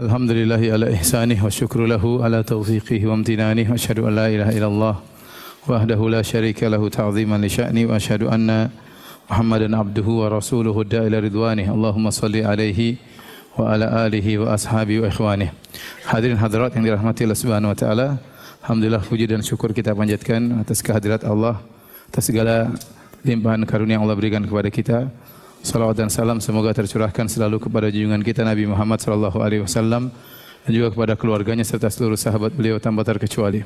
Alhamdulillahi 0.00 0.72
ala 0.72 0.88
ihsanih 0.96 1.36
wa 1.44 1.52
syukru 1.52 1.84
wa 3.04 3.20
amtinanih 3.20 3.68
wa 3.68 3.76
ashadu 3.76 4.08
an 4.08 4.16
la 4.16 4.32
ilaha 4.32 4.52
illallah 4.56 4.94
wahdahu 5.68 6.08
la 6.08 6.24
syarika 6.24 6.72
lahu 6.72 6.88
ta'ziman 6.88 7.36
li 7.36 7.52
sya'ni 7.52 7.84
wa 7.84 8.00
ashadu 8.00 8.32
anna 8.32 8.72
wa 10.24 10.32
rasuluhu 10.32 10.88
alaihi 12.48 12.96
wa 13.60 13.76
ala 13.76 14.08
alihi 14.08 14.40
wa 14.40 14.56
ashabi 14.56 15.04
wa 15.04 15.12
ikhwanih 15.12 15.52
Hadirin 16.08 16.40
hadirat 16.40 16.72
yang 16.80 16.88
dirahmati 16.88 17.28
Allah 17.28 17.36
subhanahu 17.36 17.68
wa 17.68 17.76
ta'ala 17.76 18.08
Alhamdulillah 18.64 19.04
puji 19.04 19.28
dan 19.28 19.44
syukur 19.44 19.76
kita 19.76 19.92
panjatkan 19.92 20.64
atas 20.64 20.80
kehadirat 20.80 21.28
Allah 21.28 21.60
atas 22.08 22.24
segala 22.24 22.72
limpahan 23.20 23.68
karunia 23.68 24.00
yang 24.00 24.08
Allah 24.08 24.16
berikan 24.16 24.40
kepada 24.40 24.72
kita. 24.72 25.12
Salawat 25.60 25.92
dan 25.92 26.08
salam 26.08 26.40
semoga 26.40 26.72
tercurahkan 26.72 27.28
selalu 27.28 27.60
kepada 27.60 27.92
junjungan 27.92 28.24
kita 28.24 28.48
Nabi 28.48 28.64
Muhammad 28.64 28.96
sallallahu 28.96 29.44
alaihi 29.44 29.60
wasallam 29.60 30.08
dan 30.64 30.70
juga 30.72 30.88
kepada 30.88 31.20
keluarganya 31.20 31.68
serta 31.68 31.92
seluruh 31.92 32.16
sahabat 32.16 32.56
beliau 32.56 32.80
tanpa 32.80 33.04
terkecuali. 33.04 33.60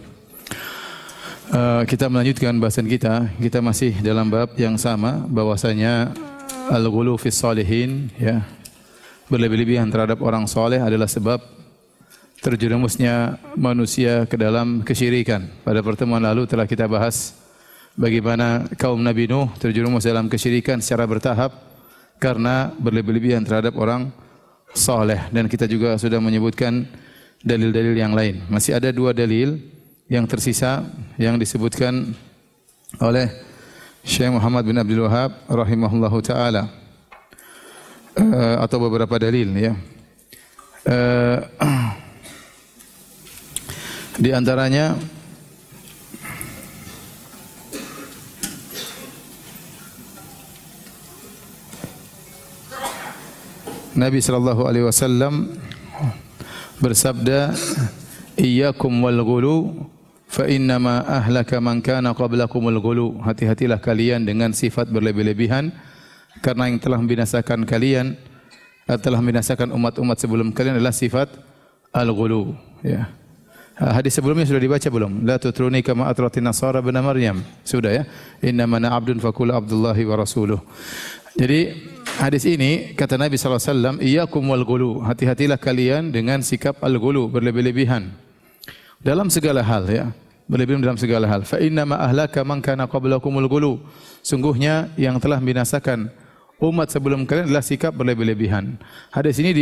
Uh, 1.54 1.86
kita 1.86 2.10
melanjutkan 2.10 2.58
bahasan 2.58 2.90
kita. 2.90 3.30
Kita 3.38 3.62
masih 3.62 3.94
dalam 4.02 4.26
bab 4.26 4.58
yang 4.58 4.74
sama 4.74 5.22
bahwasanya 5.30 6.10
al-ghulu 6.66 7.14
fi 7.14 7.30
salihin 7.30 8.10
ya. 8.18 8.42
Berlebih-lebihan 9.30 9.86
terhadap 9.86 10.18
orang 10.18 10.50
soleh 10.50 10.82
adalah 10.82 11.06
sebab 11.06 11.38
terjerumusnya 12.42 13.38
manusia 13.54 14.26
ke 14.26 14.34
dalam 14.34 14.82
kesyirikan. 14.82 15.46
Pada 15.62 15.78
pertemuan 15.78 16.26
lalu 16.26 16.50
telah 16.50 16.66
kita 16.66 16.90
bahas 16.90 17.38
bagaimana 17.94 18.66
kaum 18.74 18.98
Nabi 18.98 19.30
Nuh 19.30 19.46
terjerumus 19.62 20.02
dalam 20.02 20.26
kesyirikan 20.26 20.82
secara 20.82 21.06
bertahap 21.06 21.73
karena 22.24 22.72
berlebih-lebihan 22.80 23.44
terhadap 23.44 23.76
orang 23.76 24.08
soleh 24.72 25.28
dan 25.28 25.44
kita 25.44 25.68
juga 25.68 26.00
sudah 26.00 26.16
menyebutkan 26.24 26.88
dalil-dalil 27.44 27.92
yang 27.92 28.16
lain. 28.16 28.40
Masih 28.48 28.72
ada 28.80 28.88
dua 28.88 29.12
dalil 29.12 29.60
yang 30.08 30.24
tersisa 30.24 30.88
yang 31.20 31.36
disebutkan 31.36 32.16
oleh 32.96 33.28
Syekh 34.00 34.32
Muhammad 34.32 34.64
bin 34.64 34.80
Abdul 34.80 35.04
Wahab 35.04 35.36
rahimahullahu 35.52 36.18
taala 36.24 36.72
uh, 38.16 38.56
atau 38.64 38.80
beberapa 38.80 39.20
dalil 39.20 39.52
ya. 39.52 39.76
Uh, 40.88 41.38
di 44.24 44.32
antaranya 44.32 44.96
Nabi 53.94 54.18
sallallahu 54.18 54.66
alaihi 54.66 54.86
wasallam 54.90 55.54
bersabda 56.82 57.54
iyyakum 58.34 58.90
wal 58.90 59.22
ghulu 59.22 59.56
fa 60.26 60.50
innama 60.50 61.06
ahlaka 61.06 61.62
man 61.62 61.78
kana 61.78 62.10
qablakumul 62.10 62.74
ghulu 62.82 63.22
hati-hatilah 63.22 63.78
kalian 63.78 64.26
dengan 64.26 64.50
sifat 64.50 64.90
berlebih-lebihan 64.90 65.70
karena 66.42 66.66
yang 66.66 66.82
telah 66.82 66.98
membinasakan 66.98 67.62
kalian 67.62 68.18
telah 68.98 69.22
membinasakan 69.22 69.70
umat-umat 69.70 70.18
sebelum 70.18 70.50
kalian 70.50 70.82
adalah 70.82 70.90
sifat 70.90 71.30
al-ghulu 71.94 72.58
ya 72.82 73.06
Hadis 73.74 74.14
sebelumnya 74.14 74.46
sudah 74.46 74.62
dibaca 74.62 74.86
belum? 74.86 75.26
La 75.26 75.34
tutruni 75.34 75.82
kama 75.82 76.06
atratin 76.06 76.46
nasara 76.46 76.78
bin 76.78 76.94
Maryam. 76.94 77.42
Sudah 77.66 77.90
ya. 77.90 78.02
Inna 78.38 78.70
mana 78.70 78.94
abdun 78.94 79.18
fakul 79.18 79.50
abdullahi 79.50 79.98
wa 80.06 80.14
rasuluh. 80.14 80.62
Jadi 81.34 81.74
hadis 82.20 82.44
ini 82.46 82.94
kata 82.94 83.18
Nabi 83.18 83.34
SAW, 83.38 83.98
Iyakum 83.98 84.42
wal 84.50 84.62
gulu. 84.62 85.02
Hati-hatilah 85.02 85.58
kalian 85.58 86.14
dengan 86.14 86.40
sikap 86.40 86.78
al-gulu, 86.84 87.26
berlebih-lebihan. 87.30 88.10
Dalam 89.04 89.28
segala 89.28 89.60
hal 89.60 89.84
ya. 89.90 90.06
Berlebihan 90.44 90.84
dalam 90.84 91.00
segala 91.00 91.24
hal. 91.24 91.48
Fa 91.48 91.56
inna 91.56 91.88
ma 91.88 91.96
ahlaka 92.04 92.44
man 92.44 92.60
kana. 92.60 92.84
Sungguhnya 94.20 94.92
yang 95.00 95.16
telah 95.16 95.40
binasakan 95.40 96.12
umat 96.60 96.92
sebelum 96.92 97.24
kalian 97.24 97.48
adalah 97.48 97.64
sikap 97.64 97.92
berlebih-lebihan. 97.96 98.76
Hadis 99.08 99.40
ini 99.40 99.52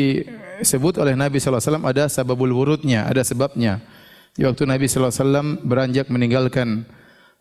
disebut 0.58 0.98
oleh 0.98 1.14
Nabi 1.14 1.38
SAW 1.38 1.58
ada 1.82 2.06
sababul 2.10 2.50
wurudnya, 2.50 3.06
ada 3.06 3.22
sebabnya. 3.22 3.82
Di 4.32 4.48
waktu 4.48 4.64
Nabi 4.64 4.88
SAW 4.88 5.60
beranjak 5.62 6.08
meninggalkan 6.08 6.88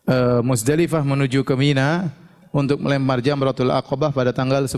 uh, 0.06 0.44
Muzdalifah 0.44 1.02
menuju 1.02 1.42
ke 1.42 1.54
Mina, 1.56 2.12
untuk 2.52 2.78
melempar 2.78 3.24
jamratul 3.24 3.72
aqabah 3.72 4.12
pada 4.12 4.30
tanggal 4.30 4.68
10 4.68 4.76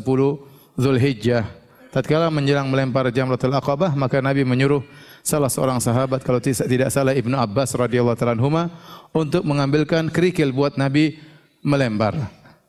Zulhijjah. 0.78 1.44
Tatkala 1.90 2.30
menjelang 2.30 2.70
melempar 2.70 3.10
jamratul 3.10 3.54
aqabah, 3.54 3.94
maka 3.94 4.22
Nabi 4.22 4.46
menyuruh 4.46 4.82
salah 5.22 5.50
seorang 5.50 5.78
sahabat 5.82 6.22
kalau 6.22 6.38
tidak 6.42 6.90
salah 6.90 7.14
Ibnu 7.14 7.34
Abbas 7.34 7.74
radhiyallahu 7.74 8.18
taala 8.18 8.70
untuk 9.14 9.42
mengambilkan 9.46 10.10
kerikil 10.10 10.50
buat 10.50 10.78
Nabi 10.78 11.18
melempar. 11.62 12.18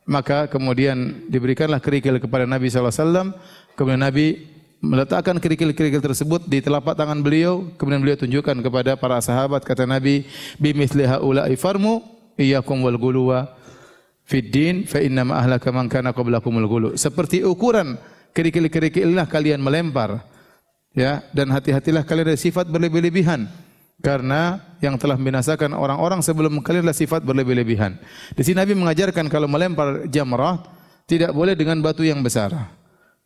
Maka 0.06 0.46
kemudian 0.46 1.26
diberikanlah 1.26 1.82
kerikil 1.82 2.22
kepada 2.22 2.46
Nabi 2.46 2.70
wasallam, 2.70 3.34
kemudian 3.74 4.06
Nabi 4.06 4.46
meletakkan 4.78 5.42
kerikil-kerikil 5.42 5.98
tersebut 5.98 6.46
di 6.46 6.62
telapak 6.62 6.94
tangan 6.94 7.18
beliau, 7.26 7.66
kemudian 7.82 8.06
beliau 8.06 8.18
tunjukkan 8.22 8.62
kepada 8.62 8.94
para 8.94 9.18
sahabat 9.18 9.66
kata 9.66 9.90
Nabi, 9.90 10.30
"Bimithli 10.62 11.10
haula'i 11.10 11.58
farmu 11.58 12.06
iyyakum 12.38 12.86
wal 12.86 13.02
guluwa 13.02 13.50
Fiddin 14.25 14.90
fa 14.90 14.97
inna 15.06 15.22
ma 15.22 15.38
ahlaka 15.38 15.69
man 15.69 15.86
kana 15.86 16.09
qablakumul 16.09 16.66
ghulu. 16.66 16.90
Seperti 16.97 17.46
ukuran 17.46 18.02
kerikil-kerikillah 18.34 19.30
kalian 19.30 19.62
melempar. 19.62 20.25
Ya, 20.96 21.28
dan 21.36 21.52
hati-hatilah 21.52 22.08
kalian 22.08 22.34
dari 22.34 22.40
sifat 22.40 22.72
berlebih-lebihan. 22.72 23.46
Karena 24.00 24.59
yang 24.80 24.96
telah 24.96 25.19
membinasakan 25.19 25.75
orang-orang 25.75 26.24
sebelum 26.24 26.63
kalian 26.63 26.88
adalah 26.88 26.96
sifat 26.96 27.22
berlebih-lebihan. 27.24 28.00
Di 28.34 28.41
sini 28.44 28.59
Nabi 28.63 28.74
mengajarkan 28.75 29.28
kalau 29.28 29.47
melempar 29.47 30.08
jamrah 30.08 30.63
tidak 31.06 31.31
boleh 31.36 31.53
dengan 31.53 31.80
batu 31.84 32.02
yang 32.02 32.24
besar. 32.24 32.52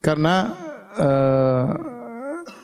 Karena 0.02 0.56
uh, 0.98 1.68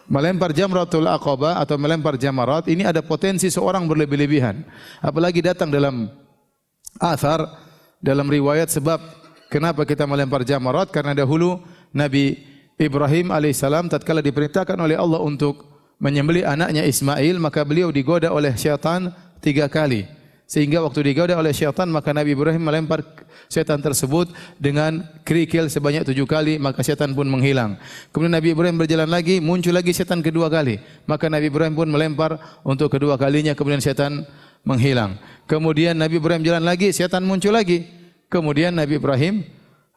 melempar 0.09 0.53
jamratul 0.53 1.09
aqabah 1.09 1.61
atau 1.61 1.75
melempar 1.81 2.17
jamarat 2.17 2.69
ini 2.69 2.85
ada 2.85 3.01
potensi 3.01 3.49
seorang 3.49 3.85
berlebih-lebihan. 3.89 4.61
Apalagi 5.01 5.41
datang 5.41 5.73
dalam 5.73 6.09
athar 7.01 7.64
dalam 8.05 8.29
riwayat 8.29 8.69
sebab 8.69 9.01
kenapa 9.49 9.81
kita 9.81 10.05
melempar 10.05 10.45
jamarat 10.45 10.93
karena 10.93 11.17
dahulu 11.17 11.57
Nabi 11.89 12.37
Ibrahim 12.77 13.33
alaihissalam 13.33 13.89
tatkala 13.89 14.21
diperintahkan 14.21 14.77
oleh 14.77 14.93
Allah 14.93 15.17
untuk 15.25 15.65
menyembelih 15.97 16.45
anaknya 16.45 16.85
Ismail 16.85 17.41
maka 17.41 17.65
beliau 17.65 17.89
digoda 17.89 18.29
oleh 18.29 18.53
syaitan 18.53 19.09
tiga 19.41 19.65
kali. 19.65 20.05
Sehingga 20.45 20.77
waktu 20.85 21.01
digoda 21.01 21.33
oleh 21.33 21.49
syaitan 21.49 21.89
maka 21.89 22.13
Nabi 22.13 22.37
Ibrahim 22.37 22.61
melempar 22.61 23.01
syaitan 23.49 23.81
tersebut 23.81 24.29
dengan 24.61 25.01
kerikil 25.25 25.65
sebanyak 25.73 26.05
tujuh 26.05 26.29
kali 26.29 26.61
maka 26.61 26.85
syaitan 26.85 27.09
pun 27.17 27.25
menghilang. 27.25 27.81
Kemudian 28.13 28.37
Nabi 28.37 28.53
Ibrahim 28.53 28.77
berjalan 28.77 29.09
lagi 29.09 29.41
muncul 29.41 29.73
lagi 29.73 29.89
syaitan 29.89 30.21
kedua 30.21 30.53
kali. 30.53 30.77
Maka 31.09 31.25
Nabi 31.33 31.49
Ibrahim 31.49 31.73
pun 31.73 31.89
melempar 31.89 32.37
untuk 32.61 32.93
kedua 32.93 33.17
kalinya 33.17 33.57
kemudian 33.57 33.81
syaitan 33.81 34.21
menghilang. 34.61 35.17
Kemudian 35.45 35.93
Nabi 35.93 36.17
Ibrahim 36.17 36.41
jalan 36.41 36.65
lagi, 36.65 36.89
setan 36.89 37.21
muncul 37.21 37.53
lagi. 37.53 37.85
Kemudian 38.29 38.73
Nabi 38.73 38.97
Ibrahim 38.97 39.45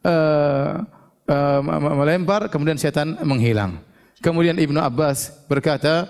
uh, 0.04 0.84
uh, 1.24 1.60
melempar, 1.96 2.52
kemudian 2.52 2.76
setan 2.76 3.16
menghilang. 3.24 3.80
Kemudian 4.20 4.60
Ibnu 4.60 4.76
Abbas 4.76 5.32
berkata, 5.48 6.08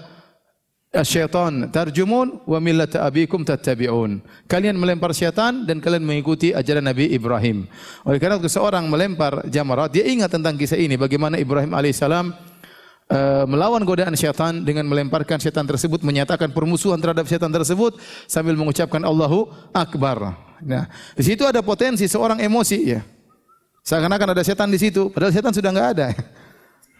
Syaitan 0.88 1.68
tarjumun 1.68 2.48
wa 2.48 2.58
millata 2.64 3.04
abikum 3.04 3.44
tattabi'un. 3.44 4.24
Kalian 4.48 4.72
melempar 4.72 5.12
syaitan 5.12 5.68
dan 5.68 5.84
kalian 5.84 6.00
mengikuti 6.00 6.56
ajaran 6.56 6.80
Nabi 6.80 7.12
Ibrahim. 7.12 7.68
Oleh 8.08 8.16
karena 8.16 8.40
itu 8.40 8.48
seorang 8.48 8.88
melempar 8.88 9.44
jamarat, 9.52 9.92
dia 9.92 10.08
ingat 10.08 10.32
tentang 10.32 10.56
kisah 10.56 10.80
ini 10.80 10.96
bagaimana 10.96 11.36
Ibrahim 11.36 11.76
alaihissalam 11.76 12.32
uh, 13.12 13.44
melawan 13.48 13.82
godaan 13.82 14.14
syaitan 14.14 14.62
dengan 14.64 14.84
melemparkan 14.86 15.40
syaitan 15.40 15.64
tersebut 15.64 16.04
menyatakan 16.04 16.52
permusuhan 16.52 17.00
terhadap 17.00 17.24
syaitan 17.28 17.50
tersebut 17.50 17.96
sambil 18.28 18.54
mengucapkan 18.54 19.02
Allahu 19.02 19.48
Akbar. 19.72 20.36
Nah, 20.62 20.90
di 21.16 21.22
situ 21.24 21.44
ada 21.46 21.64
potensi 21.64 22.04
seorang 22.06 22.40
emosi 22.42 22.78
ya. 22.84 23.00
Seakan-akan 23.86 24.36
ada 24.36 24.42
setan 24.44 24.68
di 24.68 24.76
situ, 24.76 25.08
padahal 25.08 25.32
setan 25.32 25.52
sudah 25.54 25.70
enggak 25.72 25.90
ada. 25.96 26.08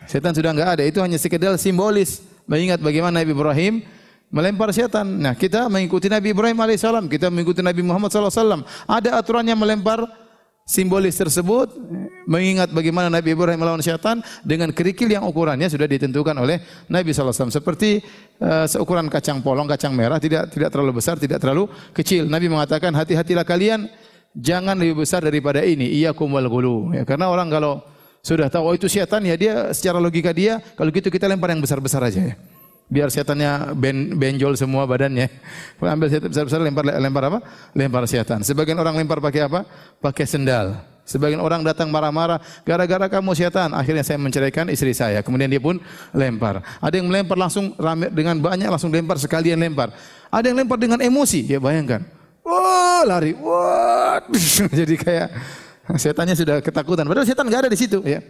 Setan 0.09 0.33
sudah 0.33 0.57
enggak 0.57 0.71
ada, 0.79 0.83
itu 0.89 1.05
hanya 1.05 1.21
sekedar 1.21 1.53
simbolis 1.61 2.25
mengingat 2.49 2.81
bagaimana 2.81 3.21
Nabi 3.21 3.37
Ibrahim 3.37 3.85
melempar 4.33 4.73
setan. 4.73 5.05
Nah, 5.05 5.37
kita 5.37 5.69
mengikuti 5.69 6.09
Nabi 6.09 6.33
Ibrahim 6.33 6.57
alaihissalam, 6.57 7.13
kita 7.13 7.29
mengikuti 7.29 7.61
Nabi 7.61 7.85
Muhammad 7.85 8.09
sallallahu 8.09 8.33
alaihi 8.33 8.41
wasallam. 8.41 8.63
Ada 8.89 9.11
aturannya 9.21 9.53
melempar 9.53 10.09
simbolis 10.69 11.17
tersebut 11.17 11.73
mengingat 12.29 12.69
bagaimana 12.69 13.09
Nabi 13.09 13.33
Ibrahim 13.33 13.57
melawan 13.57 13.81
syaitan 13.81 14.21
dengan 14.45 14.69
kerikil 14.69 15.09
yang 15.09 15.25
ukurannya 15.25 15.65
sudah 15.73 15.89
ditentukan 15.89 16.37
oleh 16.37 16.61
Nabi 16.93 17.17
SAW 17.17 17.49
seperti 17.49 18.05
uh, 18.45 18.69
seukuran 18.69 19.09
kacang 19.09 19.41
polong, 19.41 19.65
kacang 19.65 19.97
merah 19.97 20.21
tidak 20.21 20.53
tidak 20.53 20.69
terlalu 20.69 21.01
besar, 21.01 21.17
tidak 21.17 21.41
terlalu 21.41 21.73
kecil. 21.97 22.29
Nabi 22.29 22.53
mengatakan 22.53 22.93
hati-hatilah 22.93 23.49
kalian 23.49 23.89
jangan 24.37 24.77
lebih 24.77 25.09
besar 25.09 25.25
daripada 25.25 25.65
ini. 25.65 25.89
Iya 25.89 26.13
wal 26.13 26.49
gulu. 26.53 26.93
Ya, 26.93 27.09
karena 27.09 27.33
orang 27.33 27.49
kalau 27.49 27.81
sudah 28.21 28.53
tahu 28.53 28.69
oh 28.69 28.75
itu 28.77 28.93
syaitan 28.93 29.25
ya 29.25 29.41
dia 29.41 29.73
secara 29.73 29.97
logika 29.97 30.37
dia 30.37 30.61
kalau 30.77 30.93
gitu 30.93 31.09
kita 31.09 31.25
lempar 31.25 31.49
yang 31.49 31.65
besar-besar 31.65 32.05
aja 32.05 32.21
ya. 32.21 32.37
Biar 32.89 33.13
setannya 33.13 33.77
ben, 33.77 34.17
benjol 34.17 34.57
semua 34.57 34.89
badannya. 34.89 35.29
Ambil 35.79 36.09
setan 36.09 36.29
besar-besar 36.33 36.61
lempar 36.65 36.85
lempar 36.89 37.23
apa? 37.29 37.39
Lempar 37.77 38.03
setan. 38.09 38.41
Sebagian 38.41 38.81
orang 38.81 38.97
lempar 38.97 39.21
pakai 39.21 39.45
apa? 39.45 39.69
Pakai 40.01 40.25
sendal. 40.25 40.81
Sebagian 41.09 41.41
orang 41.41 41.65
datang 41.65 41.89
marah-marah, 41.89 42.37
gara-gara 42.69 43.09
kamu 43.09 43.33
setan. 43.33 43.73
Akhirnya 43.73 44.05
saya 44.05 44.21
menceraikan 44.21 44.69
istri 44.69 44.93
saya. 44.93 45.25
Kemudian 45.25 45.49
dia 45.49 45.57
pun 45.57 45.81
lempar. 46.13 46.61
Ada 46.85 47.01
yang 47.01 47.09
melempar 47.09 47.41
langsung 47.41 47.73
rame 47.81 48.13
dengan 48.13 48.37
banyak 48.37 48.69
langsung 48.69 48.93
lempar 48.93 49.17
sekalian 49.17 49.57
lempar. 49.57 49.89
Ada 50.29 50.53
yang 50.53 50.61
lempar 50.61 50.77
dengan 50.77 51.01
emosi. 51.01 51.49
Ya 51.49 51.57
bayangkan. 51.57 52.05
Wah 52.45 53.09
lari, 53.09 53.33
wah. 53.41 54.21
Jadi 54.85 55.01
kayak 55.01 55.33
setannya 55.97 56.37
sudah 56.37 56.61
ketakutan. 56.61 57.09
Padahal 57.09 57.25
setan 57.25 57.49
nggak 57.49 57.61
ada 57.65 57.71
di 57.73 57.79
situ. 57.81 58.05
Ya. 58.05 58.21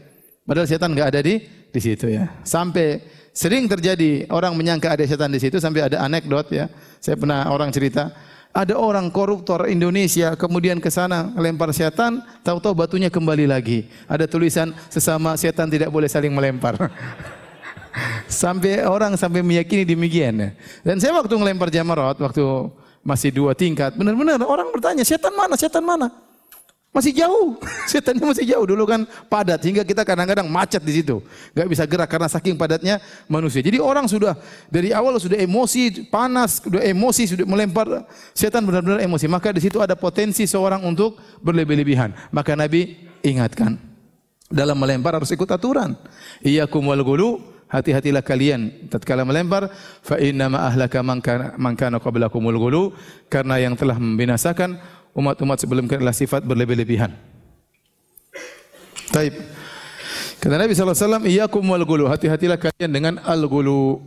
Padahal 0.47 0.71
setan 0.71 0.95
nggak 0.95 1.09
ada 1.11 1.21
di 1.23 1.35
di 1.75 1.81
situ 1.83 2.07
ya. 2.07 2.31
Sampai 2.47 3.03
sering 3.33 3.71
terjadi 3.71 4.27
orang 4.33 4.55
menyangka 4.55 4.95
ada 4.95 5.05
setan 5.07 5.31
di 5.33 5.41
situ 5.41 5.57
sampai 5.63 5.89
ada 5.93 6.03
anekdot 6.03 6.51
ya. 6.53 6.67
Saya 6.99 7.15
pernah 7.15 7.47
orang 7.49 7.71
cerita 7.71 8.11
ada 8.53 8.75
orang 8.75 9.13
koruptor 9.13 9.69
Indonesia 9.69 10.35
kemudian 10.35 10.81
ke 10.81 10.89
sana 10.89 11.31
lempar 11.37 11.71
setan, 11.71 12.25
tahu-tahu 12.43 12.75
batunya 12.75 13.13
kembali 13.13 13.47
lagi. 13.47 13.87
Ada 14.09 14.27
tulisan 14.27 14.73
sesama 14.89 15.37
setan 15.37 15.69
tidak 15.69 15.93
boleh 15.93 16.09
saling 16.09 16.33
melempar. 16.33 16.75
sampai 18.29 18.85
orang 18.85 19.15
sampai 19.15 19.47
meyakini 19.47 19.85
demikian. 19.85 20.53
Dan 20.83 20.97
saya 20.99 21.15
waktu 21.17 21.35
ngelempar 21.35 21.71
jamarot 21.73 22.19
waktu 22.19 22.45
masih 23.05 23.31
dua 23.33 23.55
tingkat, 23.55 23.95
benar-benar 23.95 24.43
orang 24.45 24.69
bertanya, 24.75 25.07
setan 25.07 25.33
mana? 25.33 25.55
Setan 25.55 25.85
mana? 25.85 26.11
Masih 26.99 27.15
jauh, 27.15 27.55
setannya 27.91 28.27
masih 28.27 28.43
jauh. 28.43 28.67
Dulu 28.67 28.83
kan 28.83 29.07
padat 29.31 29.63
hingga 29.63 29.87
kita 29.87 30.03
kadang-kadang 30.03 30.51
macet 30.51 30.83
di 30.83 30.99
situ, 30.99 31.23
nggak 31.55 31.69
bisa 31.71 31.87
gerak 31.87 32.11
karena 32.11 32.27
saking 32.27 32.59
padatnya 32.59 32.99
manusia. 33.31 33.63
Jadi 33.63 33.79
orang 33.79 34.11
sudah 34.11 34.35
dari 34.67 34.91
awal 34.91 35.15
sudah 35.23 35.39
emosi, 35.39 36.11
panas, 36.11 36.59
sudah 36.59 36.83
emosi, 36.83 37.39
sudah 37.39 37.47
melempar 37.47 38.03
setan 38.35 38.67
benar-benar 38.67 38.99
emosi. 38.99 39.31
Maka 39.31 39.55
di 39.55 39.63
situ 39.63 39.79
ada 39.79 39.95
potensi 39.95 40.43
seorang 40.43 40.83
untuk 40.83 41.15
berlebih-lebihan. 41.39 42.35
Maka 42.35 42.59
Nabi 42.59 42.99
ingatkan 43.23 43.79
dalam 44.51 44.75
melempar 44.75 45.15
harus 45.15 45.31
ikut 45.31 45.47
aturan. 45.47 45.95
Iyyakum 46.43 46.83
wal 46.83 47.07
gulu, 47.07 47.39
hati-hatilah 47.69 48.25
kalian 48.25 48.89
tatkala 48.89 49.23
melempar 49.23 49.69
fa 50.01 50.17
inna 50.17 50.49
ma 50.49 50.67
ahlaka 50.73 51.05
man 51.05 51.75
kana 51.77 52.01
qablakumul 52.01 52.57
gulu 52.57 52.83
karena 53.29 53.61
yang 53.61 53.77
telah 53.77 54.01
membinasakan 54.01 54.81
umat-umat 55.19 55.59
sebelum 55.59 55.91
kita 55.91 55.99
adalah 55.99 56.15
sifat 56.15 56.47
berlebih-lebihan. 56.47 57.11
Taib. 59.11 59.35
Kata 60.39 60.55
Nabi 60.55 60.71
SAW, 60.71 61.27
Iyakum 61.27 61.67
wal 61.67 61.83
gulu. 61.83 62.07
Hati-hatilah 62.07 62.55
kalian 62.55 62.91
dengan 62.95 63.15
al-gulu. 63.27 64.07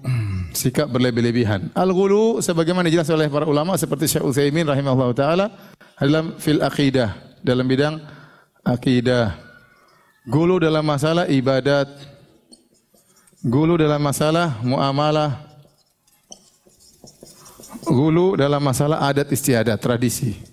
Sikap 0.55 0.87
berlebih-lebihan. 0.87 1.71
Al-gulu, 1.75 2.39
sebagaimana 2.39 2.87
dijelaskan 2.87 3.19
oleh 3.19 3.27
para 3.31 3.43
ulama, 3.47 3.75
seperti 3.75 4.07
Syekh 4.07 4.23
Utsaimin 4.23 4.63
rahimahullah 4.67 5.11
ta'ala, 5.11 5.45
dalam 5.99 6.39
fil 6.39 6.63
akidah. 6.63 7.19
Dalam 7.43 7.67
bidang 7.67 7.99
akidah. 8.63 9.35
Gulu 10.23 10.63
dalam 10.63 10.85
masalah 10.85 11.27
ibadat. 11.27 11.89
Gulu 13.41 13.75
dalam 13.75 13.99
masalah 13.99 14.61
muamalah. 14.61 15.49
Gulu 17.81 18.37
dalam 18.37 18.61
masalah 18.61 19.01
adat 19.09 19.33
istiadat, 19.33 19.81
tradisi. 19.81 20.50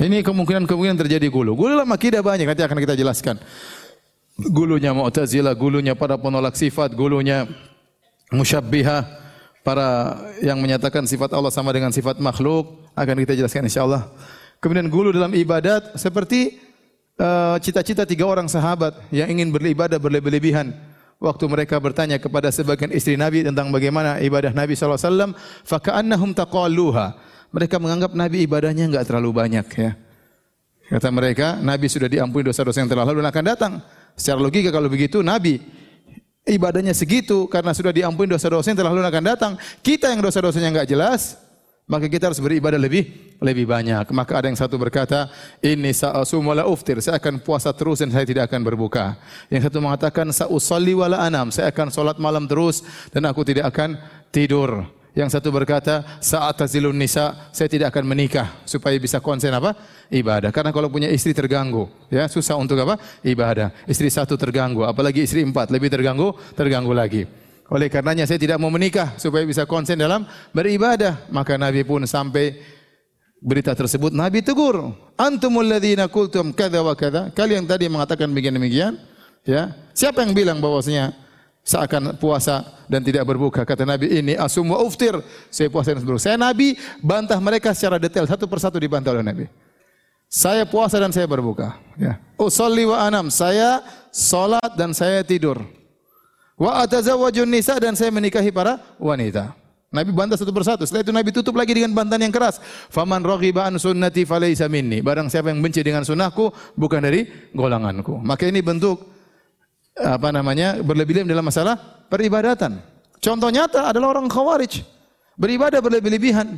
Ini 0.00 0.24
kemungkinan-kemungkinan 0.24 0.96
terjadi 1.04 1.28
gulu. 1.28 1.52
Gulu 1.52 1.76
dalam 1.76 1.92
akidah 1.92 2.24
banyak, 2.24 2.48
nanti 2.48 2.64
akan 2.64 2.80
kita 2.80 2.96
jelaskan. 2.96 3.36
Gulunya 4.40 4.96
Mu'tazilah, 4.96 5.52
gulunya 5.52 5.92
para 5.92 6.16
penolak 6.16 6.56
sifat, 6.56 6.96
gulunya 6.96 7.44
musyabbihah, 8.32 9.04
para 9.60 10.16
yang 10.40 10.56
menyatakan 10.56 11.04
sifat 11.04 11.36
Allah 11.36 11.52
sama 11.52 11.68
dengan 11.76 11.92
sifat 11.92 12.16
makhluk, 12.16 12.80
akan 12.96 13.16
kita 13.28 13.44
jelaskan 13.44 13.68
insyaallah. 13.68 14.08
Kemudian 14.64 14.88
gulu 14.88 15.12
dalam 15.12 15.36
ibadat 15.36 15.92
seperti 16.00 16.56
uh, 17.20 17.60
cita-cita 17.60 18.04
uh, 18.04 18.08
tiga 18.08 18.24
orang 18.24 18.48
sahabat 18.48 18.96
yang 19.12 19.28
ingin 19.28 19.52
beribadah 19.52 20.00
berlebih-lebihan. 20.00 20.72
Waktu 21.20 21.44
mereka 21.44 21.76
bertanya 21.76 22.16
kepada 22.16 22.48
sebagian 22.48 22.88
istri 22.96 23.20
Nabi 23.20 23.44
tentang 23.44 23.68
bagaimana 23.68 24.16
ibadah 24.24 24.56
Nabi 24.56 24.72
SAW, 24.72 25.36
faka'annahum 25.68 26.32
taqalluha. 26.32 27.12
Mereka 27.50 27.82
menganggap 27.82 28.14
Nabi 28.14 28.46
ibadahnya 28.46 28.86
enggak 28.86 29.06
terlalu 29.10 29.30
banyak 29.34 29.66
ya. 29.74 29.92
Kata 30.90 31.08
mereka, 31.14 31.58
Nabi 31.62 31.86
sudah 31.86 32.10
diampuni 32.10 32.50
dosa-dosa 32.50 32.82
yang 32.82 32.90
telah 32.90 33.06
lalu 33.06 33.22
dan 33.22 33.30
akan 33.30 33.44
datang. 33.46 33.72
Secara 34.18 34.42
logika 34.42 34.74
kalau 34.74 34.90
begitu 34.90 35.22
Nabi 35.22 35.62
ibadahnya 36.42 36.90
segitu 36.90 37.46
karena 37.46 37.70
sudah 37.70 37.94
diampuni 37.94 38.34
dosa-dosa 38.34 38.74
yang 38.74 38.78
telah 38.82 38.90
lalu 38.90 39.06
dan 39.06 39.10
akan 39.14 39.24
datang. 39.26 39.52
Kita 39.86 40.10
yang 40.10 40.18
dosa-dosanya 40.18 40.74
enggak 40.74 40.90
jelas, 40.90 41.38
maka 41.86 42.06
kita 42.06 42.30
harus 42.30 42.42
beribadah 42.42 42.78
lebih 42.78 43.34
lebih 43.42 43.66
banyak. 43.66 44.06
Maka 44.14 44.32
ada 44.38 44.46
yang 44.46 44.58
satu 44.58 44.78
berkata, 44.78 45.26
ini 45.58 45.90
sa'asum 45.90 46.42
wala 46.42 46.66
uftir, 46.66 46.98
saya 47.02 47.18
akan 47.18 47.42
puasa 47.42 47.74
terus 47.74 47.98
dan 48.02 48.10
saya 48.14 48.22
tidak 48.22 48.46
akan 48.46 48.62
berbuka. 48.62 49.18
Yang 49.50 49.70
satu 49.70 49.78
mengatakan, 49.82 50.26
sa'usalli 50.30 50.94
wala 50.94 51.22
anam, 51.22 51.50
saya 51.50 51.70
akan 51.74 51.90
solat 51.90 52.18
malam 52.22 52.46
terus 52.46 52.86
dan 53.10 53.26
aku 53.26 53.42
tidak 53.42 53.70
akan 53.74 53.98
tidur. 54.30 54.86
Yang 55.10 55.34
satu 55.34 55.50
berkata, 55.50 56.06
saat 56.22 56.54
tazilun 56.54 56.94
nisa, 56.94 57.50
saya 57.50 57.66
tidak 57.66 57.90
akan 57.90 58.14
menikah 58.14 58.62
supaya 58.62 58.94
bisa 58.94 59.18
konsen 59.18 59.50
apa? 59.50 59.74
Ibadah. 60.06 60.54
Karena 60.54 60.70
kalau 60.70 60.86
punya 60.86 61.10
istri 61.10 61.34
terganggu, 61.34 61.90
ya 62.06 62.30
susah 62.30 62.54
untuk 62.54 62.78
apa? 62.78 62.94
Ibadah. 63.26 63.74
Istri 63.90 64.06
satu 64.06 64.38
terganggu, 64.38 64.86
apalagi 64.86 65.26
istri 65.26 65.42
empat 65.42 65.74
lebih 65.74 65.90
terganggu, 65.90 66.30
terganggu 66.54 66.94
lagi. 66.94 67.26
Oleh 67.70 67.86
karenanya 67.86 68.26
saya 68.26 68.38
tidak 68.38 68.58
mau 68.58 68.70
menikah 68.70 69.14
supaya 69.18 69.46
bisa 69.46 69.62
konsen 69.66 69.98
dalam 69.98 70.26
beribadah. 70.50 71.26
Maka 71.30 71.54
Nabi 71.54 71.86
pun 71.86 72.02
sampai 72.02 72.58
berita 73.38 73.72
tersebut 73.74 74.10
Nabi 74.10 74.42
tegur, 74.42 74.94
antumul 75.14 75.66
ladzina 75.66 76.06
qultum 76.06 76.50
kadza 76.54 76.82
wa 76.82 76.94
kadza. 76.98 77.30
Kalian 77.34 77.66
tadi 77.66 77.86
mengatakan 77.86 78.30
begini 78.30 78.58
demikian, 78.58 78.94
ya. 79.46 79.74
Siapa 79.94 80.22
yang 80.22 80.34
bilang 80.34 80.58
bahwasanya 80.58 81.14
seakan 81.70 82.18
puasa 82.18 82.66
dan 82.90 82.98
tidak 83.06 83.22
berbuka. 83.22 83.62
Kata 83.62 83.86
Nabi 83.86 84.10
ini 84.10 84.34
asum 84.34 84.66
wa 84.74 84.82
uftir. 84.82 85.14
Saya 85.54 85.70
puasa 85.70 85.94
dan 85.94 86.02
berbuka. 86.02 86.26
Saya 86.26 86.34
Nabi 86.34 86.74
bantah 86.98 87.38
mereka 87.38 87.70
secara 87.70 88.02
detail 88.02 88.26
satu 88.26 88.50
persatu 88.50 88.82
dibantah 88.82 89.14
oleh 89.14 89.22
Nabi. 89.22 89.46
Saya 90.26 90.66
puasa 90.66 90.98
dan 90.98 91.14
saya 91.14 91.30
berbuka. 91.30 91.78
Ya. 91.94 92.18
Usolli 92.34 92.86
wa 92.86 92.98
anam. 92.98 93.30
Saya 93.30 93.86
salat 94.10 94.74
dan 94.74 94.90
saya 94.90 95.22
tidur. 95.22 95.62
Wa 96.58 96.82
atazawwajun 96.86 97.46
nisa 97.46 97.78
dan 97.78 97.94
saya 97.94 98.10
menikahi 98.10 98.50
para 98.50 98.82
wanita. 98.98 99.54
Nabi 99.90 100.14
bantah 100.14 100.38
satu 100.38 100.54
persatu. 100.54 100.86
Setelah 100.86 101.02
itu 101.02 101.14
Nabi 101.14 101.30
tutup 101.34 101.58
lagi 101.58 101.74
dengan 101.74 101.90
bantahan 101.90 102.22
yang 102.22 102.34
keras. 102.34 102.62
Faman 102.94 103.26
raghiba 103.26 103.66
an 103.66 103.74
sunnati 103.74 104.22
falaysa 104.22 104.70
minni. 104.70 105.02
Barang 105.02 105.26
siapa 105.26 105.50
yang 105.50 105.58
benci 105.58 105.82
dengan 105.82 106.06
sunnahku 106.06 106.50
bukan 106.78 107.02
dari 107.02 107.26
golonganku. 107.50 108.22
Maka 108.22 108.46
ini 108.46 108.62
bentuk 108.62 109.02
apa 110.02 110.32
namanya 110.32 110.80
berlebih-lebihan 110.80 111.28
dalam 111.28 111.46
masalah 111.46 111.76
peribadatan. 112.08 112.80
Contoh 113.20 113.52
nyata 113.52 113.92
adalah 113.92 114.16
orang 114.16 114.26
khawarij 114.32 114.80
beribadah 115.36 115.80
berlebih-lebihan, 115.84 116.56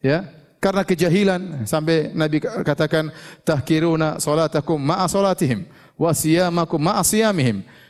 ya 0.00 0.24
karena 0.58 0.82
kejahilan 0.82 1.68
sampai 1.68 2.10
Nabi 2.16 2.40
katakan 2.40 3.12
tahkiruna 3.44 4.18
salatakum 4.18 4.80
ma'a 4.80 5.04
salatihim 5.06 5.68
wa. 6.00 6.12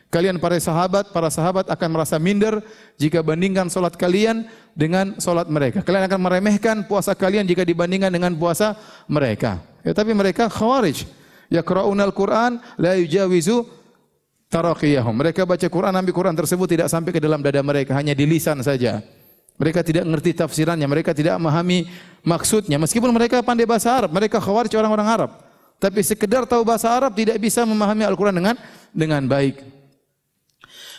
Kalian 0.08 0.40
para 0.40 0.56
sahabat, 0.56 1.12
para 1.12 1.28
sahabat 1.28 1.68
akan 1.68 1.88
merasa 1.92 2.16
minder 2.16 2.64
jika 2.96 3.20
bandingkan 3.20 3.68
solat 3.68 3.92
kalian 3.92 4.48
dengan 4.72 5.20
solat 5.20 5.52
mereka. 5.52 5.84
Kalian 5.84 6.08
akan 6.08 6.20
meremehkan 6.24 6.76
puasa 6.88 7.12
kalian 7.12 7.44
jika 7.44 7.60
dibandingkan 7.60 8.08
dengan 8.08 8.32
puasa 8.32 8.72
mereka. 9.04 9.60
Ya, 9.84 9.92
tapi 9.92 10.16
mereka 10.16 10.48
khawarij. 10.48 11.04
Yaqra'unal 11.52 12.16
Qur'an 12.16 12.56
la 12.80 12.96
yujawizu 12.96 13.68
taraqiyahum. 14.48 15.14
Mereka 15.14 15.44
baca 15.44 15.66
Quran, 15.68 15.92
ambil 15.94 16.12
Quran 16.12 16.34
tersebut 16.36 16.66
tidak 16.68 16.88
sampai 16.92 17.12
ke 17.12 17.20
dalam 17.20 17.40
dada 17.40 17.60
mereka, 17.60 17.96
hanya 17.96 18.12
di 18.12 18.24
lisan 18.24 18.60
saja. 18.64 19.00
Mereka 19.58 19.82
tidak 19.82 20.06
mengerti 20.06 20.38
tafsirannya, 20.38 20.86
mereka 20.86 21.10
tidak 21.10 21.34
memahami 21.36 21.90
maksudnya. 22.22 22.78
Meskipun 22.78 23.10
mereka 23.10 23.42
pandai 23.42 23.66
bahasa 23.66 23.90
Arab, 23.90 24.10
mereka 24.14 24.38
khawarij 24.38 24.70
orang-orang 24.78 25.08
Arab. 25.08 25.30
Tapi 25.78 26.02
sekedar 26.02 26.42
tahu 26.46 26.66
bahasa 26.66 26.90
Arab 26.90 27.14
tidak 27.14 27.38
bisa 27.38 27.62
memahami 27.62 28.02
Al-Quran 28.02 28.34
dengan 28.34 28.54
dengan 28.90 29.22
baik. 29.26 29.62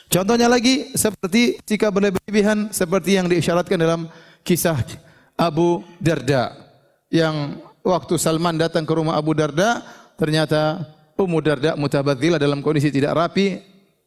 Contohnya 0.09 0.49
lagi 0.49 0.89
seperti 0.95 1.61
jika 1.67 1.91
berlebihan 1.91 2.73
seperti 2.73 3.19
yang 3.19 3.29
diisyaratkan 3.29 3.77
dalam 3.77 4.09
kisah 4.41 4.81
Abu 5.37 5.85
Darda 6.01 6.55
yang 7.13 7.61
waktu 7.85 8.17
Salman 8.17 8.57
datang 8.57 8.83
ke 8.83 8.93
rumah 8.95 9.15
Abu 9.15 9.37
Darda 9.37 9.85
ternyata 10.17 10.83
Ummu 11.19 11.43
Darda 11.43 11.75
mutabadzilah 11.75 12.39
dalam 12.39 12.63
kondisi 12.63 12.87
tidak 12.87 13.11
rapi, 13.11 13.59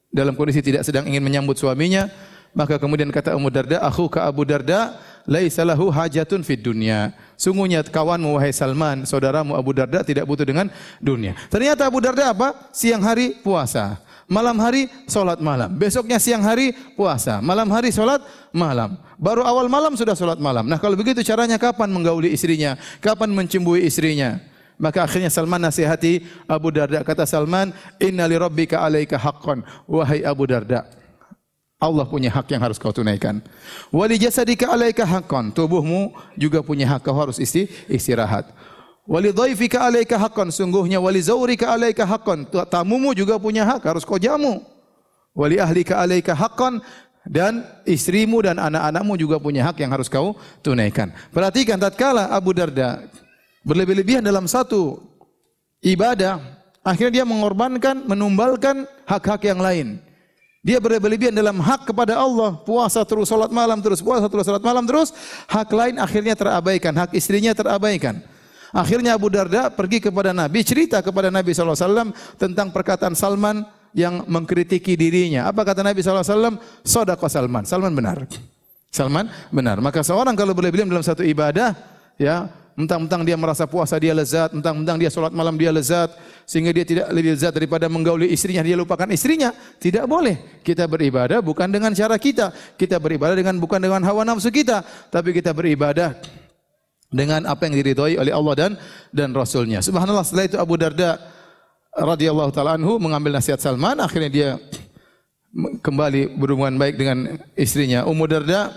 dalam 0.09 0.33
kondisi 0.33 0.64
tidak 0.64 0.81
sedang 0.88 1.04
ingin 1.04 1.21
menyambut 1.21 1.61
suaminya, 1.61 2.09
maka 2.57 2.81
kemudian 2.81 3.12
kata 3.12 3.37
Ummu 3.37 3.52
Darda, 3.52 3.85
"Aku 3.85 4.09
ke 4.09 4.16
Abu 4.16 4.49
Darda, 4.49 4.97
laisa 5.28 5.61
lahu 5.61 5.92
hajatun 5.92 6.40
fid 6.40 6.64
dunya." 6.64 7.12
Sungguhnya 7.37 7.85
kawanmu 7.85 8.40
wahai 8.40 8.57
Salman, 8.57 9.04
saudaramu 9.04 9.52
Abu 9.61 9.76
Darda 9.76 10.00
tidak 10.00 10.25
butuh 10.25 10.49
dengan 10.49 10.73
dunia. 11.04 11.37
Ternyata 11.52 11.85
Abu 11.85 12.00
Darda 12.00 12.33
apa? 12.33 12.73
Siang 12.73 13.04
hari 13.04 13.37
puasa. 13.45 14.00
Malam 14.33 14.57
hari 14.57 14.88
solat 15.04 15.45
malam. 15.45 15.69
Besoknya 15.76 16.16
siang 16.16 16.40
hari 16.40 16.73
puasa. 16.97 17.45
Malam 17.45 17.69
hari 17.69 17.92
solat 17.92 18.25
malam. 18.49 18.97
Baru 19.21 19.45
awal 19.45 19.69
malam 19.69 19.92
sudah 19.92 20.16
solat 20.16 20.40
malam. 20.40 20.64
Nah 20.64 20.81
kalau 20.81 20.97
begitu 20.97 21.21
caranya 21.21 21.61
kapan 21.61 21.92
menggauli 21.92 22.33
istrinya? 22.33 22.81
Kapan 23.04 23.28
mencimbui 23.28 23.85
istrinya? 23.85 24.40
Maka 24.82 25.06
akhirnya 25.06 25.30
Salman 25.30 25.62
nasihati 25.62 26.26
Abu 26.50 26.74
Darda. 26.74 27.06
Kata 27.06 27.22
Salman, 27.22 27.70
Inna 28.02 28.26
li 28.26 28.34
rabbika 28.34 28.82
alaika 28.82 29.14
haqqan. 29.14 29.62
Wahai 29.86 30.26
Abu 30.26 30.50
Darda, 30.50 30.90
Allah 31.78 32.02
punya 32.02 32.34
hak 32.34 32.50
yang 32.50 32.62
harus 32.66 32.82
kau 32.82 32.90
tunaikan. 32.90 33.38
Wali 33.94 34.18
jasadika 34.18 34.74
alaika 34.74 35.06
haqqan. 35.06 35.54
Tubuhmu 35.54 36.10
juga 36.34 36.66
punya 36.66 36.90
hak 36.90 37.06
kau 37.06 37.14
harus 37.14 37.38
isti, 37.38 37.70
istirahat. 37.86 38.50
Wali 39.06 39.30
dhaifika 39.30 39.86
alaika 39.86 40.18
haqqan. 40.18 40.50
Sungguhnya 40.50 40.98
wali 40.98 41.22
zawrika 41.22 41.70
alaika 41.70 42.02
haqqan. 42.02 42.50
Tamumu 42.66 43.14
juga 43.14 43.38
punya 43.38 43.62
hak 43.62 43.86
harus 43.86 44.02
kau 44.02 44.18
jamu. 44.18 44.66
Wali 45.30 45.62
ahlika 45.62 46.02
alaika 46.02 46.34
haqqan 46.34 46.82
dan 47.22 47.62
istrimu 47.86 48.42
dan 48.42 48.58
anak-anakmu 48.58 49.14
juga 49.14 49.38
punya 49.38 49.62
hak 49.62 49.78
yang 49.78 49.94
harus 49.94 50.10
kau 50.10 50.34
tunaikan. 50.58 51.14
Perhatikan 51.30 51.78
tatkala 51.78 52.34
Abu 52.34 52.50
Darda 52.50 53.02
berlebih-lebihan 53.62 54.23
dalam 54.23 54.47
satu 54.47 54.99
ibadah, 55.83 56.38
akhirnya 56.83 57.23
dia 57.23 57.26
mengorbankan, 57.26 58.07
menumbalkan 58.07 58.87
hak-hak 59.07 59.42
yang 59.47 59.62
lain. 59.62 59.99
Dia 60.62 60.78
berlebihan 60.78 61.35
dalam 61.35 61.59
hak 61.59 61.90
kepada 61.90 62.14
Allah, 62.14 62.54
puasa 62.62 63.02
terus 63.02 63.26
salat 63.26 63.50
malam 63.50 63.83
terus, 63.83 63.99
puasa 63.99 64.31
terus 64.31 64.47
salat 64.47 64.62
malam 64.62 64.87
terus, 64.87 65.11
hak 65.50 65.66
lain 65.75 65.99
akhirnya 65.99 66.38
terabaikan, 66.38 66.95
hak 66.95 67.19
istrinya 67.19 67.50
terabaikan. 67.50 68.23
Akhirnya 68.71 69.19
Abu 69.19 69.26
Darda 69.26 69.69
pergi 69.75 69.99
kepada 69.99 70.31
Nabi, 70.31 70.62
cerita 70.62 71.02
kepada 71.02 71.28
Nabi 71.35 71.50
SAW 71.52 72.14
tentang 72.40 72.71
perkataan 72.71 73.12
Salman 73.12 73.66
yang 73.92 74.25
mengkritiki 74.25 74.97
dirinya. 74.97 75.50
Apa 75.50 75.66
kata 75.66 75.85
Nabi 75.85 76.00
SAW? 76.00 76.57
Sodako 76.81 77.28
Salman. 77.28 77.69
Salman 77.69 77.92
benar. 77.92 78.25
Salman 78.88 79.28
benar. 79.52 79.76
Maka 79.85 80.00
seorang 80.00 80.33
kalau 80.33 80.57
berlebihan 80.57 80.88
dalam 80.88 81.04
satu 81.04 81.21
ibadah, 81.21 81.76
ya 82.16 82.49
mentang-mentang 82.73 83.23
dia 83.25 83.37
merasa 83.37 83.69
puasa 83.69 84.00
dia 84.00 84.17
lezat, 84.17 84.52
mentang-mentang 84.57 84.97
dia 84.97 85.11
sholat 85.12 85.33
malam 85.33 85.57
dia 85.61 85.69
lezat, 85.69 86.12
sehingga 86.49 86.73
dia 86.73 86.85
tidak 86.85 87.07
lebih 87.12 87.37
lezat 87.37 87.52
daripada 87.52 87.87
menggauli 87.87 88.33
istrinya, 88.33 88.64
dia 88.64 88.76
lupakan 88.76 89.09
istrinya. 89.12 89.52
Tidak 89.52 90.05
boleh. 90.09 90.62
Kita 90.64 90.88
beribadah 90.88 91.45
bukan 91.45 91.69
dengan 91.69 91.93
cara 91.93 92.17
kita. 92.17 92.50
Kita 92.79 92.97
beribadah 92.97 93.37
dengan 93.37 93.57
bukan 93.61 93.81
dengan 93.81 94.00
hawa 94.05 94.25
nafsu 94.25 94.49
kita, 94.49 94.85
tapi 95.12 95.37
kita 95.37 95.52
beribadah 95.52 96.17
dengan 97.12 97.45
apa 97.45 97.69
yang 97.69 97.76
diridhoi 97.76 98.17
oleh 98.17 98.33
Allah 98.33 98.55
dan 98.57 98.73
dan 99.12 99.29
Rasulnya. 99.37 99.85
Subhanallah 99.85 100.25
setelah 100.25 100.49
itu 100.49 100.57
Abu 100.57 100.81
Darda 100.81 101.21
radhiyallahu 101.93 102.50
taala 102.57 102.81
anhu 102.81 102.97
mengambil 102.97 103.37
nasihat 103.37 103.61
Salman, 103.61 104.00
akhirnya 104.00 104.31
dia 104.33 104.49
kembali 105.85 106.41
berhubungan 106.41 106.81
baik 106.81 106.97
dengan 106.97 107.37
istrinya 107.52 108.09
Ummu 108.09 108.25
Darda. 108.25 108.73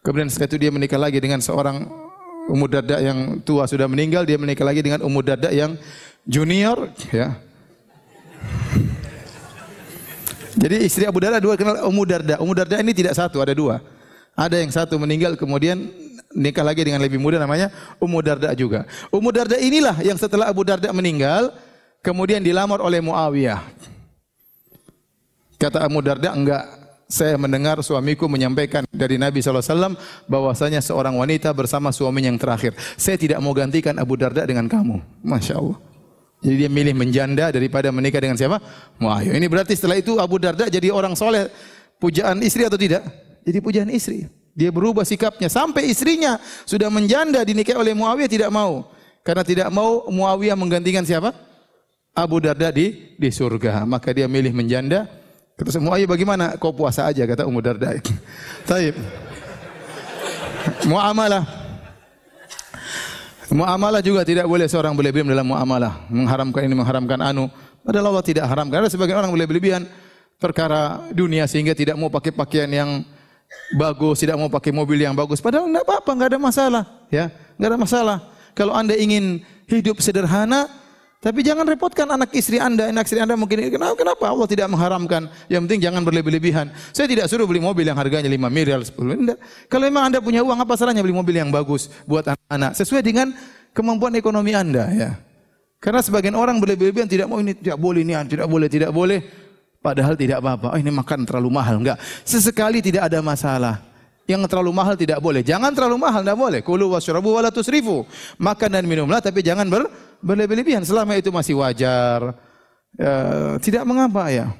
Kemudian 0.00 0.32
setelah 0.32 0.48
itu 0.54 0.58
dia 0.62 0.70
menikah 0.72 0.96
lagi 0.96 1.20
dengan 1.20 1.42
seorang 1.44 2.05
Ummu 2.46 2.66
Darda 2.70 3.02
yang 3.02 3.42
tua 3.42 3.66
sudah 3.66 3.90
meninggal, 3.90 4.22
dia 4.22 4.38
menikah 4.38 4.62
lagi 4.62 4.80
dengan 4.82 5.02
Ummu 5.02 5.20
Darda 5.22 5.50
yang 5.50 5.74
junior, 6.22 6.90
ya. 7.10 7.34
Jadi 10.56 10.88
istri 10.88 11.04
Abu 11.04 11.20
Darda 11.20 11.42
dua 11.42 11.58
kenal 11.58 11.84
Ummu 11.84 12.02
Darda. 12.06 12.40
Ummu 12.40 12.54
Darda 12.56 12.80
ini 12.80 12.96
tidak 12.96 13.18
satu, 13.18 13.44
ada 13.44 13.52
dua. 13.52 13.82
Ada 14.36 14.60
yang 14.60 14.72
satu 14.72 14.96
meninggal 14.96 15.36
kemudian 15.36 15.90
nikah 16.36 16.64
lagi 16.64 16.84
dengan 16.84 17.00
lebih 17.00 17.16
muda 17.16 17.40
namanya 17.40 17.72
Ummu 17.96 18.20
Darda 18.20 18.52
juga. 18.52 18.84
Ummu 19.08 19.32
Darda 19.32 19.56
inilah 19.56 19.96
yang 20.04 20.20
setelah 20.20 20.52
Abu 20.52 20.62
Darda 20.62 20.92
meninggal 20.92 21.52
kemudian 22.04 22.44
dilamar 22.44 22.78
oleh 22.78 23.00
Muawiyah. 23.00 23.64
Kata 25.56 25.88
Ummu 25.88 26.00
Darda 26.04 26.36
enggak, 26.36 26.64
saya 27.06 27.38
mendengar 27.38 27.78
suamiku 27.86 28.26
menyampaikan 28.26 28.82
dari 28.90 29.14
Nabi 29.14 29.38
SAW 29.38 29.94
bahwasanya 30.26 30.82
seorang 30.82 31.14
wanita 31.14 31.54
bersama 31.54 31.94
suaminya 31.94 32.34
yang 32.34 32.38
terakhir. 32.38 32.74
Saya 32.98 33.14
tidak 33.14 33.38
mau 33.38 33.54
gantikan 33.54 33.94
Abu 33.98 34.18
Darda 34.18 34.42
dengan 34.42 34.66
kamu. 34.66 34.98
Masya 35.22 35.54
Allah. 35.54 35.78
Jadi 36.42 36.66
dia 36.66 36.70
milih 36.70 36.94
menjanda 36.98 37.48
daripada 37.54 37.88
menikah 37.94 38.20
dengan 38.20 38.34
siapa? 38.34 38.58
Muayyah. 38.98 39.38
Ini 39.38 39.46
berarti 39.46 39.78
setelah 39.78 39.96
itu 39.96 40.18
Abu 40.18 40.36
Darda 40.42 40.66
jadi 40.66 40.90
orang 40.90 41.14
soleh. 41.14 41.48
Pujaan 41.96 42.42
istri 42.44 42.66
atau 42.66 42.76
tidak? 42.76 43.06
Jadi 43.46 43.58
pujaan 43.62 43.88
istri. 43.88 44.28
Dia 44.52 44.68
berubah 44.74 45.06
sikapnya. 45.06 45.48
Sampai 45.48 45.88
istrinya 45.88 46.36
sudah 46.68 46.90
menjanda 46.92 47.40
dinikahi 47.46 47.78
oleh 47.78 47.94
Muawiyah 47.96 48.28
tidak 48.28 48.50
mau. 48.52 48.90
Karena 49.24 49.46
tidak 49.46 49.68
mau 49.72 50.04
Muawiyah 50.10 50.58
menggantikan 50.58 51.06
siapa? 51.06 51.32
Abu 52.12 52.42
Darda 52.42 52.68
di, 52.74 53.16
di 53.16 53.28
surga. 53.30 53.86
Maka 53.88 54.12
dia 54.12 54.28
milih 54.28 54.52
menjanda 54.52 55.08
Kata 55.56 55.72
semua, 55.72 55.96
ayo 55.96 56.04
bagaimana? 56.04 56.52
Kau 56.60 56.68
puasa 56.68 57.08
aja, 57.08 57.24
kata 57.24 57.48
Ummu 57.48 57.64
Darda. 57.64 57.96
Taib. 58.68 58.92
Muamalah. 60.84 61.48
Muamalah 63.48 64.04
juga 64.04 64.20
tidak 64.20 64.44
boleh 64.44 64.68
seorang 64.68 64.92
berlebihan 64.92 65.24
dalam 65.32 65.48
muamalah. 65.48 66.04
Mengharamkan 66.12 66.60
ini, 66.60 66.76
mengharamkan 66.76 67.18
anu. 67.24 67.48
Padahal 67.80 68.12
Allah 68.12 68.26
tidak 68.28 68.44
haramkan. 68.44 68.84
Ada 68.84 68.92
sebagian 68.92 69.16
orang 69.16 69.32
berlebihan 69.32 69.88
perkara 70.36 71.08
dunia 71.16 71.48
sehingga 71.48 71.72
tidak 71.72 71.96
mau 71.96 72.12
pakai 72.12 72.36
pakaian 72.36 72.68
yang 72.68 72.90
bagus, 73.72 74.20
tidak 74.20 74.36
mau 74.36 74.52
pakai 74.52 74.76
mobil 74.76 75.08
yang 75.08 75.16
bagus. 75.16 75.40
Padahal 75.40 75.72
tidak 75.72 75.88
apa-apa, 75.88 76.10
enggak 76.20 76.28
ada 76.36 76.40
masalah. 76.42 76.84
Ya, 77.08 77.32
enggak 77.56 77.68
ada 77.72 77.78
masalah. 77.80 78.18
Kalau 78.52 78.76
anda 78.76 78.92
ingin 78.92 79.40
hidup 79.72 80.04
sederhana, 80.04 80.68
tapi 81.26 81.42
jangan 81.42 81.66
repotkan 81.66 82.06
anak 82.06 82.30
istri 82.38 82.62
anda, 82.62 82.86
anak 82.86 83.10
istri 83.10 83.18
anda 83.18 83.34
mungkin 83.34 83.66
kenapa, 83.66 83.98
kenapa 83.98 84.30
Allah 84.30 84.46
tidak 84.46 84.70
mengharamkan? 84.70 85.26
Yang 85.50 85.60
penting 85.66 85.80
jangan 85.82 86.06
berlebih-lebihan. 86.06 86.70
Saya 86.94 87.10
tidak 87.10 87.26
suruh 87.26 87.50
beli 87.50 87.58
mobil 87.58 87.82
yang 87.82 87.98
harganya 87.98 88.30
5 88.30 88.46
miliar, 88.46 88.78
10 88.78 88.94
miliar. 88.94 89.34
Kalau 89.66 89.90
memang 89.90 90.06
anda 90.06 90.22
punya 90.22 90.46
uang, 90.46 90.54
apa 90.54 90.78
salahnya 90.78 91.02
beli 91.02 91.18
mobil 91.18 91.34
yang 91.34 91.50
bagus 91.50 91.90
buat 92.06 92.30
anak-anak? 92.30 92.78
Sesuai 92.78 93.02
dengan 93.02 93.34
kemampuan 93.74 94.14
ekonomi 94.14 94.54
anda. 94.54 94.86
ya. 94.94 95.18
Karena 95.82 95.98
sebagian 95.98 96.38
orang 96.38 96.62
berlebih-lebihan 96.62 97.10
tidak 97.10 97.26
mau 97.26 97.42
ini 97.42 97.58
tidak 97.58 97.74
boleh 97.74 98.06
ini 98.06 98.14
tidak 98.30 98.46
boleh 98.46 98.68
tidak 98.70 98.90
boleh. 98.94 99.18
Padahal 99.82 100.14
tidak 100.14 100.38
apa-apa. 100.38 100.74
Oh, 100.74 100.78
ini 100.78 100.94
makan 100.94 101.26
terlalu 101.26 101.50
mahal 101.50 101.82
enggak. 101.82 101.98
Sesekali 102.22 102.78
tidak 102.78 103.10
ada 103.10 103.18
masalah. 103.18 103.82
Yang 104.30 104.46
terlalu 104.46 104.70
mahal 104.70 104.94
tidak 104.94 105.18
boleh. 105.18 105.42
Jangan 105.42 105.70
terlalu 105.70 106.02
mahal, 106.02 106.22
tidak 106.22 106.38
boleh. 106.38 106.60
Kulu 106.62 106.94
wasyrabu 106.94 107.34
wala 107.34 107.50
tusrifu. 107.50 108.06
Makan 108.38 108.78
dan 108.78 108.86
minumlah 108.86 109.18
tapi 109.22 109.42
jangan 109.42 109.66
ber 109.66 109.86
berlebihan 110.22 110.82
selama 110.84 111.16
itu 111.18 111.28
masih 111.32 111.58
wajar. 111.58 112.36
Ya, 112.96 113.14
tidak 113.60 113.84
mengapa 113.84 114.32
ya. 114.32 114.52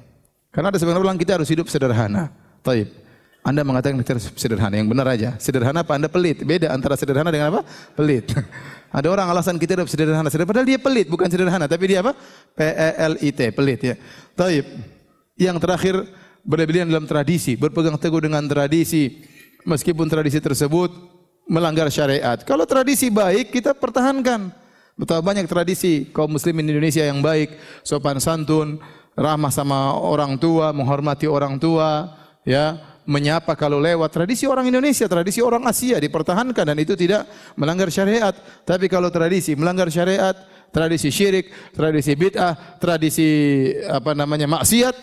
Karena 0.53 0.73
ada 0.73 0.79
sebagian 0.81 1.01
orang 1.01 1.21
kita 1.21 1.37
harus 1.37 1.49
hidup 1.49 1.69
sederhana. 1.69 2.33
Taib. 2.65 2.89
Anda 3.47 3.63
mengatakan 3.63 3.95
kita 4.03 4.19
harus 4.19 4.27
sederhana, 4.35 4.75
yang 4.75 4.91
benar 4.91 5.07
aja. 5.07 5.39
Sederhana 5.39 5.87
apa 5.87 5.95
Anda 5.95 6.11
pelit? 6.11 6.43
Beda 6.43 6.75
antara 6.75 6.99
sederhana 6.99 7.31
dengan 7.31 7.55
apa? 7.55 7.61
Pelit. 7.95 8.35
ada 8.99 9.07
orang 9.07 9.31
alasan 9.31 9.55
kita 9.55 9.79
hidup 9.79 9.87
sederhana, 9.87 10.27
sederhana. 10.27 10.51
Padahal 10.51 10.67
dia 10.67 10.81
pelit, 10.83 11.07
bukan 11.07 11.31
sederhana. 11.31 11.71
Tapi 11.71 11.85
dia 11.87 12.03
apa? 12.03 12.19
P-E-L-I-T, 12.59 13.41
pelit 13.55 13.81
ya. 13.87 13.95
Taib. 14.35 14.67
Yang 15.39 15.57
terakhir, 15.63 15.95
berlebihan 16.43 16.91
dalam 16.91 17.07
tradisi. 17.07 17.55
Berpegang 17.55 17.95
teguh 17.95 18.19
dengan 18.19 18.43
tradisi. 18.51 19.23
Meskipun 19.63 20.11
tradisi 20.11 20.43
tersebut 20.43 20.91
melanggar 21.47 21.87
syariat. 21.87 22.43
Kalau 22.43 22.67
tradisi 22.67 23.15
baik, 23.15 23.55
kita 23.55 23.79
pertahankan. 23.79 24.51
Betapa 24.97 25.21
banyak 25.21 25.45
tradisi 25.45 26.09
kaum 26.09 26.33
muslimin 26.33 26.65
Indonesia 26.73 27.05
yang 27.05 27.21
baik, 27.21 27.53
sopan 27.85 28.17
santun, 28.17 28.81
ramah 29.13 29.53
sama 29.53 29.93
orang 29.93 30.41
tua, 30.41 30.73
menghormati 30.73 31.29
orang 31.29 31.61
tua, 31.61 32.17
ya, 32.49 32.81
menyapa 33.05 33.53
kalau 33.61 33.77
lewat. 33.77 34.09
Tradisi 34.09 34.49
orang 34.49 34.73
Indonesia, 34.73 35.05
tradisi 35.05 35.45
orang 35.45 35.69
Asia 35.69 36.01
dipertahankan 36.01 36.65
dan 36.73 36.79
itu 36.81 36.97
tidak 36.97 37.29
melanggar 37.61 37.93
syariat. 37.93 38.33
Tapi 38.65 38.89
kalau 38.89 39.13
tradisi 39.13 39.53
melanggar 39.53 39.93
syariat, 39.93 40.33
tradisi 40.73 41.13
syirik, 41.13 41.53
tradisi 41.77 42.17
bid'ah, 42.17 42.81
tradisi 42.81 43.29
apa 43.93 44.17
namanya 44.17 44.49
maksiat, 44.49 44.97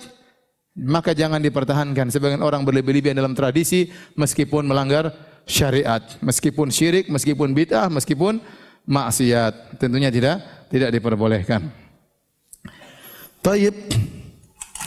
maka 0.90 1.14
jangan 1.14 1.38
dipertahankan. 1.38 2.10
Sebagian 2.10 2.42
orang 2.42 2.66
berlebih-lebihan 2.66 3.18
dalam 3.18 3.38
tradisi 3.38 3.94
meskipun 4.18 4.66
melanggar 4.66 5.14
syariat, 5.46 6.02
meskipun 6.18 6.74
syirik, 6.74 7.14
meskipun 7.14 7.54
bid'ah, 7.54 7.94
meskipun 7.94 8.42
maksiat. 8.88 9.80
Tentunya 9.80 10.10
tidak 10.14 10.44
tidak 10.68 10.90
diperbolehkan. 10.94 11.70
Taib. 13.44 13.76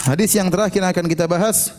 Hadis 0.06 0.30
yang 0.38 0.48
terakhir 0.48 0.82
akan 0.86 1.06
kita 1.10 1.26
bahas 1.26 1.74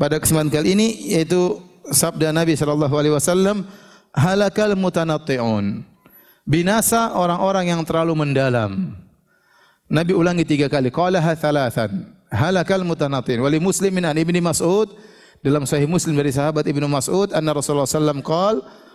pada 0.00 0.16
kesempatan 0.16 0.48
kali 0.48 0.72
ini 0.72 1.12
yaitu 1.12 1.60
sabda 1.92 2.32
Nabi 2.32 2.56
sallallahu 2.56 2.96
alaihi 2.96 3.12
wasallam 3.12 3.68
halakal 4.16 4.72
mutanatti'un. 4.72 5.84
Binasa 6.44 7.12
orang-orang 7.16 7.72
yang 7.72 7.80
terlalu 7.84 8.12
mendalam. 8.16 8.96
Nabi 9.88 10.12
ulangi 10.16 10.44
tiga 10.48 10.68
kali. 10.68 10.88
Qalaha 10.88 11.36
thalathan. 11.36 12.08
Halakal 12.32 12.84
mutanatti'un. 12.84 13.44
Wali 13.44 13.60
muslimin 13.60 14.08
an 14.08 14.16
ibni 14.16 14.40
Mas'ud 14.40 14.92
dalam 15.44 15.68
sahih 15.68 15.84
Muslim 15.84 16.16
dari 16.16 16.32
sahabat 16.32 16.64
Ibnu 16.64 16.88
Mas'ud 16.88 17.28
anna 17.36 17.52
Rasulullah 17.52 17.84
alaihi 17.84 18.00
wasallam 18.00 18.20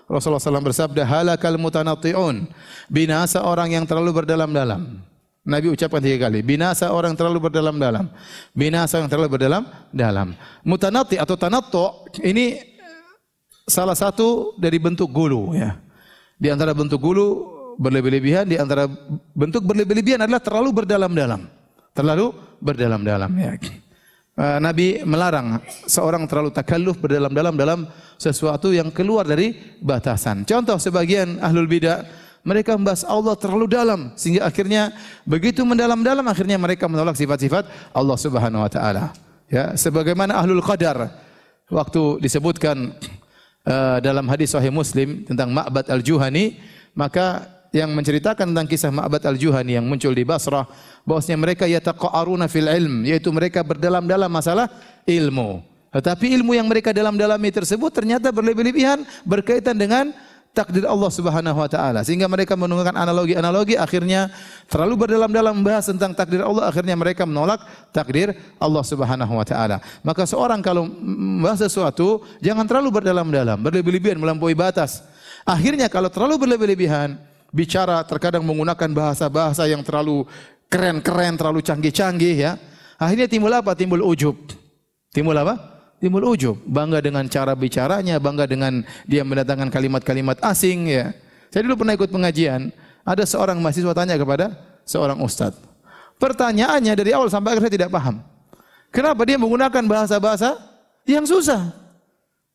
Rasulullah 0.10 0.42
SAW 0.42 0.66
bersabda, 0.66 1.06
halakal 1.06 1.54
mutanatti'un. 1.62 2.50
Binasa 2.90 3.46
orang 3.46 3.78
yang 3.78 3.86
terlalu 3.86 4.10
berdalam-dalam. 4.10 5.06
Nabi 5.46 5.70
ucapkan 5.70 6.02
tiga 6.02 6.28
kali. 6.28 6.42
Binasa 6.42 6.90
orang 6.90 7.14
terlalu 7.14 7.50
berdalam-dalam. 7.50 8.10
Binasa 8.58 8.98
yang 9.00 9.10
terlalu 9.10 9.38
berdalam-dalam. 9.38 10.34
Mutanati 10.66 11.16
atau 11.22 11.38
tanatto 11.38 12.10
ini 12.26 12.58
salah 13.70 13.94
satu 13.94 14.58
dari 14.58 14.82
bentuk 14.82 15.10
gulu 15.14 15.54
ya. 15.54 15.78
Di 16.42 16.50
antara 16.50 16.74
bentuk 16.74 17.00
gulu 17.02 17.28
berlebih-lebihan, 17.78 18.50
di 18.50 18.58
antara 18.58 18.90
bentuk 19.38 19.64
berlebih-lebihan 19.64 20.26
adalah 20.26 20.42
terlalu 20.42 20.70
berdalam-dalam. 20.84 21.42
Terlalu 21.94 22.34
berdalam-dalam 22.60 23.32
ya. 23.38 23.52
Eh, 24.40 24.60
Nabi 24.64 25.04
melarang 25.04 25.60
seorang 25.84 26.24
terlalu 26.24 26.56
takalluf 26.56 26.96
berdalam-dalam 26.96 27.60
dalam 27.60 27.84
sesuatu 28.16 28.72
yang 28.72 28.88
keluar 28.88 29.28
dari 29.28 29.52
batasan. 29.84 30.48
Contoh 30.48 30.80
sebagian 30.80 31.44
ahlul 31.44 31.68
bidah 31.68 32.08
mereka 32.48 32.80
membahas 32.80 33.04
Allah 33.04 33.36
terlalu 33.36 33.68
dalam 33.68 34.16
sehingga 34.16 34.48
akhirnya 34.48 34.96
begitu 35.28 35.68
mendalam-dalam 35.68 36.24
akhirnya 36.24 36.56
mereka 36.56 36.88
menolak 36.88 37.20
sifat-sifat 37.20 37.68
Allah 37.92 38.16
Subhanahu 38.16 38.64
wa 38.64 38.72
taala. 38.72 39.12
Ya, 39.52 39.76
sebagaimana 39.76 40.40
ahlul 40.40 40.64
qadar 40.64 41.12
waktu 41.68 42.24
disebutkan 42.24 42.96
uh, 43.68 44.00
dalam 44.00 44.24
hadis 44.32 44.56
sahih 44.56 44.72
Muslim 44.72 45.28
tentang 45.28 45.52
Ma'bad 45.52 45.92
al-Juhani, 45.92 46.56
maka 46.96 47.44
yang 47.70 47.94
menceritakan 47.94 48.50
tentang 48.50 48.66
kisah 48.66 48.90
Ma'bad 48.90 49.22
al-Juhani 49.30 49.78
yang 49.78 49.86
muncul 49.86 50.14
di 50.14 50.26
Basrah, 50.26 50.66
bahwasanya 51.06 51.38
mereka 51.38 51.66
yataqaruna 51.70 52.50
fil 52.50 52.70
ilm, 52.70 53.06
yaitu 53.06 53.30
mereka 53.30 53.62
berdalam-dalam 53.62 54.30
masalah 54.30 54.70
ilmu. 55.06 55.62
Tetapi 55.90 56.38
ilmu 56.38 56.54
yang 56.54 56.70
mereka 56.70 56.94
dalam-dalami 56.94 57.50
tersebut 57.50 57.90
ternyata 57.90 58.30
berlebih-lebihan 58.30 59.02
berkaitan 59.26 59.74
dengan 59.74 60.14
takdir 60.54 60.86
Allah 60.86 61.12
Subhanahu 61.14 61.58
wa 61.58 61.70
taala. 61.70 62.02
Sehingga 62.06 62.30
mereka 62.30 62.58
menggunakan 62.58 62.94
analogi-analogi 62.94 63.78
akhirnya 63.78 64.30
terlalu 64.70 65.06
berdalam-dalam 65.06 65.62
membahas 65.62 65.90
tentang 65.90 66.14
takdir 66.14 66.42
Allah 66.46 66.70
akhirnya 66.70 66.94
mereka 66.98 67.26
menolak 67.26 67.62
takdir 67.94 68.38
Allah 68.62 68.84
Subhanahu 68.86 69.34
wa 69.34 69.46
taala. 69.46 69.82
Maka 70.06 70.26
seorang 70.26 70.62
kalau 70.62 70.86
membahas 70.86 71.66
sesuatu 71.70 72.26
jangan 72.42 72.66
terlalu 72.66 73.02
berdalam-dalam 73.02 73.58
berlebih-lebihan 73.62 74.18
melampaui 74.18 74.58
batas. 74.58 75.02
Akhirnya 75.42 75.90
kalau 75.90 76.14
terlalu 76.14 76.46
berlebih-lebihan 76.46 77.18
bicara 77.50 78.02
terkadang 78.06 78.46
menggunakan 78.46 78.90
bahasa-bahasa 78.94 79.66
yang 79.66 79.82
terlalu 79.82 80.26
keren-keren, 80.70 81.36
terlalu 81.36 81.60
canggih-canggih 81.66 82.36
ya. 82.38 82.52
Akhirnya 83.00 83.26
timbul 83.26 83.52
apa? 83.52 83.74
Timbul 83.74 84.06
ujub. 84.06 84.38
Timbul 85.10 85.36
apa? 85.36 85.58
Timbul 85.98 86.24
ujub. 86.24 86.56
Bangga 86.64 87.02
dengan 87.02 87.26
cara 87.28 87.58
bicaranya, 87.58 88.22
bangga 88.22 88.46
dengan 88.46 88.86
dia 89.10 89.26
mendatangkan 89.26 89.74
kalimat-kalimat 89.74 90.38
asing 90.46 90.88
ya. 90.88 91.12
Saya 91.50 91.66
dulu 91.66 91.82
pernah 91.82 91.98
ikut 91.98 92.14
pengajian, 92.14 92.70
ada 93.02 93.24
seorang 93.26 93.58
mahasiswa 93.58 93.94
tanya 93.98 94.16
kepada 94.16 94.54
seorang 94.86 95.18
ustadz. 95.26 95.58
Pertanyaannya 96.22 96.94
dari 96.94 97.16
awal 97.16 97.32
sampai 97.32 97.58
akhir 97.58 97.66
saya 97.66 97.74
tidak 97.74 97.90
paham. 97.90 98.22
Kenapa 98.94 99.22
dia 99.26 99.40
menggunakan 99.40 99.84
bahasa-bahasa 99.88 100.60
yang 101.08 101.26
susah? 101.26 101.74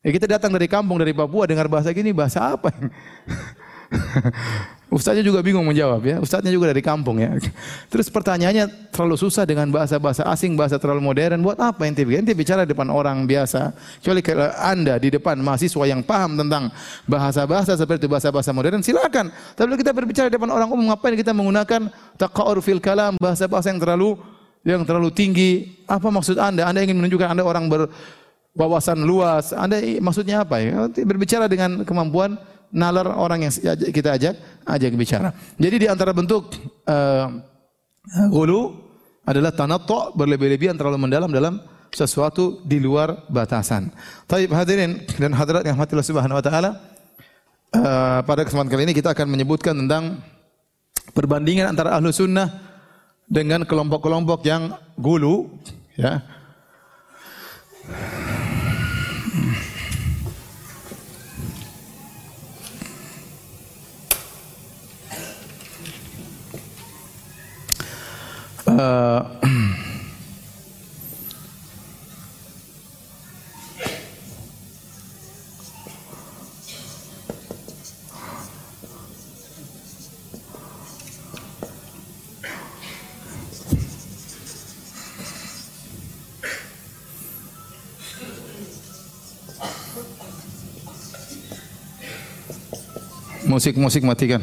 Ya 0.04 0.12
kita 0.12 0.28
datang 0.28 0.52
dari 0.52 0.68
kampung 0.68 1.00
dari 1.00 1.16
Papua 1.16 1.48
dengar 1.48 1.64
bahasa 1.66 1.88
gini, 1.96 2.12
bahasa 2.12 2.54
apa? 2.54 2.68
Ustaznya 4.94 5.26
juga 5.26 5.42
bingung 5.42 5.66
menjawab 5.66 6.06
ya. 6.06 6.16
Ustaznya 6.22 6.54
juga 6.54 6.70
dari 6.70 6.78
kampung 6.78 7.18
ya. 7.18 7.34
Terus 7.92 8.06
pertanyaannya 8.06 8.94
terlalu 8.94 9.18
susah 9.18 9.42
dengan 9.42 9.66
bahasa-bahasa 9.66 10.22
asing, 10.30 10.54
bahasa 10.54 10.78
terlalu 10.78 11.02
modern. 11.02 11.42
Buat 11.42 11.58
apa 11.58 11.82
ente? 11.90 12.06
Ente 12.06 12.30
bicara 12.30 12.62
depan 12.62 12.86
orang 12.94 13.26
biasa. 13.26 13.74
Kecuali 13.98 14.22
kalau 14.22 14.46
Anda 14.54 14.94
di 15.02 15.10
depan 15.10 15.42
mahasiswa 15.42 15.82
yang 15.90 16.06
paham 16.06 16.38
tentang 16.38 16.70
bahasa-bahasa 17.10 17.74
seperti 17.74 18.06
bahasa-bahasa 18.06 18.54
modern, 18.54 18.86
silakan. 18.86 19.34
Tapi 19.58 19.66
kalau 19.66 19.78
kita 19.82 19.90
berbicara 19.90 20.28
depan 20.30 20.46
orang 20.54 20.70
umum, 20.70 20.86
ngapain 20.94 21.18
kita 21.18 21.34
menggunakan 21.34 21.90
taqaur 22.14 22.62
fil 22.62 22.78
kalam, 22.78 23.18
bahasa-bahasa 23.18 23.74
yang 23.74 23.82
terlalu 23.82 24.14
yang 24.62 24.86
terlalu 24.86 25.10
tinggi? 25.10 25.74
Apa 25.90 26.06
maksud 26.06 26.38
Anda? 26.38 26.70
Anda 26.70 26.86
ingin 26.86 27.02
menunjukkan 27.02 27.34
Anda 27.34 27.42
orang 27.42 27.66
berwawasan 27.66 29.02
luas. 29.02 29.50
Anda 29.50 29.82
maksudnya 29.98 30.46
apa 30.46 30.62
ya? 30.62 30.86
Berbicara 31.02 31.50
dengan 31.50 31.82
kemampuan 31.82 32.38
nalar 32.74 33.14
orang 33.14 33.46
yang 33.46 33.52
kita 33.94 34.18
ajak 34.18 34.34
ajak 34.66 34.90
bicara. 34.98 35.30
Jadi 35.54 35.76
di 35.78 35.86
antara 35.86 36.10
bentuk 36.10 36.50
uh, 36.90 37.26
gulu 38.28 38.74
adalah 39.24 39.54
tanattu 39.54 40.12
berlebih-lebihan 40.18 40.74
terlalu 40.74 41.06
mendalam 41.06 41.30
dalam 41.30 41.62
sesuatu 41.94 42.60
di 42.66 42.82
luar 42.82 43.24
batasan. 43.30 43.94
Tapi 44.26 44.50
hadirin 44.50 45.06
dan 45.16 45.30
hadirat 45.32 45.62
yang 45.62 45.78
Allah 45.78 46.02
Subhanahu 46.02 46.42
wa 46.42 46.44
taala 46.44 46.70
uh, 47.70 48.20
pada 48.26 48.42
kesempatan 48.42 48.68
kali 48.68 48.82
ini 48.90 48.94
kita 48.98 49.14
akan 49.14 49.30
menyebutkan 49.30 49.78
tentang 49.78 50.18
perbandingan 51.14 51.70
antara 51.70 51.94
ahlu 51.94 52.10
sunnah 52.10 52.50
dengan 53.30 53.62
kelompok-kelompok 53.64 54.42
yang 54.44 54.74
gulu 54.98 55.48
ya 55.94 56.20
musik-musik 93.54 94.02
matikan. 94.02 94.42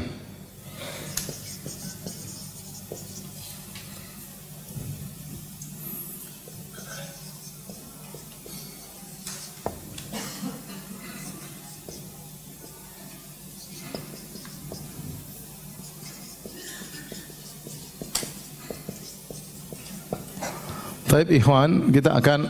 Baik 21.21 21.37
ikhwan, 21.37 21.93
kita 21.93 22.17
akan 22.17 22.49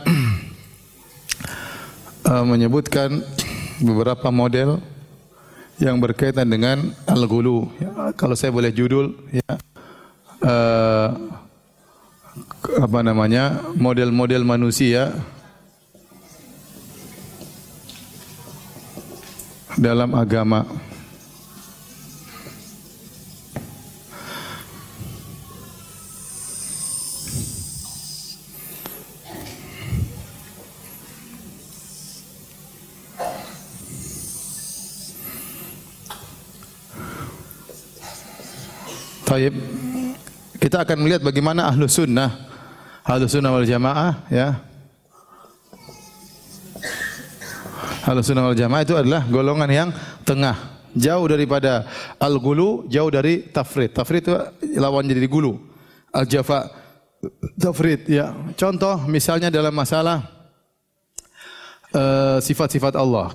uh, 2.24 2.40
menyebutkan 2.40 3.20
beberapa 3.84 4.32
model 4.32 4.80
yang 5.76 6.00
berkaitan 6.00 6.48
dengan 6.48 6.96
al-ghulu. 7.04 7.68
Ya, 7.76 8.16
kalau 8.16 8.32
saya 8.32 8.48
boleh 8.48 8.72
judul 8.72 9.12
ya 9.28 9.60
uh, 10.40 11.08
apa 12.80 12.98
namanya? 13.04 13.60
model-model 13.76 14.40
manusia 14.40 15.12
dalam 19.76 20.16
agama. 20.16 20.64
Taib. 39.32 39.56
Kita 40.60 40.84
akan 40.84 41.08
melihat 41.08 41.24
bagaimana 41.24 41.72
ahlu 41.72 41.88
sunnah, 41.88 42.36
ahlu 43.00 43.24
sunnah 43.24 43.48
wal 43.48 43.64
jamaah, 43.64 44.28
ya. 44.28 44.60
Ahlu 48.04 48.20
sunnah 48.20 48.52
wal 48.52 48.58
jamaah 48.60 48.84
itu 48.84 48.92
adalah 48.92 49.24
golongan 49.32 49.70
yang 49.72 49.88
tengah, 50.28 50.84
jauh 50.92 51.24
daripada 51.24 51.88
al-gulu, 52.20 52.84
jauh 52.92 53.08
dari 53.08 53.48
tafrid. 53.48 53.96
Tafrid 53.96 54.20
itu 54.20 54.36
lawan 54.76 55.08
jadi 55.08 55.24
gulu. 55.24 55.56
Al-jafa, 56.12 56.68
tafrid, 57.56 58.04
ya. 58.12 58.36
Contoh 58.52 59.00
misalnya 59.08 59.48
dalam 59.48 59.72
masalah 59.72 60.28
eh, 61.88 62.36
sifat-sifat 62.44 63.00
uh, 63.00 63.00
Allah. 63.00 63.32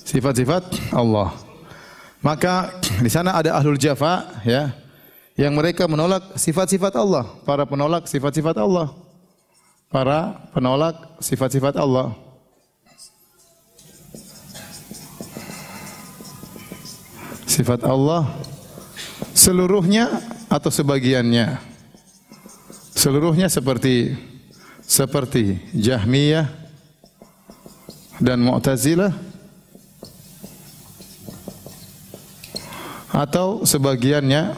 Sifat-sifat 0.00 0.96
Allah. 0.96 1.47
Maka 2.18 2.74
di 3.04 3.10
sana 3.10 3.38
ada 3.38 3.54
ahlul 3.54 3.78
jafa 3.78 4.26
ya 4.42 4.74
yang 5.38 5.54
mereka 5.54 5.86
menolak 5.86 6.34
sifat-sifat 6.34 6.98
Allah, 6.98 7.22
para 7.46 7.62
penolak 7.62 8.10
sifat-sifat 8.10 8.58
Allah. 8.58 8.90
Para 9.88 10.36
penolak 10.50 10.98
sifat-sifat 11.22 11.78
Allah. 11.78 12.12
Sifat 17.48 17.80
Allah 17.86 18.28
seluruhnya 19.32 20.10
atau 20.50 20.68
sebagiannya. 20.68 21.56
Seluruhnya 22.98 23.46
seperti 23.46 24.18
seperti 24.82 25.62
Jahmiyah 25.70 26.50
dan 28.18 28.42
Mu'tazilah 28.42 29.14
atau 33.12 33.64
sebagiannya 33.64 34.56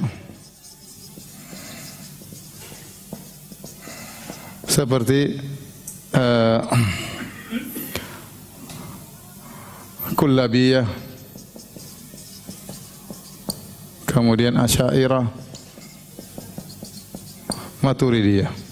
seperti 4.67 5.39
uh, 6.15 6.63
Kullabiyah 10.15 10.87
kemudian 14.07 14.59
Asy'ariyah 14.59 15.27
Maturidiyah 17.81 18.70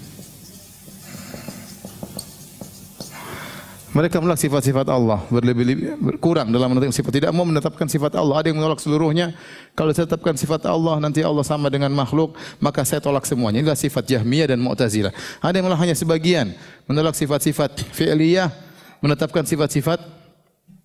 Mereka 3.89 4.21
menolak 4.21 4.37
sifat-sifat 4.37 4.85
Allah, 4.85 5.25
berlebih-lebih 5.33 6.21
kurang 6.21 6.53
dalam 6.53 6.69
menetapkan 6.69 6.93
sifat. 6.93 7.09
Tidak 7.09 7.31
mau 7.33 7.41
menetapkan 7.41 7.89
sifat 7.89 8.13
Allah. 8.21 8.37
Ada 8.37 8.53
yang 8.53 8.61
menolak 8.61 8.77
seluruhnya. 8.77 9.33
Kalau 9.73 9.89
saya 9.97 10.05
tetapkan 10.05 10.37
sifat 10.37 10.61
Allah, 10.69 11.01
nanti 11.01 11.25
Allah 11.25 11.41
sama 11.41 11.73
dengan 11.73 11.89
makhluk, 11.97 12.37
maka 12.61 12.85
saya 12.85 13.01
tolak 13.01 13.25
semuanya. 13.25 13.65
Inilah 13.65 13.73
sifat 13.73 14.05
Jahmiyah 14.05 14.53
dan 14.53 14.61
Mu'tazilah. 14.61 15.09
Ada 15.41 15.57
yang 15.57 15.65
menolak 15.65 15.81
hanya 15.89 15.95
sebagian, 15.97 16.53
menolak 16.85 17.17
sifat-sifat 17.17 17.81
fi'liyah, 17.89 18.53
menetapkan 19.01 19.41
sifat-sifat 19.49 20.05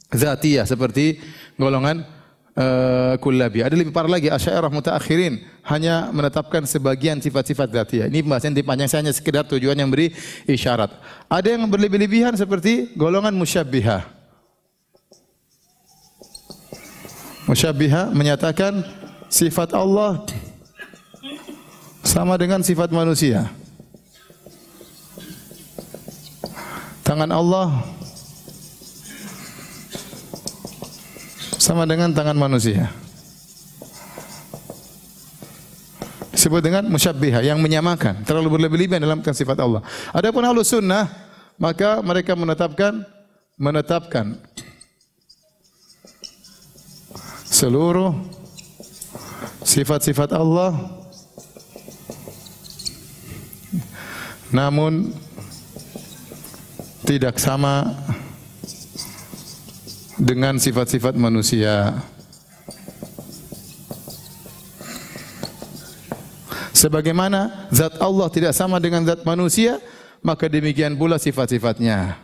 zatiyah 0.08 0.64
seperti 0.64 1.20
golongan 1.60 2.08
uh, 2.58 3.14
kullabi. 3.18 3.62
Ada 3.62 3.74
lebih 3.74 3.90
parah 3.94 4.10
lagi 4.10 4.30
Asy'ariyah 4.30 4.70
mutaakhirin 4.70 5.42
hanya 5.66 6.10
menetapkan 6.10 6.62
sebagian 6.66 7.18
sifat-sifat 7.18 7.68
dzatiyah. 7.70 8.06
Ini 8.10 8.24
pembahasan 8.24 8.54
panjang 8.62 8.88
saya 8.90 9.00
hanya 9.06 9.14
sekedar 9.14 9.44
tujuan 9.46 9.76
yang 9.76 9.90
beri 9.90 10.14
isyarat. 10.46 10.90
Ada 11.30 11.58
yang 11.58 11.66
berlebih-lebihan 11.68 12.34
seperti 12.34 12.94
golongan 12.94 13.34
musyabbihah. 13.34 14.06
Musyabbihah 17.44 18.08
menyatakan 18.16 18.80
sifat 19.28 19.76
Allah 19.76 20.24
sama 22.00 22.40
dengan 22.40 22.64
sifat 22.64 22.88
manusia. 22.88 23.52
Tangan 27.04 27.28
Allah 27.28 27.84
sama 31.64 31.88
dengan 31.88 32.12
tangan 32.12 32.36
manusia. 32.36 32.92
Disebut 36.36 36.60
dengan 36.60 36.84
musyabbihah 36.92 37.40
yang 37.40 37.56
menyamakan, 37.56 38.20
terlalu 38.28 38.60
berlebih-lebihan 38.60 39.00
dalam 39.00 39.24
sifat 39.24 39.56
Allah. 39.64 39.80
Adapun 40.12 40.44
ahlus 40.44 40.76
sunnah, 40.76 41.08
maka 41.56 42.04
mereka 42.04 42.36
menetapkan 42.36 43.00
menetapkan 43.56 44.36
seluruh 47.48 48.12
sifat-sifat 49.62 50.34
Allah 50.36 50.74
namun 54.50 55.14
tidak 57.06 57.38
sama 57.38 57.94
dengan 60.18 60.58
sifat-sifat 60.58 61.18
manusia. 61.18 61.98
Sebagaimana 66.74 67.70
zat 67.72 67.96
Allah 68.02 68.28
tidak 68.28 68.52
sama 68.52 68.76
dengan 68.76 69.06
zat 69.08 69.24
manusia, 69.24 69.80
maka 70.20 70.50
demikian 70.50 70.98
pula 70.98 71.16
sifat-sifatnya. 71.16 72.18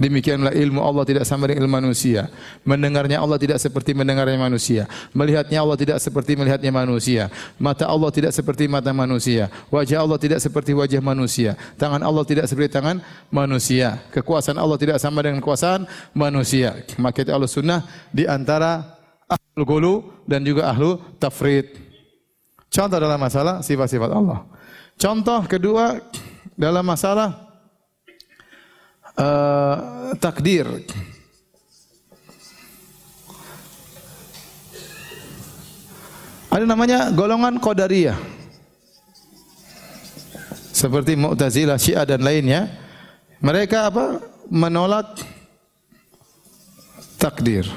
Demikianlah 0.00 0.56
ilmu 0.56 0.80
Allah 0.80 1.04
tidak 1.04 1.28
sama 1.28 1.44
dengan 1.44 1.68
ilmu 1.68 1.76
manusia. 1.76 2.32
Mendengarnya 2.64 3.20
Allah 3.20 3.36
tidak 3.36 3.60
seperti 3.60 3.92
mendengarnya 3.92 4.40
manusia. 4.40 4.88
Melihatnya 5.12 5.60
Allah 5.60 5.76
tidak 5.76 6.00
seperti 6.00 6.40
melihatnya 6.40 6.72
manusia. 6.72 7.28
Mata 7.60 7.84
Allah 7.84 8.08
tidak 8.08 8.32
seperti 8.32 8.64
mata 8.64 8.96
manusia. 8.96 9.52
Wajah 9.68 10.00
Allah 10.00 10.16
tidak 10.16 10.40
seperti 10.40 10.72
wajah 10.72 11.04
manusia. 11.04 11.52
Tangan 11.76 12.00
Allah 12.00 12.24
tidak 12.24 12.48
seperti 12.48 12.72
tangan 12.72 13.04
manusia. 13.28 14.00
Kekuasaan 14.08 14.56
Allah 14.56 14.80
tidak 14.80 14.96
sama 14.96 15.20
dengan 15.20 15.44
kekuasaan 15.44 15.84
manusia. 16.16 16.80
Maka 16.96 17.20
itu 17.20 17.36
sunnah 17.44 17.84
di 18.08 18.24
antara 18.24 18.96
ahlu 19.28 19.62
gulu 19.68 19.94
dan 20.24 20.40
juga 20.48 20.72
ahlu 20.72 20.96
tafrid. 21.20 21.76
Contoh 22.72 22.96
dalam 22.96 23.20
masalah 23.20 23.60
sifat-sifat 23.60 24.10
Allah. 24.16 24.48
Contoh 24.96 25.44
kedua 25.44 26.00
dalam 26.56 26.88
masalah 26.88 27.49
uh, 29.20 29.74
takdir. 30.16 30.66
Ada 36.50 36.66
namanya 36.66 37.14
golongan 37.14 37.62
Qadariyah. 37.62 38.18
Seperti 40.74 41.14
Mu'tazilah, 41.14 41.78
Syiah 41.78 42.08
dan 42.08 42.24
lainnya. 42.24 42.66
Mereka 43.38 43.92
apa? 43.92 44.18
Menolak 44.50 45.14
takdir. 47.20 47.68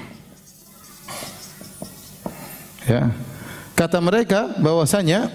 Ya. 2.89 3.13
Kata 3.77 4.01
mereka 4.01 4.57
bahwasanya 4.57 5.29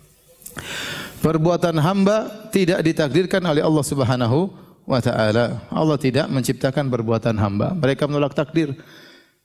perbuatan 1.24 1.76
hamba 1.82 2.48
tidak 2.54 2.80
ditakdirkan 2.86 3.42
oleh 3.42 3.66
Allah 3.66 3.84
Subhanahu 3.84 4.69
wa 4.90 4.98
taala. 4.98 5.62
Allah 5.70 5.98
tidak 6.02 6.26
menciptakan 6.26 6.90
perbuatan 6.90 7.38
hamba. 7.38 7.70
Mereka 7.78 8.10
menolak 8.10 8.34
takdir. 8.34 8.74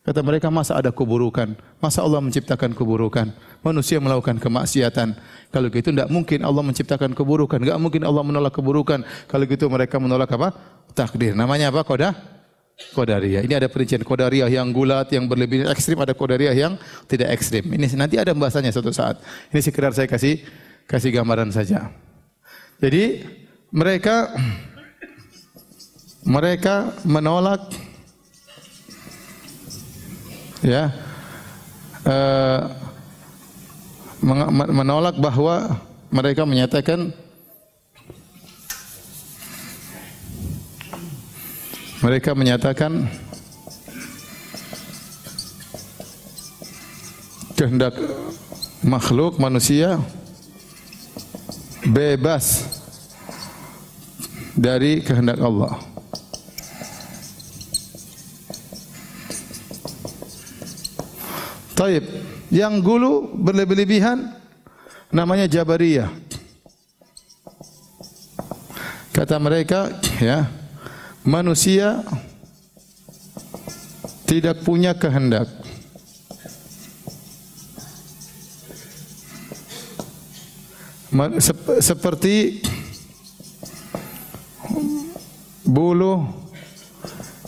Kata 0.06 0.22
mereka, 0.22 0.54
masa 0.54 0.78
ada 0.78 0.94
keburukan? 0.94 1.58
Masa 1.82 2.06
Allah 2.06 2.22
menciptakan 2.22 2.78
keburukan? 2.78 3.34
Manusia 3.66 3.98
melakukan 3.98 4.38
kemaksiatan. 4.38 5.18
Kalau 5.50 5.68
gitu 5.74 5.90
tidak 5.90 6.14
mungkin 6.14 6.46
Allah 6.46 6.62
menciptakan 6.62 7.18
keburukan. 7.18 7.58
Tidak 7.58 7.78
mungkin 7.82 8.06
Allah 8.06 8.22
menolak 8.22 8.54
keburukan. 8.54 9.02
Kalau 9.26 9.46
gitu 9.50 9.66
mereka 9.66 9.98
menolak 9.98 10.30
apa? 10.38 10.54
Takdir. 10.94 11.34
Namanya 11.34 11.74
apa? 11.74 11.82
Kodah? 11.82 12.14
Kodaria. 12.94 13.42
Ini 13.42 13.56
ada 13.56 13.66
perincian 13.72 14.04
Kodaria 14.06 14.46
yang 14.52 14.70
gulat, 14.70 15.10
yang 15.10 15.26
berlebih 15.26 15.66
ekstrim. 15.66 15.98
Ada 15.98 16.14
Kodaria 16.14 16.54
yang 16.54 16.78
tidak 17.10 17.34
ekstrim. 17.34 17.66
Ini 17.66 17.98
nanti 17.98 18.22
ada 18.22 18.36
bahasanya 18.38 18.70
suatu 18.70 18.94
saat. 18.94 19.18
Ini 19.50 19.64
sekedar 19.64 19.96
saya 19.96 20.06
kasih 20.06 20.44
kasih 20.86 21.10
gambaran 21.16 21.50
saja. 21.50 21.90
Jadi 22.78 23.26
mereka 23.74 24.36
mereka 26.26 26.90
menolak 27.06 27.70
ya 30.66 30.90
uh, 32.10 32.62
menolak 34.74 35.22
bahwa 35.22 35.78
mereka 36.10 36.42
menyatakan 36.50 37.14
mereka 42.02 42.34
menyatakan 42.34 43.06
kehendak 47.54 47.94
makhluk 48.82 49.38
manusia 49.38 50.02
bebas 51.86 52.66
dari 54.58 55.06
kehendak 55.06 55.38
Allah. 55.38 55.95
Taib. 61.76 62.08
Yang 62.50 62.74
gulu 62.80 63.14
berlebih-lebihan 63.36 64.32
namanya 65.12 65.44
Jabariyah. 65.46 66.08
Kata 69.12 69.36
mereka, 69.40 69.92
ya, 70.20 70.48
manusia 71.24 72.04
tidak 74.28 74.64
punya 74.64 74.96
kehendak. 74.96 75.48
Seperti 81.80 82.60
bulu 85.64 86.28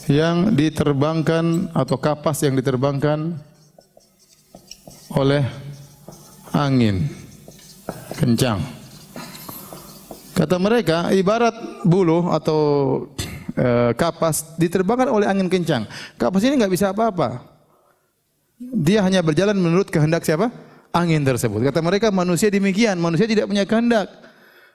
yang 0.08 0.56
diterbangkan 0.56 1.76
atau 1.76 2.00
kapas 2.00 2.48
yang 2.48 2.56
diterbangkan 2.56 3.44
oleh 5.18 5.42
angin 6.54 7.10
kencang. 8.14 8.62
Kata 10.38 10.62
mereka, 10.62 11.10
ibarat 11.10 11.82
bulu 11.82 12.30
atau 12.30 12.60
e, 13.58 13.98
kapas 13.98 14.54
diterbangkan 14.62 15.10
oleh 15.10 15.26
angin 15.26 15.50
kencang. 15.50 15.90
Kapas 16.22 16.46
ini 16.46 16.62
nggak 16.62 16.74
bisa 16.74 16.94
apa-apa. 16.94 17.42
Dia 18.58 19.02
hanya 19.02 19.26
berjalan 19.26 19.58
menurut 19.58 19.90
kehendak 19.90 20.22
siapa? 20.22 20.54
angin 20.96 21.22
tersebut. 21.22 21.62
Kata 21.62 21.80
mereka 21.84 22.10
manusia 22.10 22.50
demikian, 22.50 22.98
manusia 22.98 23.30
tidak 23.30 23.46
punya 23.46 23.70
kehendak. 23.70 24.10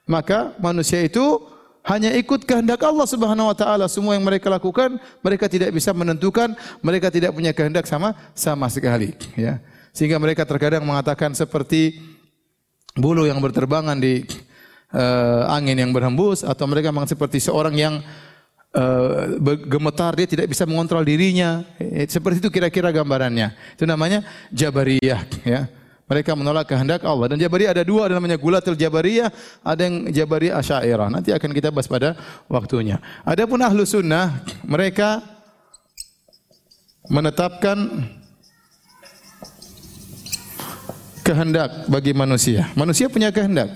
Maka 0.07 0.55
manusia 0.63 1.03
itu 1.03 1.43
hanya 1.83 2.15
ikut 2.15 2.47
kehendak 2.47 2.79
Allah 2.83 3.07
Subhanahu 3.07 3.51
wa 3.51 3.57
taala. 3.57 3.91
Semua 3.91 4.15
yang 4.15 4.23
mereka 4.23 4.47
lakukan, 4.47 4.99
mereka 5.23 5.51
tidak 5.51 5.75
bisa 5.75 5.91
menentukan, 5.91 6.55
mereka 6.79 7.11
tidak 7.11 7.35
punya 7.35 7.51
kehendak 7.51 7.91
sama 7.91 8.15
sama 8.39 8.71
sekali, 8.71 9.15
ya. 9.35 9.59
Sehingga 9.93 10.17
mereka 10.17 10.49
terkadang 10.49 10.83
mengatakan 10.89 11.37
seperti 11.37 12.01
bulu 12.97 13.29
yang 13.29 13.41
berterbangan 13.41 14.01
di 14.01 14.25
uh, 14.93 15.53
angin 15.53 15.77
yang 15.77 15.93
berhembus 15.93 16.45
atau 16.45 16.65
mereka 16.69 16.89
memang 16.93 17.09
seperti 17.09 17.41
seorang 17.41 17.77
yang 17.77 17.95
uh, 18.73 19.37
gemetar 19.69 20.17
dia 20.17 20.29
tidak 20.29 20.49
bisa 20.49 20.65
mengontrol 20.65 21.05
dirinya. 21.05 21.65
Eh, 21.77 22.09
seperti 22.09 22.41
itu 22.41 22.49
kira-kira 22.49 22.89
gambarannya. 22.89 23.53
Itu 23.77 23.85
namanya 23.85 24.25
jabariyah, 24.53 25.21
ya. 25.45 25.69
Mereka 26.13 26.37
menolak 26.37 26.69
kehendak 26.69 27.01
Allah. 27.09 27.33
Dan 27.33 27.41
Jabariyah 27.41 27.73
ada 27.73 27.85
dua, 27.89 28.05
ada 28.05 28.21
namanya 28.21 28.37
Gulatul 28.37 28.77
Jabariyah, 28.77 29.33
ada 29.65 29.81
yang 29.81 30.13
Jabariyah 30.13 30.61
Asy'ariyah. 30.61 31.09
Nanti 31.09 31.33
akan 31.33 31.51
kita 31.57 31.73
bahas 31.73 31.89
pada 31.89 32.13
waktunya. 32.53 33.01
Adapun 33.25 33.57
Ahlu 33.65 33.89
Sunnah, 33.89 34.45
mereka 34.61 35.25
menetapkan 37.09 38.05
kehendak 41.23 41.87
bagi 41.87 42.13
manusia. 42.13 42.69
Manusia 42.75 43.07
punya 43.07 43.31
kehendak. 43.31 43.71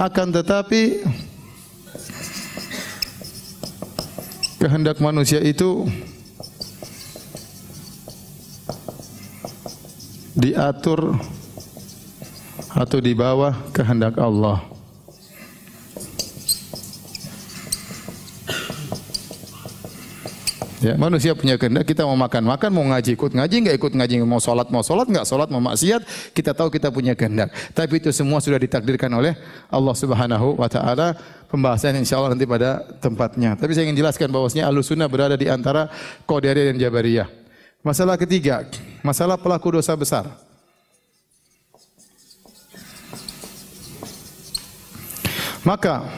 Akan 0.00 0.32
tetapi 0.32 1.04
kehendak 4.56 4.96
manusia 5.04 5.44
itu 5.44 5.84
diatur 10.32 11.20
atau 12.72 12.98
di 13.00 13.12
bawah 13.12 13.52
kehendak 13.76 14.16
Allah. 14.16 14.79
Ya, 20.80 20.96
manusia 20.96 21.36
punya 21.36 21.60
kehendak 21.60 21.84
kita 21.84 22.08
mau 22.08 22.16
makan 22.16 22.56
makan 22.56 22.72
mau 22.72 22.80
ngaji 22.88 23.12
ikut 23.12 23.36
ngaji 23.36 23.56
nggak 23.68 23.76
ikut 23.76 23.92
ngaji 23.92 24.24
mau 24.24 24.40
sholat 24.40 24.72
mau 24.72 24.80
sholat 24.80 25.12
nggak 25.12 25.28
sholat 25.28 25.52
mau 25.52 25.60
maksiat 25.60 26.32
kita 26.32 26.56
tahu 26.56 26.72
kita 26.72 26.88
punya 26.88 27.12
kehendak. 27.12 27.52
Tapi 27.76 28.00
itu 28.00 28.08
semua 28.16 28.40
sudah 28.40 28.56
ditakdirkan 28.56 29.12
oleh 29.12 29.36
Allah 29.68 29.92
Subhanahu 29.92 30.56
Wa 30.56 30.72
Taala. 30.72 31.20
Pembahasan 31.52 32.00
insya 32.00 32.16
Allah 32.16 32.32
nanti 32.32 32.48
pada 32.48 32.80
tempatnya. 32.96 33.60
Tapi 33.60 33.76
saya 33.76 33.92
ingin 33.92 34.00
jelaskan 34.00 34.32
bahwasanya 34.32 34.72
alusunah 34.72 35.04
berada 35.04 35.36
di 35.36 35.52
antara 35.52 35.92
Qadariyah 36.24 36.72
dan 36.72 36.76
Jabariyah. 36.80 37.28
Masalah 37.84 38.16
ketiga, 38.16 38.64
masalah 39.04 39.36
pelaku 39.36 39.76
dosa 39.76 39.92
besar. 39.92 40.32
Maka 45.60 46.08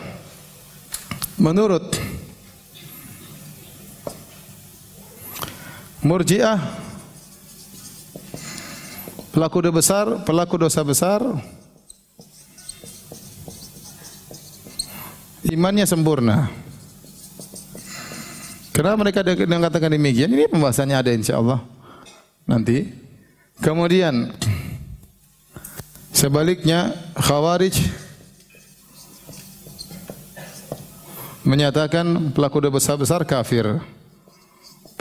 menurut 1.34 2.11
Murji'ah 6.02 6.58
pelaku 9.30 9.62
dosa 9.62 9.72
besar, 9.72 10.06
pelaku 10.26 10.54
dosa 10.58 10.82
besar 10.82 11.22
imannya 15.46 15.86
sempurna. 15.86 16.50
Kenapa 18.74 18.96
mereka 18.98 19.20
mengatakan 19.22 19.94
demikian? 19.94 20.32
Ini 20.32 20.50
pembahasannya 20.50 20.96
ada 20.96 21.14
insya 21.14 21.38
Allah 21.38 21.62
nanti. 22.50 22.88
Kemudian 23.62 24.34
sebaliknya 26.10 26.90
Khawarij 27.14 27.78
menyatakan 31.46 32.34
pelaku 32.34 32.58
dosa 32.58 32.98
besar 32.98 33.22
kafir. 33.22 33.78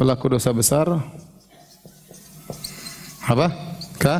Pelaku 0.01 0.33
dosa 0.33 0.49
besar 0.49 0.89
apa? 3.21 3.53
Ka? 4.01 4.17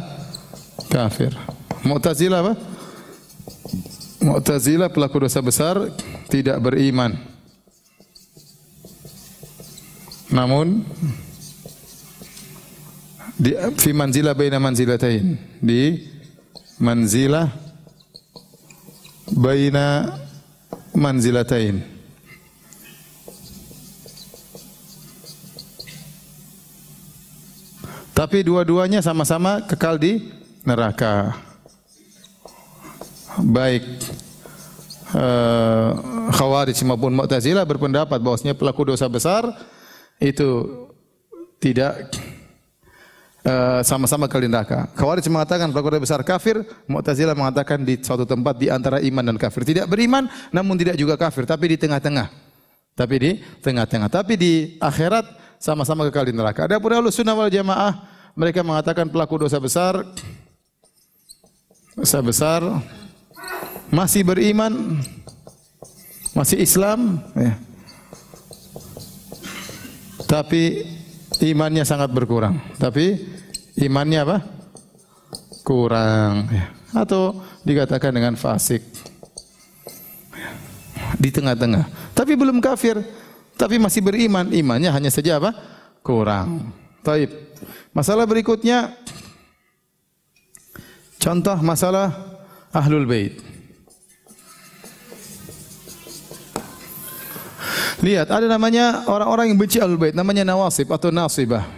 Kafir. 0.93 1.33
Mu'tazilah 1.81 2.45
apa? 2.45 2.53
Mu'tazilah 4.21 4.93
pelaku 4.93 5.25
dosa 5.25 5.41
besar 5.41 5.81
tidak 6.29 6.61
beriman. 6.61 7.17
Namun 10.29 10.85
di 13.41 13.57
fi 13.81 13.89
manzilah 13.89 14.37
baina 14.37 14.61
manzilatain 14.61 15.33
di 15.57 15.97
manzilah 16.77 17.49
baina 19.33 20.13
manzilatain 20.93 21.90
tapi 28.21 28.45
dua-duanya 28.45 29.01
sama-sama 29.01 29.65
kekal 29.65 29.97
di 29.97 30.21
neraka 30.61 31.33
baik 33.41 33.81
uh, 35.17 35.97
Khawarij 36.29 36.77
maupun 36.85 37.17
Mu'tazilah 37.17 37.65
berpendapat 37.65 38.21
bahwasanya 38.21 38.53
pelaku 38.53 38.93
dosa 38.93 39.09
besar 39.09 39.49
itu 40.21 40.69
tidak 41.57 42.13
eh, 43.41 43.81
sama-sama 43.81 44.29
uh, 44.29 44.29
kali 44.29 44.45
neraka. 44.45 44.85
Khawarij 44.93 45.25
mengatakan 45.33 45.73
pelaku 45.73 45.97
dosa 45.97 46.05
besar 46.05 46.21
kafir, 46.21 46.61
Mu'tazilah 46.85 47.33
mengatakan 47.33 47.81
di 47.81 47.97
suatu 48.05 48.29
tempat 48.29 48.53
di 48.53 48.69
antara 48.69 49.01
iman 49.01 49.33
dan 49.33 49.37
kafir. 49.41 49.65
Tidak 49.65 49.89
beriman 49.89 50.29
namun 50.53 50.77
tidak 50.77 50.93
juga 50.93 51.17
kafir, 51.17 51.49
tapi 51.49 51.73
di 51.73 51.77
tengah-tengah. 51.81 52.29
Tapi 52.93 53.15
di 53.17 53.31
tengah-tengah. 53.65 54.09
Tapi 54.13 54.33
di 54.37 54.53
akhirat 54.77 55.57
sama-sama 55.61 56.05
kekal 56.09 56.29
di 56.29 56.33
neraka. 56.33 56.69
Adapun 56.69 56.93
Ahlus 56.93 57.17
Sunnah 57.17 57.37
wal 57.37 57.49
Jamaah 57.49 58.10
mereka 58.37 58.63
mengatakan 58.65 59.07
pelaku 59.07 59.47
dosa 59.47 59.57
besar 59.59 60.05
dosa 61.95 62.19
besar 62.23 62.61
masih 63.91 64.23
beriman 64.23 64.99
masih 66.31 66.63
Islam 66.63 67.19
ya 67.35 67.53
tapi 70.31 70.87
imannya 71.43 71.83
sangat 71.83 72.07
berkurang. 72.15 72.55
Tapi 72.79 73.19
imannya 73.83 74.23
apa? 74.23 74.37
Kurang. 75.67 76.47
Ya. 76.47 76.71
Atau 76.95 77.43
dikatakan 77.67 78.15
dengan 78.15 78.39
fasik. 78.39 78.79
Di 81.19 81.29
tengah-tengah. 81.35 82.15
Tapi 82.15 82.39
belum 82.39 82.63
kafir. 82.63 82.95
Tapi 83.59 83.75
masih 83.75 83.99
beriman. 83.99 84.55
Imannya 84.55 84.95
hanya 84.95 85.11
saja 85.11 85.35
apa? 85.35 85.51
Kurang. 85.99 86.79
Taib. 87.01 87.29
Masalah 87.91 88.25
berikutnya. 88.29 88.93
Contoh 91.21 91.57
masalah 91.61 92.13
Ahlul 92.73 93.05
Bait. 93.05 93.37
Lihat, 98.01 98.33
ada 98.33 98.49
namanya 98.49 99.05
orang-orang 99.05 99.53
yang 99.53 99.59
benci 99.61 99.77
Ahlul 99.77 100.01
Bait, 100.01 100.17
namanya 100.17 100.41
Nawasib 100.41 100.89
atau 100.89 101.13
Nasibah. 101.13 101.69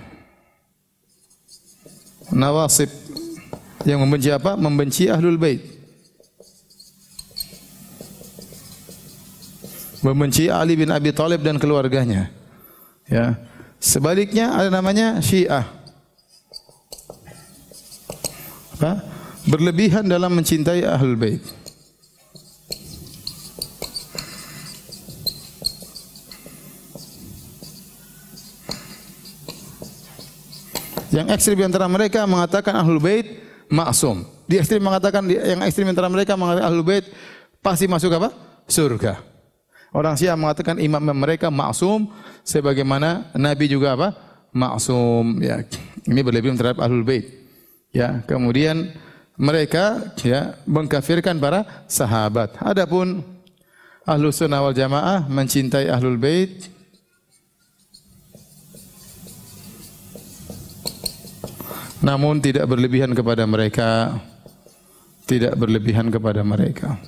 Nawasib 2.31 2.87
yang 3.83 3.99
membenci 3.99 4.31
apa? 4.31 4.55
Membenci 4.55 5.11
Ahlul 5.11 5.35
Bait. 5.35 5.59
Membenci 10.03 10.51
Ali 10.51 10.75
bin 10.75 10.91
Abi 10.91 11.11
Thalib 11.15 11.43
dan 11.43 11.59
keluarganya. 11.59 12.31
Ya. 13.07 13.39
Sebaliknya 13.83 14.55
ada 14.55 14.71
namanya 14.71 15.19
Syiah. 15.19 15.67
Apa? 18.79 19.03
Berlebihan 19.43 20.07
dalam 20.07 20.31
mencintai 20.31 20.87
Ahlul 20.87 21.19
Bait. 21.19 21.43
Yang 31.11 31.27
ekstrim 31.35 31.59
antara 31.67 31.91
mereka 31.91 32.23
mengatakan 32.23 32.79
Ahlul 32.79 33.03
Bait 33.03 33.43
maksum. 33.67 34.23
Di 34.47 34.63
ekstrim 34.63 34.79
mengatakan 34.79 35.27
yang 35.27 35.59
ekstrim 35.59 35.91
antara 35.91 36.07
mereka 36.07 36.39
mengatakan 36.39 36.71
Ahlul 36.71 36.87
Bait 36.87 37.11
pasti 37.59 37.91
masuk 37.91 38.15
apa? 38.15 38.31
Surga. 38.63 39.32
Orang 39.93 40.17
Syiah 40.17 40.33
mengatakan 40.33 40.81
imam 40.81 41.05
mereka 41.13 41.53
maksum 41.53 42.09
sebagaimana 42.41 43.29
Nabi 43.37 43.69
juga 43.69 43.93
apa? 43.93 44.17
Maksum 44.49 45.37
ya. 45.37 45.61
Ini 46.09 46.19
berlebihan 46.25 46.57
terhadap 46.57 46.81
Ahlul 46.81 47.05
Bait. 47.05 47.29
Ya, 47.93 48.25
kemudian 48.25 48.89
mereka 49.37 50.13
ya 50.25 50.57
mengkafirkan 50.65 51.37
para 51.37 51.85
sahabat. 51.85 52.57
Adapun 52.57 53.21
Ahlus 54.03 54.41
Sunnah 54.41 54.65
wal 54.65 54.75
Jamaah 54.75 55.29
mencintai 55.29 55.87
Ahlul 55.87 56.17
Bait 56.17 56.73
namun 62.03 62.43
tidak 62.43 62.67
berlebihan 62.67 63.15
kepada 63.15 63.47
mereka 63.47 64.19
tidak 65.23 65.55
berlebihan 65.55 66.11
kepada 66.11 66.43
mereka 66.43 66.99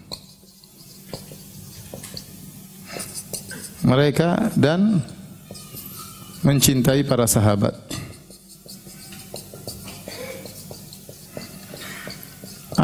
mereka 3.86 4.50
dan 4.58 5.00
mencintai 6.42 7.06
para 7.06 7.30
sahabat 7.30 7.78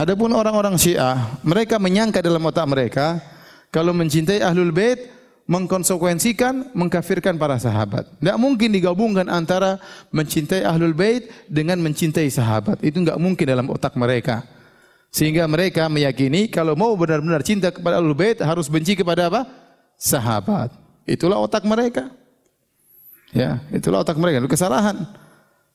Adapun 0.01 0.33
orang-orang 0.33 0.81
Syiah, 0.81 1.37
mereka 1.45 1.77
menyangka 1.77 2.25
dalam 2.25 2.41
otak 2.41 2.65
mereka 2.65 3.21
kalau 3.69 3.93
mencintai 3.93 4.41
Ahlul 4.41 4.73
Bait 4.73 5.13
mengkonsekuensikan 5.45 6.73
mengkafirkan 6.73 7.37
para 7.37 7.61
sahabat. 7.61 8.09
Tidak 8.17 8.39
mungkin 8.41 8.73
digabungkan 8.73 9.29
antara 9.29 9.77
mencintai 10.09 10.65
Ahlul 10.65 10.97
Bait 10.97 11.29
dengan 11.45 11.77
mencintai 11.85 12.33
sahabat. 12.33 12.81
Itu 12.81 13.05
enggak 13.05 13.21
mungkin 13.21 13.45
dalam 13.45 13.69
otak 13.69 13.93
mereka. 13.93 14.41
Sehingga 15.13 15.45
mereka 15.45 15.85
meyakini 15.85 16.49
kalau 16.49 16.73
mau 16.73 16.97
benar-benar 16.97 17.45
cinta 17.45 17.69
kepada 17.69 18.01
Ahlul 18.01 18.17
Bait 18.17 18.41
harus 18.41 18.71
benci 18.73 18.97
kepada 18.97 19.29
apa? 19.29 19.45
Sahabat. 20.01 20.80
Itulah 21.05 21.41
otak 21.41 21.65
mereka. 21.65 22.13
Ya, 23.31 23.63
itulah 23.71 24.03
otak 24.03 24.19
mereka. 24.19 24.43
Itu 24.43 24.51
kesalahan. 24.51 25.07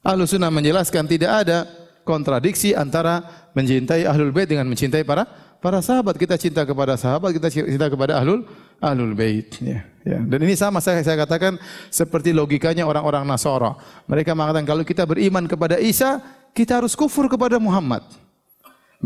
Ahlu 0.05 0.29
sunnah 0.29 0.53
menjelaskan 0.53 1.09
tidak 1.09 1.47
ada 1.47 1.67
kontradiksi 2.07 2.77
antara 2.77 3.49
mencintai 3.57 4.07
ahlul 4.07 4.31
bait 4.31 4.47
dengan 4.47 4.69
mencintai 4.71 5.03
para 5.03 5.27
para 5.59 5.83
sahabat. 5.83 6.15
Kita 6.15 6.39
cinta 6.39 6.63
kepada 6.63 6.95
sahabat, 6.95 7.35
kita 7.35 7.51
cinta 7.51 7.91
kepada 7.91 8.21
ahlul 8.23 8.47
ahlul 8.79 9.17
bait. 9.17 9.51
Ya, 9.59 9.83
ya. 10.07 10.23
Dan 10.23 10.47
ini 10.47 10.55
sama 10.55 10.79
saya 10.79 11.03
saya 11.03 11.19
katakan 11.27 11.59
seperti 11.91 12.31
logikanya 12.31 12.87
orang-orang 12.87 13.27
Nasara. 13.27 13.75
Mereka 14.07 14.37
mengatakan 14.37 14.69
kalau 14.69 14.85
kita 14.87 15.03
beriman 15.03 15.51
kepada 15.51 15.81
Isa, 15.83 16.23
kita 16.55 16.79
harus 16.79 16.95
kufur 16.95 17.27
kepada 17.27 17.59
Muhammad. 17.59 18.26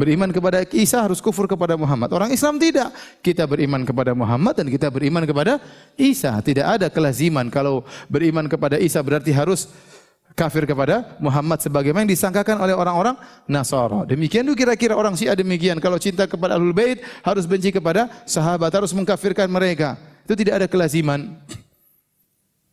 Beriman 0.01 0.33
kepada 0.33 0.65
Isa 0.73 1.05
harus 1.05 1.21
kufur 1.21 1.45
kepada 1.45 1.77
Muhammad. 1.77 2.09
Orang 2.17 2.33
Islam 2.33 2.57
tidak. 2.57 2.89
Kita 3.21 3.45
beriman 3.45 3.85
kepada 3.85 4.17
Muhammad 4.17 4.57
dan 4.57 4.73
kita 4.73 4.89
beriman 4.89 5.29
kepada 5.29 5.61
Isa. 6.01 6.41
Tidak 6.41 6.65
ada 6.65 6.89
kelaziman 6.89 7.53
kalau 7.53 7.85
beriman 8.09 8.49
kepada 8.49 8.81
Isa 8.81 9.05
berarti 9.05 9.29
harus 9.29 9.69
kafir 10.33 10.65
kepada 10.65 11.21
Muhammad 11.21 11.61
sebagaimana 11.61 12.09
yang 12.09 12.17
disangkakan 12.17 12.65
oleh 12.65 12.73
orang-orang 12.73 13.13
Nasara. 13.45 14.09
Demikian 14.09 14.49
itu 14.49 14.57
kira-kira 14.57 14.97
orang 14.97 15.13
Syiah 15.21 15.37
demikian. 15.37 15.77
Kalau 15.85 16.01
cinta 16.01 16.25
kepada 16.25 16.57
Ahlul 16.57 16.73
Bait 16.73 17.05
harus 17.21 17.45
benci 17.45 17.69
kepada 17.69 18.09
sahabat, 18.25 18.73
harus 18.73 18.97
mengkafirkan 18.97 19.53
mereka. 19.53 20.01
Itu 20.25 20.33
tidak 20.33 20.65
ada 20.65 20.67
kelaziman. 20.71 21.37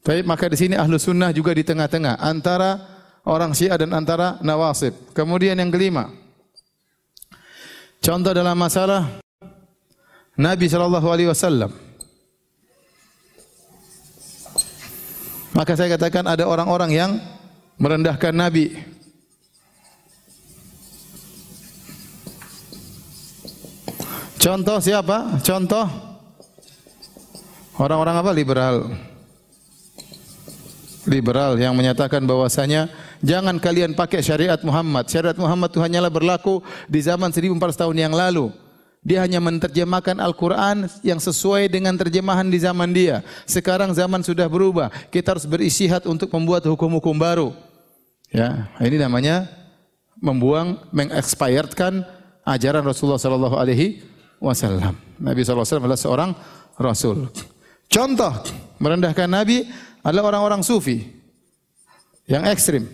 Baik, 0.08 0.24
maka 0.24 0.48
di 0.48 0.56
sini 0.56 0.80
Ahlu 0.80 0.96
Sunnah 0.96 1.36
juga 1.36 1.52
di 1.52 1.68
tengah-tengah 1.68 2.24
antara 2.24 2.80
orang 3.28 3.52
Syiah 3.52 3.76
dan 3.76 3.92
antara 3.92 4.40
Nawasib. 4.40 4.96
Kemudian 5.12 5.60
yang 5.60 5.68
kelima, 5.68 6.08
contoh 8.03 8.31
dalam 8.33 8.57
masalah 8.57 9.21
Nabi 10.38 10.69
Shallallahu 10.69 11.07
Alaihi 11.10 11.29
Wasallam. 11.33 11.73
Maka 15.57 15.73
saya 15.73 15.97
katakan 15.97 16.21
ada 16.29 16.45
orang-orang 16.45 16.93
yang 16.93 17.12
merendahkan 17.81 18.29
Nabi. 18.29 18.77
Contoh 24.38 24.77
siapa? 24.77 25.41
Contoh 25.41 25.89
orang-orang 27.81 28.21
apa? 28.21 28.31
Liberal. 28.38 28.77
Liberal 31.10 31.57
yang 31.57 31.73
menyatakan 31.73 32.21
bahwasanya 32.29 32.93
jangan 33.23 33.58
kalian 33.62 33.93
pakai 33.93 34.21
syariat 34.21 34.60
Muhammad. 34.65 35.08
Syariat 35.08 35.38
Muhammad 35.38 35.73
itu 35.73 35.80
hanyalah 35.82 36.12
berlaku 36.12 36.62
di 36.89 36.99
zaman 37.01 37.30
1400 37.34 37.58
tahun 37.73 37.95
yang 37.97 38.13
lalu. 38.13 38.49
Dia 39.08 39.23
hanya 39.23 39.39
menerjemahkan 39.39 40.19
Al-Quran 40.19 40.91
yang 40.99 41.21
sesuai 41.21 41.71
dengan 41.71 41.95
terjemahan 41.95 42.43
di 42.43 42.60
zaman 42.60 42.91
dia. 42.91 43.23
Sekarang 43.47 43.95
zaman 43.95 44.19
sudah 44.19 44.51
berubah. 44.51 44.91
Kita 45.08 45.38
harus 45.38 45.47
berisihat 45.47 46.03
untuk 46.10 46.27
membuat 46.36 46.67
hukum-hukum 46.67 47.15
baru. 47.15 47.56
Ya, 48.27 48.67
ini 48.84 48.99
namanya 48.99 49.47
membuang, 50.19 50.84
mengexpiredkan 50.91 52.03
ajaran 52.43 52.84
Rasulullah 52.84 53.21
sallallahu 53.21 53.56
alaihi 53.56 54.03
wasallam. 54.43 54.99
Nabi 55.15 55.47
wasallam 55.47 55.88
adalah 55.88 56.01
seorang 56.01 56.32
rasul. 56.75 57.32
Contoh 57.88 58.43
merendahkan 58.84 59.32
Nabi 59.32 59.65
adalah 60.03 60.36
orang-orang 60.36 60.62
sufi 60.62 61.08
yang 62.27 62.43
ekstrim. 62.43 62.86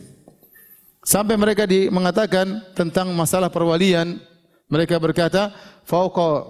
Sampai 1.03 1.35
mereka 1.35 1.67
di, 1.67 1.91
mengatakan 1.91 2.63
tentang 2.71 3.11
masalah 3.11 3.51
perwalian, 3.51 4.23
mereka 4.71 4.95
berkata, 5.03 5.51
"Fauqa 5.83 6.47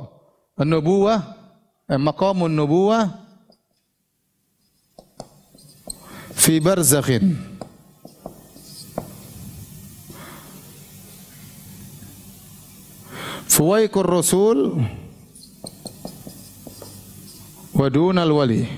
an-nubuwah, 0.53 1.19
eh, 1.89 1.97
maqamun 1.97 2.53
nubuwah 2.53 3.09
fi 6.37 6.61
barzakhin." 6.61 7.33
Fuwaikur 13.49 14.05
Rasul 14.05 14.81
wadunal 17.73 18.33
wali. 18.33 18.69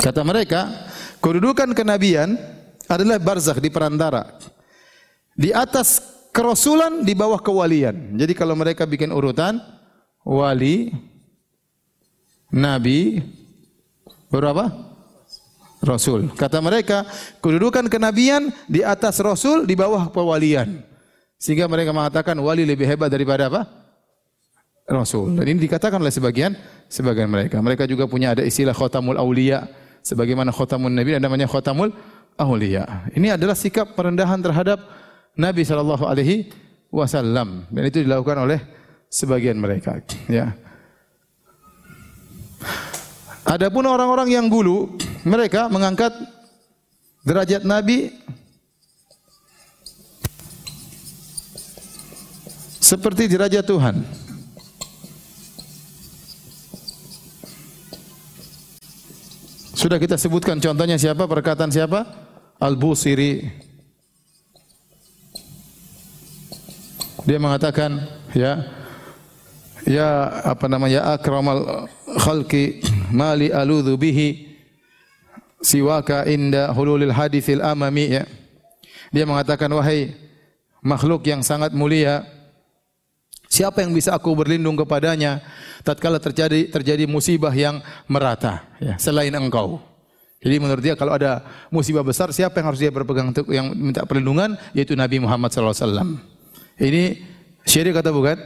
Kata 0.00 0.20
mereka, 0.24 0.68
kedudukan 1.20 1.72
kenabian 1.76 2.59
adalah 2.90 3.22
barzakh 3.22 3.62
di 3.62 3.70
perantara. 3.70 4.26
Di 5.38 5.54
atas 5.54 6.02
kerasulan, 6.34 7.06
di 7.06 7.14
bawah 7.14 7.38
kewalian. 7.38 8.18
Jadi 8.18 8.34
kalau 8.34 8.58
mereka 8.58 8.82
bikin 8.82 9.14
urutan, 9.14 9.62
wali, 10.26 10.90
nabi, 12.50 13.22
berapa? 14.26 14.90
Rasul. 15.80 16.28
Kata 16.36 16.60
mereka, 16.60 17.08
kedudukan 17.40 17.88
kenabian 17.88 18.52
di 18.68 18.84
atas 18.84 19.16
rasul, 19.22 19.64
di 19.64 19.72
bawah 19.78 20.12
kewalian. 20.12 20.84
Sehingga 21.40 21.64
mereka 21.64 21.96
mengatakan 21.96 22.36
wali 22.36 22.68
lebih 22.68 22.84
hebat 22.84 23.08
daripada 23.08 23.48
apa? 23.48 23.64
Rasul. 24.84 25.38
Dan 25.38 25.46
ini 25.48 25.64
dikatakan 25.64 25.96
oleh 25.96 26.12
sebagian 26.12 26.52
sebagian 26.90 27.30
mereka. 27.30 27.62
Mereka 27.62 27.88
juga 27.88 28.04
punya 28.04 28.36
ada 28.36 28.44
istilah 28.44 28.76
khotamul 28.76 29.16
aulia. 29.16 29.64
Sebagaimana 30.04 30.52
khotamun 30.52 30.92
nabi 30.92 31.16
ada 31.16 31.24
namanya 31.24 31.48
khotamul 31.48 31.96
aulia. 32.40 33.04
Ini 33.12 33.36
adalah 33.36 33.52
sikap 33.52 33.92
perendahan 33.92 34.40
terhadap 34.40 34.80
Nabi 35.36 35.62
sallallahu 35.62 36.08
alaihi 36.08 36.48
wasallam 36.88 37.68
dan 37.68 37.82
itu 37.84 38.00
dilakukan 38.00 38.48
oleh 38.48 38.60
sebagian 39.12 39.60
mereka, 39.60 40.00
ya. 40.26 40.56
Adapun 43.44 43.84
orang-orang 43.84 44.30
yang 44.30 44.46
gulu, 44.46 44.96
mereka 45.26 45.66
mengangkat 45.68 46.14
derajat 47.26 47.66
Nabi 47.66 48.14
seperti 52.78 53.26
dirajat 53.26 53.64
Tuhan. 53.66 53.96
Sudah 59.80 59.96
kita 59.96 60.20
sebutkan 60.20 60.60
contohnya 60.60 61.00
siapa? 61.00 61.24
Perkataan 61.24 61.72
siapa? 61.72 62.04
Al-Busiri. 62.60 63.48
Dia 67.24 67.40
mengatakan, 67.40 68.04
ya, 68.36 68.68
ya 69.88 70.08
apa 70.44 70.68
namanya? 70.68 71.16
Akramal 71.16 71.88
khalqi 72.20 72.84
mali 73.08 73.48
aludhu 73.48 73.96
bihi 73.96 74.56
siwaka 75.64 76.28
inda 76.28 76.68
hululil 76.72 77.12
hadithil 77.12 77.64
amami 77.64 78.20
ya. 78.20 78.24
Dia 79.10 79.24
mengatakan 79.24 79.72
wahai 79.72 80.14
makhluk 80.84 81.26
yang 81.26 81.40
sangat 81.40 81.72
mulia, 81.72 82.24
Siapa 83.50 83.82
yang 83.82 83.90
bisa 83.90 84.14
aku 84.14 84.30
berlindung 84.30 84.78
kepadanya 84.78 85.42
tatkala 85.82 86.22
terjadi 86.22 86.70
terjadi 86.70 87.02
musibah 87.10 87.50
yang 87.50 87.82
merata 88.06 88.62
ya, 88.78 88.94
selain 88.94 89.34
engkau. 89.34 89.82
Jadi 90.40 90.56
menurut 90.56 90.80
dia 90.80 90.96
kalau 90.96 91.12
ada 91.12 91.44
musibah 91.68 92.00
besar 92.00 92.32
siapa 92.32 92.56
yang 92.56 92.72
harus 92.72 92.80
dia 92.80 92.88
berpegang 92.88 93.28
untuk 93.28 93.44
yang 93.52 93.76
minta 93.76 94.08
perlindungan 94.08 94.56
yaitu 94.72 94.96
Nabi 94.96 95.20
Muhammad 95.20 95.52
wasallam. 95.52 96.16
Ini 96.80 97.20
syirik 97.68 98.00
atau 98.00 98.16
bukan? 98.16 98.40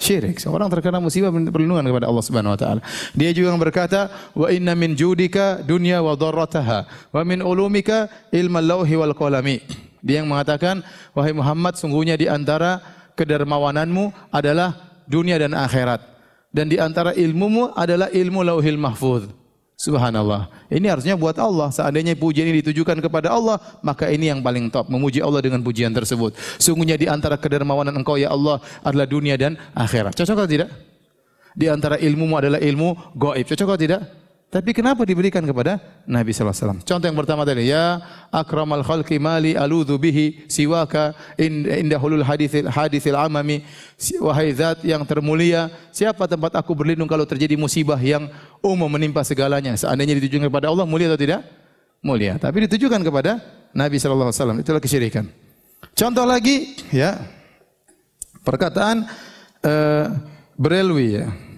Syirik. 0.00 0.38
Seorang 0.38 0.70
terkena 0.70 1.02
musibah 1.02 1.34
minta 1.34 1.50
perlindungan 1.50 1.82
kepada 1.82 2.06
Allah 2.06 2.24
Subhanahu 2.24 2.54
wa 2.54 2.60
taala. 2.60 2.80
Dia 3.18 3.34
juga 3.34 3.52
berkata, 3.58 4.08
"Wa 4.32 4.48
inna 4.48 4.78
min 4.78 4.94
judika 4.94 5.60
dunya 5.60 5.98
wa 5.98 6.14
dharrataha 6.14 6.86
wa 7.10 7.22
min 7.26 7.42
ulumika 7.42 8.06
ilmal 8.30 8.64
lauhi 8.64 8.94
wal 8.94 9.12
qalami." 9.12 9.58
Dia 10.00 10.24
yang 10.24 10.30
mengatakan, 10.30 10.80
"Wahai 11.12 11.34
Muhammad, 11.36 11.76
sungguhnya 11.76 12.16
di 12.16 12.30
antara 12.30 12.80
kedermawananmu 13.20 14.32
adalah 14.32 14.72
dunia 15.10 15.36
dan 15.36 15.52
akhirat. 15.52 16.00
Dan 16.50 16.70
di 16.70 16.78
antara 16.78 17.12
ilmumu 17.14 17.74
adalah 17.76 18.08
ilmu 18.08 18.40
lauhil 18.46 18.78
mahfuz. 18.80 19.39
Subhanallah. 19.80 20.52
Ini 20.68 20.92
harusnya 20.92 21.16
buat 21.16 21.32
Allah. 21.40 21.72
Seandainya 21.72 22.12
pujian 22.12 22.44
ini 22.44 22.60
ditujukan 22.60 23.00
kepada 23.00 23.32
Allah, 23.32 23.56
maka 23.80 24.12
ini 24.12 24.28
yang 24.28 24.44
paling 24.44 24.68
top. 24.68 24.92
Memuji 24.92 25.24
Allah 25.24 25.40
dengan 25.40 25.64
pujian 25.64 25.88
tersebut. 25.88 26.36
Sungguhnya 26.60 27.00
di 27.00 27.08
antara 27.08 27.40
kedermawanan 27.40 27.96
engkau 27.96 28.20
ya 28.20 28.28
Allah 28.28 28.60
adalah 28.84 29.08
dunia 29.08 29.40
dan 29.40 29.56
akhirat. 29.72 30.12
Cocok 30.12 30.36
atau 30.36 30.52
tidak? 30.52 30.68
Di 31.56 31.72
antara 31.72 31.96
ilmumu 31.96 32.36
adalah 32.36 32.60
ilmu 32.60 33.16
gaib. 33.16 33.48
Cocok 33.48 33.66
atau 33.72 33.80
tidak? 33.80 34.19
Tapi 34.50 34.74
kenapa 34.74 35.06
diberikan 35.06 35.46
kepada 35.46 35.78
Nabi 36.10 36.34
sallallahu 36.34 36.50
alaihi 36.50 36.66
wasallam? 36.66 36.80
Contoh 36.82 37.06
yang 37.06 37.14
pertama 37.14 37.46
tadi, 37.46 37.70
ya 37.70 38.02
akramal 38.34 38.82
khalqi 38.82 39.22
mali 39.22 39.54
aludhu 39.54 39.94
bihi 39.94 40.50
siwaka 40.50 41.14
inda 41.38 41.94
hulul 42.02 42.26
hadithil 42.26 42.66
hadithil 42.66 43.14
amami 43.14 43.62
wahai 44.18 44.50
zat 44.50 44.82
yang 44.82 45.06
termulia, 45.06 45.70
siapa 45.94 46.26
tempat 46.26 46.58
aku 46.58 46.74
berlindung 46.74 47.06
kalau 47.06 47.22
terjadi 47.22 47.54
musibah 47.54 48.02
yang 48.02 48.26
umum 48.58 48.90
menimpa 48.90 49.22
segalanya? 49.22 49.78
Seandainya 49.78 50.18
ditujukan 50.18 50.50
kepada 50.50 50.66
Allah 50.66 50.82
mulia 50.82 51.06
atau 51.06 51.20
tidak? 51.22 51.46
Mulia. 52.02 52.34
Tapi 52.34 52.66
ditujukan 52.66 53.06
kepada 53.06 53.38
Nabi 53.70 54.02
sallallahu 54.02 54.34
alaihi 54.34 54.40
wasallam. 54.42 54.58
Itulah 54.66 54.82
kesyirikan. 54.82 55.30
Contoh 55.94 56.26
lagi, 56.26 56.74
ya. 56.90 57.22
Perkataan 58.42 59.06
uh, 59.62 60.06
Berelwi 60.58 61.22
ya. 61.22 61.49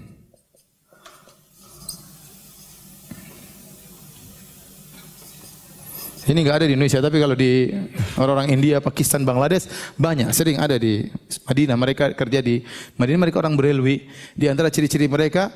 Ini 6.23 6.39
enggak 6.39 6.63
ada 6.63 6.67
di 6.71 6.79
Indonesia, 6.79 7.03
tapi 7.03 7.19
kalau 7.19 7.35
di 7.35 7.67
orang-orang 8.15 8.55
India, 8.55 8.79
Pakistan, 8.79 9.27
Bangladesh 9.27 9.67
banyak, 9.99 10.31
sering 10.31 10.55
ada 10.63 10.79
di 10.79 11.11
Madinah. 11.51 11.75
Mereka 11.75 12.15
kerja 12.15 12.39
di 12.39 12.63
Madinah, 12.95 13.21
mereka 13.27 13.43
orang 13.43 13.59
berelwi. 13.59 14.07
Di 14.39 14.47
antara 14.47 14.71
ciri-ciri 14.71 15.11
mereka, 15.11 15.51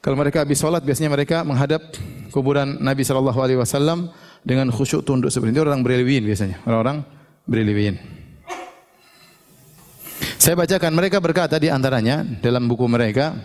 kalau 0.00 0.16
mereka 0.16 0.48
habis 0.48 0.56
sholat, 0.56 0.80
biasanya 0.80 1.12
mereka 1.12 1.44
menghadap 1.44 1.92
kuburan 2.32 2.80
Nabi 2.80 3.04
Shallallahu 3.04 3.36
Alaihi 3.36 3.60
Wasallam 3.60 4.08
dengan 4.40 4.72
khusyuk 4.72 5.04
tunduk 5.04 5.28
seperti 5.28 5.52
itu. 5.52 5.60
Orang 5.60 5.84
berelwiin 5.84 6.24
biasanya, 6.24 6.64
orang-orang 6.64 7.04
berelwiin. 7.44 8.00
Saya 10.40 10.56
bacakan 10.56 10.96
mereka 10.96 11.20
berkata 11.20 11.60
di 11.60 11.68
antaranya 11.68 12.24
dalam 12.40 12.64
buku 12.64 12.88
mereka, 12.88 13.36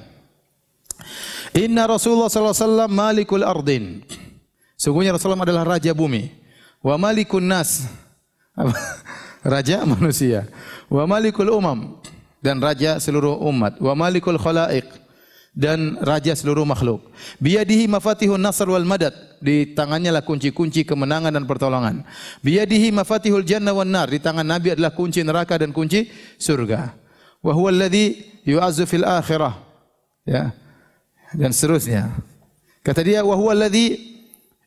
Inna 1.60 1.92
Rasulullah 1.92 2.32
Sallallahu 2.32 2.56
Alaihi 2.56 2.66
Wasallam 2.72 2.92
malikul 2.96 3.44
ardin. 3.44 3.84
Sungguhnya 4.78 5.18
Rasulullah 5.18 5.42
adalah 5.42 5.66
raja 5.78 5.90
bumi. 5.92 6.30
Wa 6.86 7.02
malikun 7.02 7.44
nas. 7.44 7.90
raja 9.42 9.82
manusia. 9.84 10.46
Wa 10.86 11.10
malikul 11.10 11.50
umam 11.50 11.98
dan 12.46 12.62
raja 12.62 13.02
seluruh 13.02 13.42
umat. 13.50 13.82
Wa 13.82 13.98
malikul 13.98 14.38
khalaiq 14.38 14.86
dan 15.58 15.98
raja 16.06 16.38
seluruh 16.38 16.62
makhluk. 16.62 17.10
Biyadihi 17.42 17.90
mafatihun 17.90 18.38
nasr 18.38 18.70
wal 18.70 18.86
madad. 18.86 19.18
Di 19.42 19.74
tangannya 19.74 20.14
lah 20.14 20.22
kunci-kunci 20.22 20.86
kemenangan 20.86 21.34
dan 21.34 21.50
pertolongan. 21.50 22.06
Biyadihi 22.46 22.94
mafatihul 22.94 23.42
jannah 23.42 23.74
wan 23.74 23.90
nar. 23.90 24.14
Di 24.14 24.22
tangan 24.22 24.46
Nabi 24.46 24.78
adalah 24.78 24.94
kunci 24.94 25.26
neraka 25.26 25.58
dan 25.58 25.74
kunci 25.74 26.06
surga. 26.38 26.94
Wa 27.42 27.54
huwa 27.58 27.74
alladhi 27.74 28.22
yu'azzu 28.46 28.86
fil 28.86 29.06
akhirah. 29.06 29.58
Ya. 30.30 30.54
Dan 31.34 31.50
seterusnya. 31.50 32.14
Kata 32.86 33.02
dia 33.02 33.26
wa 33.26 33.34
huwa 33.34 33.58
alladhi 33.58 34.17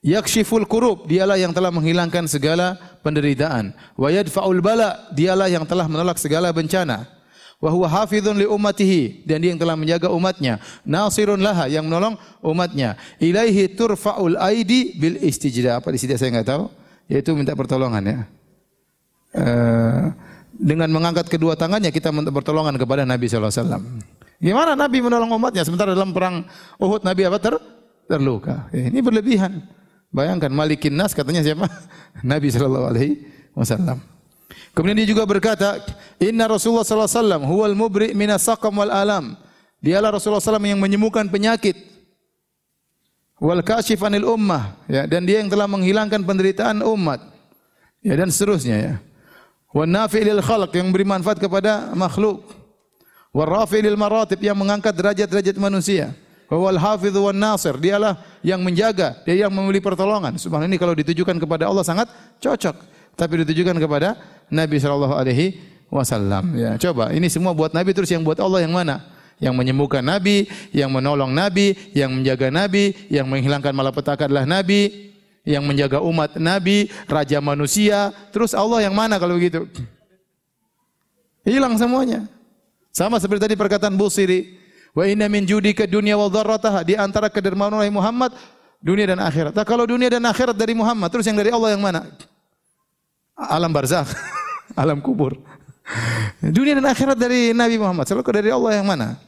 Yakshiful 0.01 0.65
kurub, 0.65 1.05
dialah 1.05 1.37
yang 1.37 1.53
telah 1.53 1.69
menghilangkan 1.69 2.25
segala 2.25 2.81
penderitaan. 3.05 3.77
Wa 4.01 4.09
yadfa'ul 4.09 4.65
bala, 4.65 4.97
dialah 5.13 5.53
yang 5.53 5.69
telah 5.69 5.85
menolak 5.85 6.17
segala 6.17 6.49
bencana. 6.57 7.05
Wa 7.61 7.69
huwa 7.69 7.85
hafizun 7.85 8.41
li 8.41 8.49
ummatihi, 8.49 9.29
dan 9.29 9.45
dia 9.45 9.53
yang 9.53 9.61
telah 9.61 9.77
menjaga 9.77 10.09
umatnya. 10.09 10.57
Nasirun 10.89 11.45
laha, 11.45 11.69
yang 11.69 11.85
menolong 11.85 12.17
umatnya. 12.41 12.97
Ilaihi 13.21 13.77
turfa'ul 13.77 14.41
aidi 14.41 14.97
bil 14.97 15.21
istijda. 15.21 15.77
Apa 15.77 15.93
sini 15.93 16.17
saya 16.17 16.33
enggak 16.33 16.49
tahu. 16.49 16.65
Yaitu 17.05 17.37
minta 17.37 17.53
pertolongan 17.53 18.01
ya. 18.01 18.19
Uh, 19.37 20.17
dengan 20.57 20.89
mengangkat 20.89 21.29
kedua 21.29 21.55
tangannya 21.55 21.93
kita 21.93 22.09
minta 22.09 22.33
pertolongan 22.33 22.75
kepada 22.81 23.05
Nabi 23.05 23.29
sallallahu 23.29 23.53
alaihi 23.53 23.63
wasallam. 23.63 23.85
Gimana 24.41 24.73
Nabi 24.73 24.99
menolong 25.05 25.29
umatnya 25.37 25.63
sementara 25.63 25.93
dalam 25.93 26.17
perang 26.17 26.49
Uhud 26.81 27.05
Nabi 27.05 27.29
apa 27.29 27.37
ter 27.37 27.55
terluka. 28.09 28.67
Ya, 28.73 28.89
ini 28.89 29.05
berlebihan. 29.05 29.61
Bayangkan 30.11 30.51
Malikin 30.51 30.95
Nas 30.95 31.15
katanya 31.15 31.43
siapa? 31.43 31.71
Nabi 32.27 32.51
sallallahu 32.51 32.87
alaihi 32.91 33.23
wasallam. 33.55 34.03
Kemudian 34.75 34.99
dia 35.03 35.09
juga 35.11 35.23
berkata, 35.27 35.83
"Inna 36.19 36.51
Rasulullah 36.51 36.83
sallallahu 36.83 37.11
alaihi 37.11 37.23
wasallam 37.23 37.43
huwal 37.47 37.75
mubri' 37.79 38.15
minas 38.15 38.43
saqam 38.43 38.75
wal 38.75 38.91
alam." 38.91 39.39
Dialah 39.81 40.13
Rasulullah 40.13 40.45
SAW 40.45 40.61
yang 40.61 40.77
menyembuhkan 40.77 41.25
penyakit. 41.33 41.73
Wal 43.41 43.65
kashif 43.65 43.97
anil 44.05 44.29
ummah, 44.29 44.77
ya, 44.85 45.09
dan 45.09 45.25
dia 45.25 45.41
yang 45.41 45.49
telah 45.49 45.65
menghilangkan 45.65 46.21
penderitaan 46.21 46.85
umat. 46.85 47.25
Ya, 48.05 48.13
dan 48.13 48.29
seterusnya 48.29 48.77
ya. 48.77 48.95
Wan 49.73 49.89
nafi' 49.89 50.21
lil 50.21 50.45
khalq 50.45 50.77
yang 50.77 50.93
beri 50.93 51.09
manfaat 51.09 51.41
kepada 51.41 51.97
makhluk. 51.97 52.45
War 53.33 53.49
rafi' 53.49 53.81
lil 53.81 53.97
maratib 53.97 54.37
yang 54.45 54.61
mengangkat 54.61 54.93
derajat-derajat 54.93 55.57
manusia. 55.57 56.13
Wal 56.51 56.83
hafidh 56.83 57.15
wan 57.15 57.39
nasir, 57.39 57.79
dialah 57.79 58.19
yang 58.43 58.59
menjaga, 58.59 59.23
dia 59.23 59.47
yang 59.47 59.55
memberi 59.55 59.79
pertolongan. 59.79 60.35
Subhanallah 60.35 60.67
ini 60.67 60.83
kalau 60.83 60.99
ditujukan 60.99 61.39
kepada 61.39 61.71
Allah 61.71 61.87
sangat 61.87 62.11
cocok. 62.43 62.75
Tapi 63.15 63.47
ditujukan 63.47 63.79
kepada 63.79 64.19
Nabi 64.51 64.83
sallallahu 64.83 65.15
alaihi 65.15 65.63
wasallam. 65.87 66.51
Ya, 66.59 66.75
coba 66.75 67.15
ini 67.15 67.31
semua 67.31 67.55
buat 67.55 67.71
Nabi 67.71 67.95
terus 67.95 68.11
yang 68.11 68.27
buat 68.27 68.39
Allah 68.43 68.67
yang 68.67 68.75
mana? 68.75 68.99
Yang 69.39 69.55
menyembuhkan 69.63 70.03
Nabi, 70.03 70.51
yang 70.75 70.91
menolong 70.91 71.31
Nabi, 71.31 71.79
yang 71.95 72.11
menjaga 72.13 72.51
Nabi, 72.51 72.99
yang 73.07 73.31
menghilangkan 73.31 73.71
malapetaka 73.71 74.27
adalah 74.27 74.43
Nabi, 74.43 75.15
yang 75.47 75.65
menjaga 75.65 76.03
umat 76.03 76.37
Nabi, 76.37 76.93
raja 77.09 77.39
manusia. 77.41 78.13
Terus 78.35 78.53
Allah 78.53 78.85
yang 78.85 78.93
mana 78.93 79.17
kalau 79.23 79.39
begitu? 79.39 79.65
Hilang 81.47 81.79
semuanya. 81.81 82.29
Sama 82.93 83.17
seperti 83.17 83.49
tadi 83.49 83.57
perkataan 83.57 83.97
Busiri, 83.97 84.60
Wa 84.91 85.07
inna 85.07 85.31
min 85.31 85.47
judika 85.47 85.87
dunya 85.87 86.19
wa 86.19 86.27
dharrataha 86.27 86.83
di 86.83 86.99
antara 86.99 87.31
kedermaan 87.31 87.71
Nabi 87.71 87.95
Muhammad 87.95 88.35
dunia 88.83 89.07
dan 89.13 89.21
akhirat. 89.21 89.53
Nah, 89.55 89.63
kalau 89.63 89.85
dunia 89.85 90.09
dan 90.09 90.25
akhirat 90.25 90.57
dari 90.57 90.73
Muhammad, 90.73 91.13
terus 91.13 91.29
yang 91.29 91.37
dari 91.37 91.53
Allah 91.53 91.77
yang 91.77 91.85
mana? 91.85 92.09
Alam 93.37 93.71
barzakh, 93.71 94.09
alam 94.83 94.99
kubur. 94.99 95.37
Dunia 96.41 96.79
dan 96.81 96.87
akhirat 96.89 97.17
dari 97.17 97.53
Nabi 97.53 97.77
Muhammad. 97.77 98.09
Selalu 98.09 98.25
dari 98.31 98.51
Allah 98.51 98.73
yang 98.81 98.87
mana? 98.89 99.21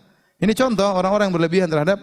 Ini 0.43 0.53
contoh 0.59 0.89
orang-orang 0.89 1.31
yang 1.31 1.37
berlebihan 1.37 1.69
terhadap 1.71 2.03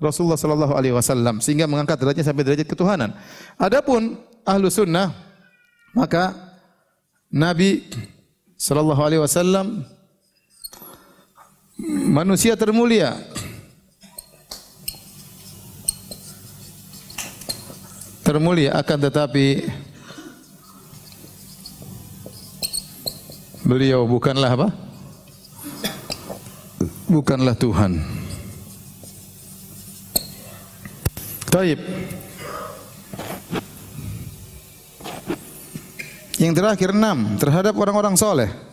Rasulullah 0.00 0.36
sallallahu 0.36 0.72
alaihi 0.72 0.96
wasallam 0.96 1.44
sehingga 1.44 1.68
mengangkat 1.68 2.00
derajatnya 2.00 2.26
sampai 2.28 2.44
derajat 2.44 2.66
ketuhanan. 2.68 3.12
Adapun 3.60 4.16
ahlu 4.48 4.72
sunnah 4.72 5.12
maka 5.92 6.32
Nabi 7.28 7.84
sallallahu 8.56 9.00
alaihi 9.00 9.20
wasallam 9.20 9.84
manusia 11.88 12.54
termulia. 12.56 13.16
Termulia 18.20 18.78
akan 18.78 18.98
tetapi 19.10 19.66
beliau 23.66 24.06
bukanlah 24.06 24.54
apa? 24.54 24.68
Bukanlah 27.10 27.58
Tuhan. 27.58 27.98
Taib. 31.50 31.80
Yang 36.38 36.52
terakhir 36.54 36.90
enam 36.94 37.34
terhadap 37.36 37.74
orang-orang 37.74 38.14
soleh. 38.14 38.69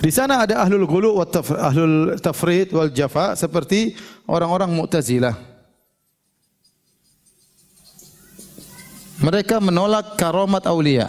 Di 0.00 0.08
sana 0.08 0.48
ada 0.48 0.64
ahlul 0.64 0.88
ghulu 0.88 1.20
wa 1.20 1.28
ahlul 1.60 2.16
tafrid 2.16 2.72
wal 2.72 2.88
jafa 2.88 3.36
seperti 3.36 3.92
orang-orang 4.24 4.72
Mu'tazilah. 4.72 5.36
Mereka 9.20 9.60
menolak 9.60 10.16
karomat 10.16 10.64
aulia. 10.64 11.04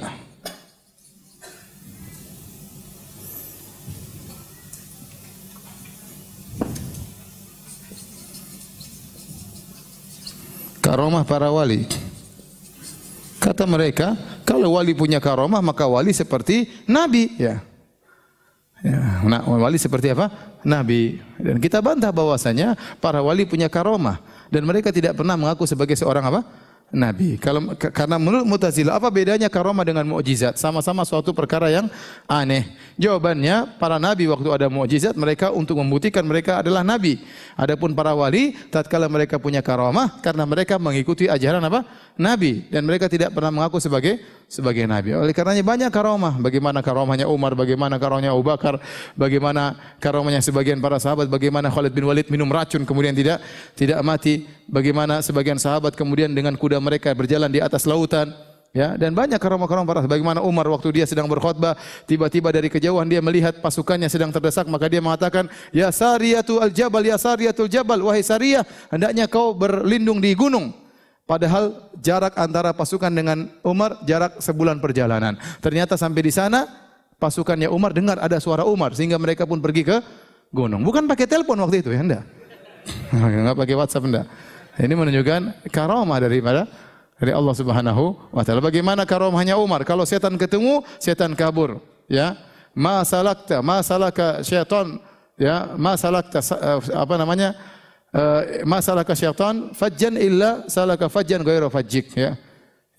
Karomah 10.84 11.24
para 11.24 11.48
wali. 11.48 11.88
Kata 13.40 13.64
mereka, 13.64 14.20
kalau 14.44 14.76
wali 14.76 14.92
punya 14.92 15.24
karomah 15.24 15.64
maka 15.64 15.88
wali 15.88 16.12
seperti 16.12 16.68
nabi, 16.84 17.32
ya. 17.40 17.71
Ya, 18.82 19.22
nah, 19.22 19.46
wali 19.46 19.78
seperti 19.78 20.10
apa? 20.10 20.34
Nabi. 20.66 21.22
Dan 21.38 21.62
kita 21.62 21.78
bantah 21.86 22.10
bahwasanya 22.10 22.74
para 22.98 23.22
wali 23.22 23.46
punya 23.46 23.70
karomah 23.70 24.18
dan 24.50 24.66
mereka 24.66 24.90
tidak 24.90 25.14
pernah 25.14 25.38
mengaku 25.38 25.70
sebagai 25.70 25.94
seorang 25.94 26.26
apa? 26.26 26.42
Nabi. 26.92 27.40
Kalau 27.40 27.74
karena 27.76 28.20
menurut 28.20 28.44
Mu'tazilah 28.44 29.00
apa 29.00 29.08
bedanya 29.08 29.48
karomah 29.48 29.88
dengan 29.88 30.04
mukjizat? 30.06 30.60
Sama-sama 30.60 31.08
suatu 31.08 31.32
perkara 31.32 31.72
yang 31.72 31.88
aneh. 32.28 32.68
Jawabannya 33.00 33.80
para 33.80 33.98
nabi 33.98 34.28
waktu 34.28 34.50
ada 34.52 34.68
mukjizat 34.68 35.16
mereka 35.16 35.50
untuk 35.56 35.80
membuktikan 35.80 36.22
mereka 36.28 36.60
adalah 36.60 36.84
nabi. 36.84 37.24
Adapun 37.56 37.96
para 37.96 38.12
wali 38.12 38.54
tatkala 38.70 39.08
mereka 39.08 39.40
punya 39.40 39.64
karomah 39.64 40.20
karena 40.20 40.44
mereka 40.44 40.76
mengikuti 40.76 41.32
ajaran 41.32 41.64
apa? 41.64 41.88
Nabi 42.20 42.68
dan 42.68 42.84
mereka 42.84 43.08
tidak 43.08 43.32
pernah 43.32 43.50
mengaku 43.50 43.80
sebagai 43.80 44.20
sebagai 44.52 44.84
nabi. 44.84 45.16
Oleh 45.16 45.32
karenanya 45.32 45.64
banyak 45.64 45.90
karomah. 45.96 46.36
Bagaimana 46.44 46.84
karomahnya 46.84 47.24
Umar, 47.32 47.56
bagaimana 47.56 47.96
karomahnya 47.96 48.36
Abu 48.36 48.44
Bakar, 48.44 48.84
bagaimana 49.16 49.80
karomahnya 50.04 50.44
sebagian 50.44 50.84
para 50.84 51.00
sahabat, 51.00 51.32
bagaimana 51.32 51.72
Khalid 51.72 51.96
bin 51.96 52.04
Walid 52.04 52.28
minum 52.28 52.52
racun 52.52 52.84
kemudian 52.84 53.16
tidak 53.16 53.40
tidak 53.80 54.04
mati, 54.04 54.44
bagaimana 54.68 55.24
sebagian 55.24 55.56
sahabat 55.56 55.96
kemudian 55.96 56.28
dengan 56.36 56.60
kuda 56.60 56.81
mereka 56.82 57.14
berjalan 57.14 57.54
di 57.54 57.62
atas 57.62 57.86
lautan. 57.86 58.34
Ya, 58.72 58.96
dan 58.96 59.12
banyak 59.12 59.36
karomah-karomah 59.36 59.84
para 59.84 60.00
bagaimana 60.08 60.40
Umar 60.40 60.64
waktu 60.72 60.96
dia 60.96 61.04
sedang 61.04 61.28
berkhutbah, 61.28 61.76
tiba-tiba 62.08 62.56
dari 62.56 62.72
kejauhan 62.72 63.04
dia 63.04 63.20
melihat 63.20 63.60
pasukannya 63.60 64.08
sedang 64.08 64.32
terdesak, 64.32 64.64
maka 64.72 64.88
dia 64.88 65.04
mengatakan, 65.04 65.52
"Ya 65.76 65.92
Sariyatu 65.92 66.64
al-Jabal, 66.64 67.04
ya 67.04 67.20
Sariyatul 67.20 67.68
Jabal, 67.68 68.00
wahai 68.00 68.24
Sariyah, 68.24 68.64
hendaknya 68.88 69.28
kau 69.28 69.52
berlindung 69.52 70.24
di 70.24 70.32
gunung." 70.32 70.72
Padahal 71.28 71.92
jarak 72.00 72.36
antara 72.40 72.72
pasukan 72.72 73.12
dengan 73.12 73.52
Umar 73.60 74.00
jarak 74.08 74.40
sebulan 74.40 74.80
perjalanan. 74.80 75.36
Ternyata 75.60 76.00
sampai 76.00 76.24
di 76.24 76.32
sana 76.32 76.68
pasukannya 77.20 77.68
Umar 77.68 77.92
dengar 77.92 78.24
ada 78.24 78.36
suara 78.40 78.64
Umar 78.64 78.96
sehingga 78.96 79.16
mereka 79.16 79.44
pun 79.44 79.60
pergi 79.60 79.84
ke 79.84 80.00
gunung. 80.52 80.84
Bukan 80.84 81.08
pakai 81.08 81.28
telepon 81.28 81.60
waktu 81.60 81.84
itu 81.84 81.92
ya, 81.92 82.04
enggak. 82.04 82.24
Enggak 83.14 83.56
pakai 83.62 83.76
WhatsApp 83.78 84.08
enggak. 84.10 84.26
Ini 84.80 84.94
menunjukkan 84.96 85.68
karomah 85.74 86.20
daripada 86.22 86.68
dari 87.20 87.32
Allah 87.36 87.56
Subhanahu 87.56 88.32
wa 88.32 88.44
taala. 88.46 88.64
Bagaimana 88.64 89.04
karomahnya 89.04 89.60
Umar? 89.60 89.84
Kalau 89.84 90.08
setan 90.08 90.40
ketemu, 90.40 90.86
setan 91.02 91.36
kabur, 91.36 91.84
ya. 92.08 92.40
Ma 92.72 93.04
salakta, 93.04 93.60
ma 93.60 93.84
salaka 93.84 94.40
syaitan, 94.48 94.96
ya, 95.36 95.76
ma 95.76 96.00
salakta 96.00 96.40
apa 96.96 97.14
namanya? 97.20 97.52
uh, 98.16 98.64
masalah 98.68 99.08
syaitan 99.16 99.72
fajjan 99.76 100.16
illa 100.20 100.68
salaka 100.68 101.08
fajjan 101.08 101.42
ghairu 101.44 101.72
fajjik 101.72 102.16
ya. 102.16 102.36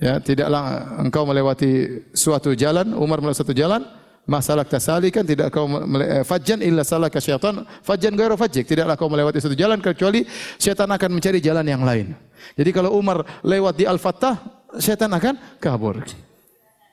Ya, 0.02 0.18
tidaklah 0.18 0.98
engkau 0.98 1.22
melewati 1.22 2.02
suatu 2.10 2.58
jalan, 2.58 2.90
Umar 2.90 3.22
melewati 3.22 3.38
suatu 3.38 3.54
jalan, 3.54 3.86
masalah 4.22 4.62
tasalikan 4.62 5.26
tidak 5.26 5.50
kau 5.50 5.66
eh, 5.98 6.22
fajjan 6.22 6.62
illa 6.62 6.86
salaka 6.86 7.18
syaitan 7.18 7.66
fajjan 7.82 8.14
ghairu 8.14 8.38
fajjik. 8.38 8.64
Tidaklah 8.66 8.94
kau 8.94 9.10
melewati 9.10 9.38
suatu 9.42 9.58
jalan 9.58 9.78
kecuali 9.82 10.26
syaitan 10.56 10.88
akan 10.88 11.10
mencari 11.12 11.38
jalan 11.42 11.66
yang 11.66 11.82
lain. 11.82 12.14
Jadi 12.54 12.70
kalau 12.70 12.94
Umar 12.98 13.22
lewat 13.42 13.74
di 13.78 13.84
Al-Fattah, 13.86 14.66
syaitan 14.78 15.10
akan 15.10 15.58
kabur. 15.62 16.02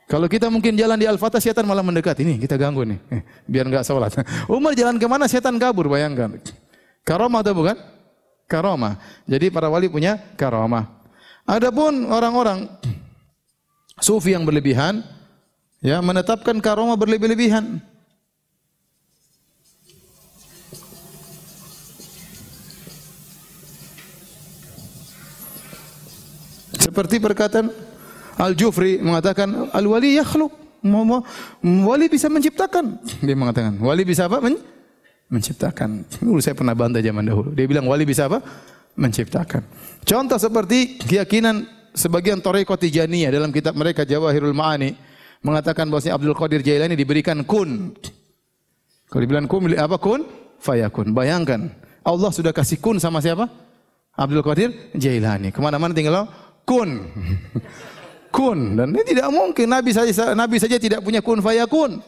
Kalau 0.09 0.25
kita 0.25 0.49
mungkin 0.49 0.73
jalan 0.73 0.97
di 0.97 1.05
Al-Fatah, 1.05 1.38
syaitan 1.38 1.61
malah 1.69 1.86
mendekat. 1.86 2.17
Ini 2.17 2.41
kita 2.41 2.57
ganggu 2.57 2.82
nih, 2.82 2.97
eh, 3.13 3.21
biar 3.45 3.69
enggak 3.69 3.86
sholat. 3.86 4.09
Umar 4.49 4.73
jalan 4.73 4.97
ke 4.97 5.05
mana, 5.05 5.30
syaitan 5.30 5.53
kabur, 5.61 5.86
bayangkan. 5.86 6.41
Karomah 7.05 7.45
atau 7.45 7.53
bukan? 7.53 7.77
karomah. 8.49 8.97
Jadi 9.30 9.53
para 9.53 9.69
wali 9.69 9.86
punya 9.86 10.17
karomah. 10.34 10.89
Adapun 11.45 12.09
orang-orang 12.09 12.65
sufi 14.01 14.34
yang 14.34 14.43
berlebihan 14.43 15.05
ya 15.80 15.99
menetapkan 16.03 16.59
karomah 16.59 16.95
berlebih-lebihan. 16.99 17.80
Seperti 26.80 27.21
perkataan 27.21 27.69
Al-Jufri 28.39 29.03
mengatakan 29.03 29.69
al-wali 29.75 30.15
yakhluq. 30.15 30.51
Wali 31.61 32.07
bisa 32.07 32.32
menciptakan. 32.32 33.03
Dia 33.19 33.36
mengatakan, 33.36 33.75
wali 33.84 34.07
bisa 34.07 34.32
apa? 34.32 34.39
Men 34.39 34.55
menciptakan. 35.27 36.07
Dulu 36.23 36.39
saya 36.39 36.55
pernah 36.55 36.71
bantah 36.71 37.03
zaman 37.03 37.27
dahulu. 37.27 37.51
Dia 37.51 37.67
bilang 37.67 37.84
wali 37.86 38.07
bisa 38.07 38.32
apa? 38.32 38.39
Menciptakan. 38.95 39.61
Contoh 40.07 40.39
seperti 40.39 41.03
keyakinan 41.03 41.67
sebagian 41.91 42.39
Toreko 42.39 42.80
Tijaniyah 42.80 43.27
dalam 43.27 43.51
kitab 43.51 43.75
mereka 43.75 44.07
Jawahirul 44.07 44.55
Ma'ani 44.55 44.95
mengatakan 45.45 45.87
bahwasanya 45.87 46.15
Abdul 46.19 46.37
Qadir 46.37 46.61
Jailani 46.63 46.95
diberikan 46.95 47.43
kun. 47.47 47.95
Kalau 49.09 49.21
dibilang 49.23 49.49
kun, 49.49 49.67
apa 49.73 49.97
kun? 49.97 50.27
Fayakun. 50.59 51.15
Bayangkan, 51.15 51.71
Allah 52.03 52.29
sudah 52.29 52.53
kasih 52.53 52.77
kun 52.77 53.01
sama 53.01 53.23
siapa? 53.23 53.47
Abdul 54.13 54.43
Qadir 54.43 54.69
Jailani. 54.93 55.49
Ke 55.55 55.59
mana-mana 55.63 55.95
tinggal 55.95 56.27
kun. 56.67 57.09
kun. 58.35 58.77
Dan 58.77 58.93
ini 58.93 59.03
tidak 59.07 59.27
mungkin. 59.31 59.65
Nabi 59.71 59.91
saja, 59.95 60.35
Nabi 60.37 60.61
saja 60.61 60.77
tidak 60.77 61.01
punya 61.01 61.23
kun 61.23 61.39
fayakun. 61.41 62.03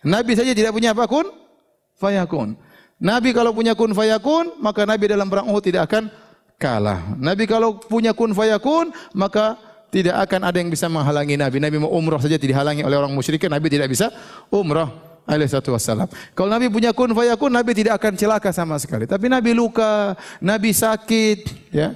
Nabi 0.00 0.32
saja 0.32 0.56
tidak 0.56 0.72
punya 0.72 0.96
apa 0.96 1.04
kun? 1.04 1.40
fayakun. 2.00 2.56
Nabi 3.00 3.36
kalau 3.36 3.52
punya 3.52 3.76
kun 3.76 3.92
fayakun, 3.92 4.56
maka 4.64 4.88
Nabi 4.88 5.04
dalam 5.08 5.28
perang 5.28 5.52
Uhud 5.52 5.60
tidak 5.60 5.92
akan 5.92 6.08
kalah. 6.56 7.16
Nabi 7.20 7.44
kalau 7.44 7.76
punya 7.76 8.16
kun 8.16 8.32
fayakun, 8.32 8.92
maka 9.12 9.60
tidak 9.90 10.16
akan 10.26 10.40
ada 10.46 10.56
yang 10.62 10.70
bisa 10.70 10.86
menghalangi 10.86 11.34
Nabi. 11.34 11.58
Nabi 11.58 11.76
mau 11.82 11.90
umrah 11.90 12.22
saja 12.22 12.38
tidak 12.38 12.54
dihalangi 12.54 12.82
oleh 12.86 12.96
orang 12.96 13.12
musyrik, 13.12 13.42
Nabi 13.50 13.68
tidak 13.68 13.90
bisa 13.90 14.08
umrah 14.48 15.10
alaihi. 15.26 15.50
Kalau 16.34 16.50
Nabi 16.50 16.66
punya 16.70 16.90
kun 16.90 17.12
fayakun, 17.14 17.50
Nabi 17.50 17.70
tidak 17.74 18.02
akan 18.02 18.12
celaka 18.18 18.50
sama 18.50 18.78
sekali. 18.78 19.06
Tapi 19.06 19.30
Nabi 19.30 19.54
luka, 19.54 20.18
Nabi 20.42 20.74
sakit, 20.74 21.70
ya. 21.74 21.94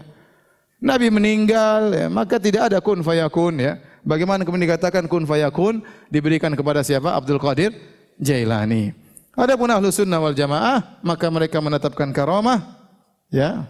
Nabi 0.84 1.08
meninggal, 1.08 1.96
ya, 1.96 2.06
maka 2.12 2.36
tidak 2.36 2.68
ada 2.68 2.78
kun 2.78 3.00
fayakun, 3.00 3.56
ya. 3.56 3.80
Bagaimana 4.04 4.44
kemudian 4.44 4.68
dikatakan 4.68 5.08
kun 5.08 5.24
fayakun 5.24 5.80
diberikan 6.12 6.52
kepada 6.52 6.84
siapa? 6.84 7.16
Abdul 7.16 7.40
Qadir 7.40 7.72
Jailani. 8.20 8.92
Adapun 9.34 9.66
ahlu 9.72 9.88
sunnah 9.88 10.20
wal 10.20 10.36
jamaah, 10.36 11.00
maka 11.00 11.26
mereka 11.32 11.58
menetapkan 11.58 12.12
karamah, 12.12 12.84
ya. 13.32 13.64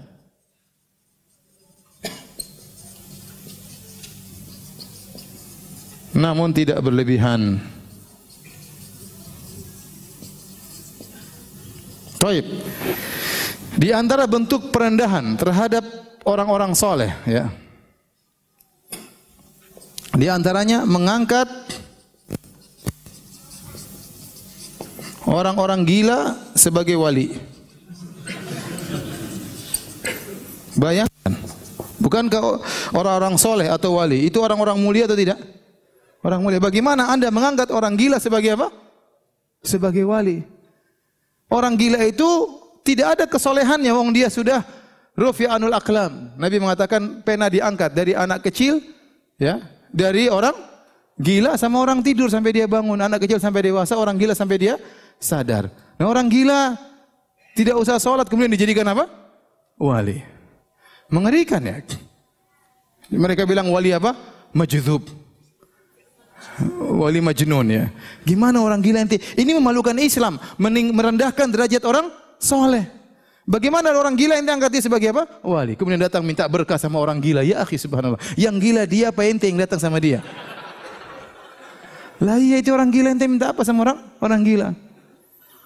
Namun 6.15 6.55
tidak 6.55 6.79
berlebihan. 6.79 7.59
Taib. 12.23 12.47
Di 13.75 13.91
antara 13.91 14.25
bentuk 14.31 14.71
perendahan 14.71 15.35
terhadap 15.35 15.83
orang-orang 16.23 16.73
soleh, 16.73 17.11
ya. 17.27 17.51
Di 20.15 20.31
antaranya 20.31 20.87
mengangkat 20.87 21.51
orang-orang 25.27 25.83
gila 25.83 26.39
sebagai 26.55 26.95
wali. 26.95 27.35
Bayangkan. 30.79 31.35
Bukankah 31.99 32.63
orang-orang 32.95 33.35
soleh 33.35 33.67
atau 33.67 33.99
wali 33.99 34.31
itu 34.31 34.39
orang-orang 34.39 34.79
mulia 34.79 35.11
atau 35.11 35.19
tidak? 35.19 35.43
Orang 36.25 36.41
mulia. 36.41 36.57
Bagaimana 36.57 37.13
anda 37.13 37.29
mengangkat 37.29 37.69
orang 37.69 38.01
gila 38.01 38.17
sebagai 38.17 38.57
apa? 38.57 38.73
Sebagai 39.61 40.09
wali. 40.09 40.41
Orang 41.53 41.77
gila 41.77 42.01
itu 42.01 42.25
tidak 42.81 43.21
ada 43.21 43.25
kesolehannya. 43.29 43.93
Wong 43.93 44.17
dia 44.17 44.33
sudah 44.33 44.65
rufi'anul 45.13 45.77
aklam. 45.77 46.33
Nabi 46.41 46.57
mengatakan 46.57 47.21
pena 47.21 47.53
diangkat 47.53 47.93
dari 47.93 48.17
anak 48.17 48.41
kecil, 48.41 48.81
ya, 49.37 49.61
dari 49.93 50.33
orang 50.33 50.57
gila 51.21 51.61
sama 51.61 51.85
orang 51.85 52.01
tidur 52.01 52.33
sampai 52.33 52.57
dia 52.57 52.67
bangun, 52.67 52.99
anak 53.05 53.29
kecil 53.29 53.37
sampai 53.37 53.69
dewasa, 53.69 53.95
orang 53.95 54.17
gila 54.17 54.33
sampai 54.33 54.57
dia 54.57 54.75
sadar. 55.21 55.69
Nah 56.01 56.09
orang 56.09 56.27
gila 56.33 56.75
tidak 57.55 57.79
usah 57.79 58.01
sholat 58.01 58.27
kemudian 58.27 58.51
dijadikan 58.51 58.89
apa? 58.89 59.07
Wali. 59.77 60.25
Mengerikan 61.13 61.63
ya. 61.63 61.85
Mereka 63.13 63.45
bilang 63.45 63.69
wali 63.71 63.93
apa? 63.93 64.17
Majdhub. 64.57 65.24
Wali 66.95 67.19
majnun 67.19 67.67
ya. 67.67 67.85
Gimana 68.23 68.63
orang 68.63 68.79
gila 68.79 69.03
nanti? 69.03 69.19
Ini 69.19 69.59
memalukan 69.59 69.97
Islam, 69.99 70.39
merendahkan 70.61 71.51
derajat 71.51 71.83
orang 71.83 72.09
soleh. 72.39 72.87
Bagaimana 73.45 73.93
orang 73.93 74.17
gila 74.17 74.41
yang 74.41 74.57
angkat 74.57 74.73
dia 74.73 74.83
sebagai 74.89 75.13
apa? 75.13 75.29
Wali. 75.45 75.77
Kemudian 75.77 76.01
datang 76.01 76.25
minta 76.25 76.49
berkah 76.49 76.81
sama 76.81 76.97
orang 76.97 77.21
gila. 77.21 77.45
Ya 77.45 77.61
akhi 77.61 77.77
subhanallah. 77.77 78.17
Yang 78.41 78.57
gila 78.63 78.83
dia 78.89 79.13
apa 79.13 79.21
ente 79.29 79.45
yang 79.45 79.61
datang 79.61 79.77
sama 79.77 80.01
dia? 80.01 80.25
Lah 82.25 82.41
iya 82.41 82.57
itu 82.63 82.73
orang 82.73 82.89
gila 82.89 83.13
ente 83.13 83.29
minta 83.29 83.53
apa 83.53 83.61
sama 83.61 83.85
orang? 83.85 83.99
Orang 84.17 84.41
gila. 84.41 84.73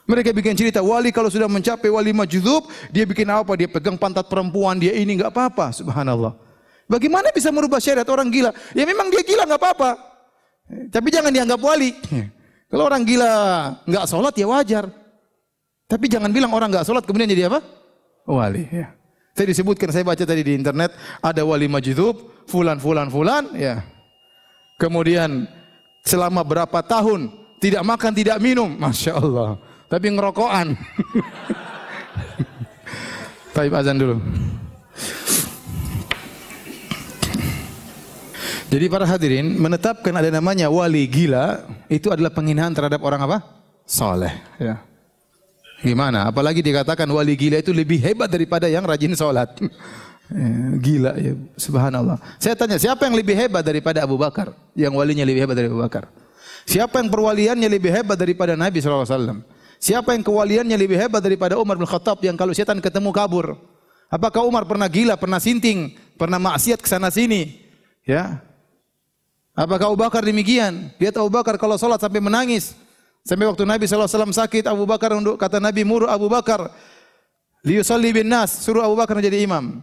Mereka 0.08 0.32
bikin 0.32 0.56
cerita 0.56 0.80
wali 0.80 1.12
kalau 1.12 1.28
sudah 1.28 1.46
mencapai 1.46 1.92
wali 1.92 2.16
majdzub, 2.16 2.66
dia 2.88 3.04
bikin 3.04 3.28
apa? 3.28 3.52
Dia 3.60 3.68
pegang 3.68 4.00
pantat 4.00 4.24
perempuan, 4.24 4.80
dia 4.80 4.96
ini 4.96 5.20
enggak 5.20 5.36
apa-apa, 5.36 5.68
subhanallah. 5.68 6.32
Bagaimana 6.88 7.28
bisa 7.28 7.52
merubah 7.52 7.76
syariat 7.76 8.08
orang 8.08 8.32
gila? 8.32 8.50
Ya 8.72 8.88
memang 8.88 9.12
dia 9.12 9.20
gila 9.20 9.44
enggak 9.44 9.60
apa-apa. 9.60 10.07
Tapi 10.68 11.08
jangan 11.08 11.32
dianggap 11.32 11.60
wali. 11.60 11.96
Kalau 12.68 12.84
orang 12.84 13.02
gila 13.08 13.32
enggak 13.88 14.04
sholat 14.04 14.34
ya 14.36 14.46
wajar. 14.48 14.84
Tapi 15.88 16.04
jangan 16.12 16.28
bilang 16.28 16.52
orang 16.52 16.68
enggak 16.68 16.84
sholat 16.84 17.04
kemudian 17.08 17.28
jadi 17.28 17.48
apa? 17.48 17.64
Wali. 18.28 18.68
Ya. 18.68 18.92
Saya 19.32 19.54
disebutkan, 19.54 19.88
saya 19.94 20.02
baca 20.02 20.20
tadi 20.20 20.42
di 20.42 20.52
internet, 20.52 20.92
ada 21.22 21.46
wali 21.46 21.70
majdub, 21.70 22.44
fulan, 22.50 22.82
fulan, 22.82 23.06
fulan, 23.06 23.46
ya. 23.54 23.86
Kemudian 24.82 25.46
selama 26.02 26.42
berapa 26.42 26.82
tahun 26.82 27.30
tidak 27.62 27.86
makan, 27.86 28.12
tidak 28.18 28.36
minum, 28.42 28.66
masya 28.66 29.14
Allah. 29.14 29.56
Tapi 29.86 30.10
ngerokokan. 30.10 30.74
Taib 33.54 33.72
azan 33.72 33.96
dulu. 33.96 34.18
Jadi 38.68 38.84
para 38.92 39.08
hadirin 39.08 39.56
menetapkan 39.56 40.12
ada 40.12 40.28
namanya 40.28 40.68
wali 40.68 41.08
gila 41.08 41.64
itu 41.88 42.12
adalah 42.12 42.28
penghinaan 42.28 42.76
terhadap 42.76 43.00
orang 43.00 43.24
apa? 43.24 43.40
Soleh. 43.88 44.36
Ya. 44.60 44.84
Gimana? 45.80 46.28
Apalagi 46.28 46.60
dikatakan 46.60 47.08
wali 47.08 47.32
gila 47.32 47.64
itu 47.64 47.72
lebih 47.72 47.96
hebat 47.96 48.28
daripada 48.28 48.68
yang 48.68 48.84
rajin 48.84 49.16
sholat. 49.16 49.56
Eh, 50.28 50.70
gila 50.84 51.16
ya, 51.16 51.32
subhanallah. 51.56 52.20
Saya 52.36 52.52
tanya, 52.60 52.76
siapa 52.76 53.08
yang 53.08 53.16
lebih 53.16 53.32
hebat 53.40 53.64
daripada 53.64 54.04
Abu 54.04 54.20
Bakar? 54.20 54.52
Yang 54.76 54.92
walinya 55.00 55.24
lebih 55.24 55.48
hebat 55.48 55.56
dari 55.56 55.72
Abu 55.72 55.80
Bakar. 55.80 56.12
Siapa 56.68 57.00
yang 57.00 57.08
perwaliannya 57.08 57.68
lebih 57.72 57.88
hebat 57.88 58.20
daripada 58.20 58.52
Nabi 58.52 58.84
SAW? 58.84 59.40
Siapa 59.80 60.12
yang 60.12 60.20
kewaliannya 60.20 60.76
lebih 60.76 61.00
hebat 61.00 61.24
daripada 61.24 61.56
Umar 61.56 61.80
bin 61.80 61.88
Khattab 61.88 62.20
yang 62.20 62.36
kalau 62.36 62.52
setan 62.52 62.84
ketemu 62.84 63.08
kabur? 63.16 63.56
Apakah 64.12 64.44
Umar 64.44 64.68
pernah 64.68 64.90
gila, 64.92 65.16
pernah 65.16 65.40
sinting, 65.40 65.96
pernah 66.20 66.36
maksiat 66.36 66.84
ke 66.84 66.88
sana 66.90 67.08
sini? 67.08 67.64
Ya. 68.04 68.47
Apakah 69.58 69.90
Abu 69.90 69.98
Bakar 69.98 70.22
demikian? 70.22 70.94
Lihat 71.02 71.18
Abu 71.18 71.34
Bakar 71.34 71.58
kalau 71.58 71.74
sholat 71.74 71.98
sampai 71.98 72.22
menangis. 72.22 72.78
Sampai 73.26 73.50
waktu 73.50 73.66
Nabi 73.66 73.90
SAW 73.90 74.06
sakit, 74.30 74.70
Abu 74.70 74.86
Bakar 74.86 75.18
untuk 75.18 75.34
kata 75.34 75.58
Nabi 75.58 75.82
muru 75.82 76.06
Abu 76.06 76.30
Bakar 76.30 76.70
liyusalli 77.66 78.14
bin 78.14 78.30
nas, 78.30 78.62
suruh 78.62 78.86
Abu 78.86 78.94
Bakar 78.94 79.18
menjadi 79.18 79.42
imam. 79.42 79.82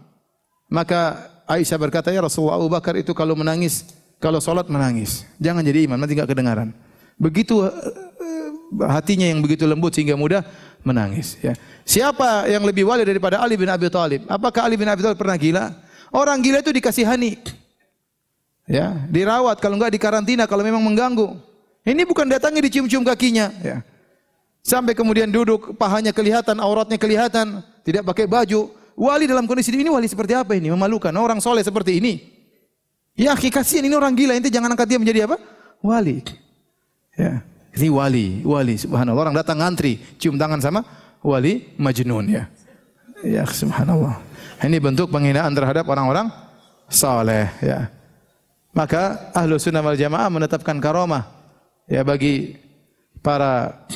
Maka 0.71 1.27
Aisyah 1.43 1.75
berkata, 1.75 2.07
ya 2.09 2.23
Rasulullah 2.23 2.55
Abu 2.55 2.71
Bakar 2.71 2.95
itu 2.95 3.11
kalau 3.11 3.35
menangis, 3.35 3.83
kalau 4.23 4.39
solat 4.39 4.71
menangis. 4.71 5.27
Jangan 5.43 5.59
jadi 5.59 5.91
imam, 5.91 5.99
nanti 5.99 6.15
enggak 6.15 6.31
kedengaran. 6.31 6.71
Begitu 7.19 7.67
uh, 7.67 7.71
hatinya 8.87 9.27
yang 9.27 9.43
begitu 9.43 9.67
lembut 9.67 9.91
sehingga 9.91 10.15
mudah 10.15 10.41
menangis. 10.87 11.35
Ya. 11.43 11.51
Siapa 11.83 12.47
yang 12.47 12.63
lebih 12.63 12.87
wali 12.87 13.03
daripada 13.03 13.43
Ali 13.43 13.59
bin 13.59 13.67
Abi 13.67 13.91
Thalib? 13.91 14.23
Apakah 14.31 14.71
Ali 14.71 14.79
bin 14.79 14.87
Abi 14.87 15.03
Thalib 15.03 15.19
pernah 15.19 15.35
gila? 15.35 15.75
Orang 16.15 16.39
gila 16.39 16.63
itu 16.63 16.71
dikasihani. 16.71 17.64
Ya, 18.65 18.97
dirawat 19.13 19.61
kalau 19.61 19.77
enggak 19.77 19.93
dikarantina 19.93 20.49
kalau 20.49 20.65
memang 20.65 20.81
mengganggu. 20.81 21.37
Ini 21.85 22.01
bukan 22.01 22.25
datangi 22.25 22.65
dicium-cium 22.65 23.05
kakinya, 23.05 23.53
ya. 23.61 23.85
Sampai 24.65 24.97
kemudian 24.97 25.29
duduk, 25.29 25.77
pahanya 25.77 26.09
kelihatan, 26.09 26.57
auratnya 26.57 26.97
kelihatan, 26.97 27.61
tidak 27.85 28.01
pakai 28.09 28.25
baju. 28.25 28.73
Wali 28.97 29.29
dalam 29.29 29.45
kondisi 29.45 29.69
ini 29.69 29.91
wali 29.91 30.09
seperti 30.09 30.33
apa 30.33 30.57
ini? 30.57 30.73
Memalukan. 30.73 31.13
Orang 31.13 31.37
soleh 31.37 31.61
seperti 31.61 32.01
ini. 32.01 32.25
Ya, 33.13 33.37
kasihan 33.37 33.85
ini 33.85 33.93
orang 33.93 34.17
gila. 34.17 34.33
Ini 34.33 34.49
jangan 34.49 34.73
angkat 34.73 34.87
dia 34.89 34.97
menjadi 34.97 35.29
apa? 35.29 35.37
Wali. 35.85 36.25
Ya. 37.13 37.45
Ini 37.75 37.91
wali, 37.91 38.39
wali 38.47 38.79
subhanallah. 38.79 39.29
Orang 39.29 39.35
datang 39.35 39.59
ngantri, 39.59 39.99
cium 40.15 40.39
tangan 40.39 40.63
sama 40.63 40.81
wali 41.19 41.75
majnun 41.75 42.25
ya. 42.31 42.43
Ya 43.21 43.43
subhanallah. 43.43 44.23
Ini 44.63 44.79
bentuk 44.79 45.11
penghinaan 45.11 45.51
terhadap 45.51 45.83
orang-orang 45.91 46.31
soleh 46.87 47.51
ya. 47.59 47.91
Maka 48.75 49.31
ahlu 49.31 49.55
sunnah 49.55 49.79
wal 49.79 49.95
jamaah 49.95 50.27
menetapkan 50.27 50.75
karomah 50.83 51.31
ya 51.87 52.03
bagi 52.03 52.59
para 53.23 53.87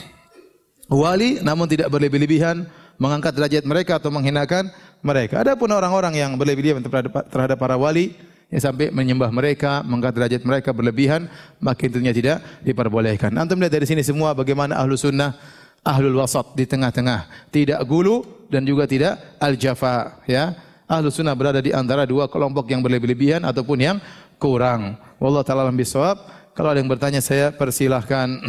wali 0.88 1.44
namun 1.44 1.68
tidak 1.68 1.92
berlebih-lebihan 1.92 2.64
mengangkat 2.96 3.36
derajat 3.36 3.64
mereka 3.68 4.00
atau 4.00 4.08
menghinakan 4.08 4.72
mereka. 5.04 5.44
Adapun 5.44 5.72
orang-orang 5.72 6.16
yang 6.16 6.32
berlebihan 6.36 6.84
terhadap 7.32 7.58
para 7.60 7.76
wali 7.80 8.16
yang 8.50 8.62
sampai 8.64 8.90
menyembah 8.90 9.30
mereka, 9.30 9.86
mengangkat 9.86 10.14
derajat 10.20 10.42
mereka 10.44 10.70
berlebihan, 10.74 11.30
maka 11.62 11.86
tentunya 11.86 12.12
tidak 12.12 12.38
diperbolehkan. 12.66 13.30
Antum 13.38 13.62
lihat 13.62 13.72
dari 13.72 13.86
sini 13.86 14.02
semua 14.02 14.34
bagaimana 14.34 14.76
ahlu 14.76 14.98
sunnah, 14.98 15.38
ahlul 15.86 16.18
wasat 16.18 16.58
di 16.58 16.66
tengah-tengah, 16.66 17.52
tidak 17.54 17.80
gulu 17.86 18.26
dan 18.50 18.66
juga 18.66 18.90
tidak 18.90 19.38
al-jafa. 19.38 20.20
Ya, 20.26 20.58
ahlu 20.90 21.14
sunnah 21.14 21.38
berada 21.38 21.62
di 21.62 21.70
antara 21.72 22.10
dua 22.10 22.26
kelompok 22.26 22.68
yang 22.74 22.82
berlebihan 22.82 23.46
ataupun 23.46 23.78
yang 23.80 23.98
kurang. 24.40 24.96
Wallahu 25.20 25.44
taala 25.44 25.68
bisawab. 25.70 26.18
Kalau 26.56 26.72
ada 26.72 26.80
yang 26.80 26.88
bertanya 26.88 27.20
saya 27.20 27.52
persilahkan. 27.52 28.40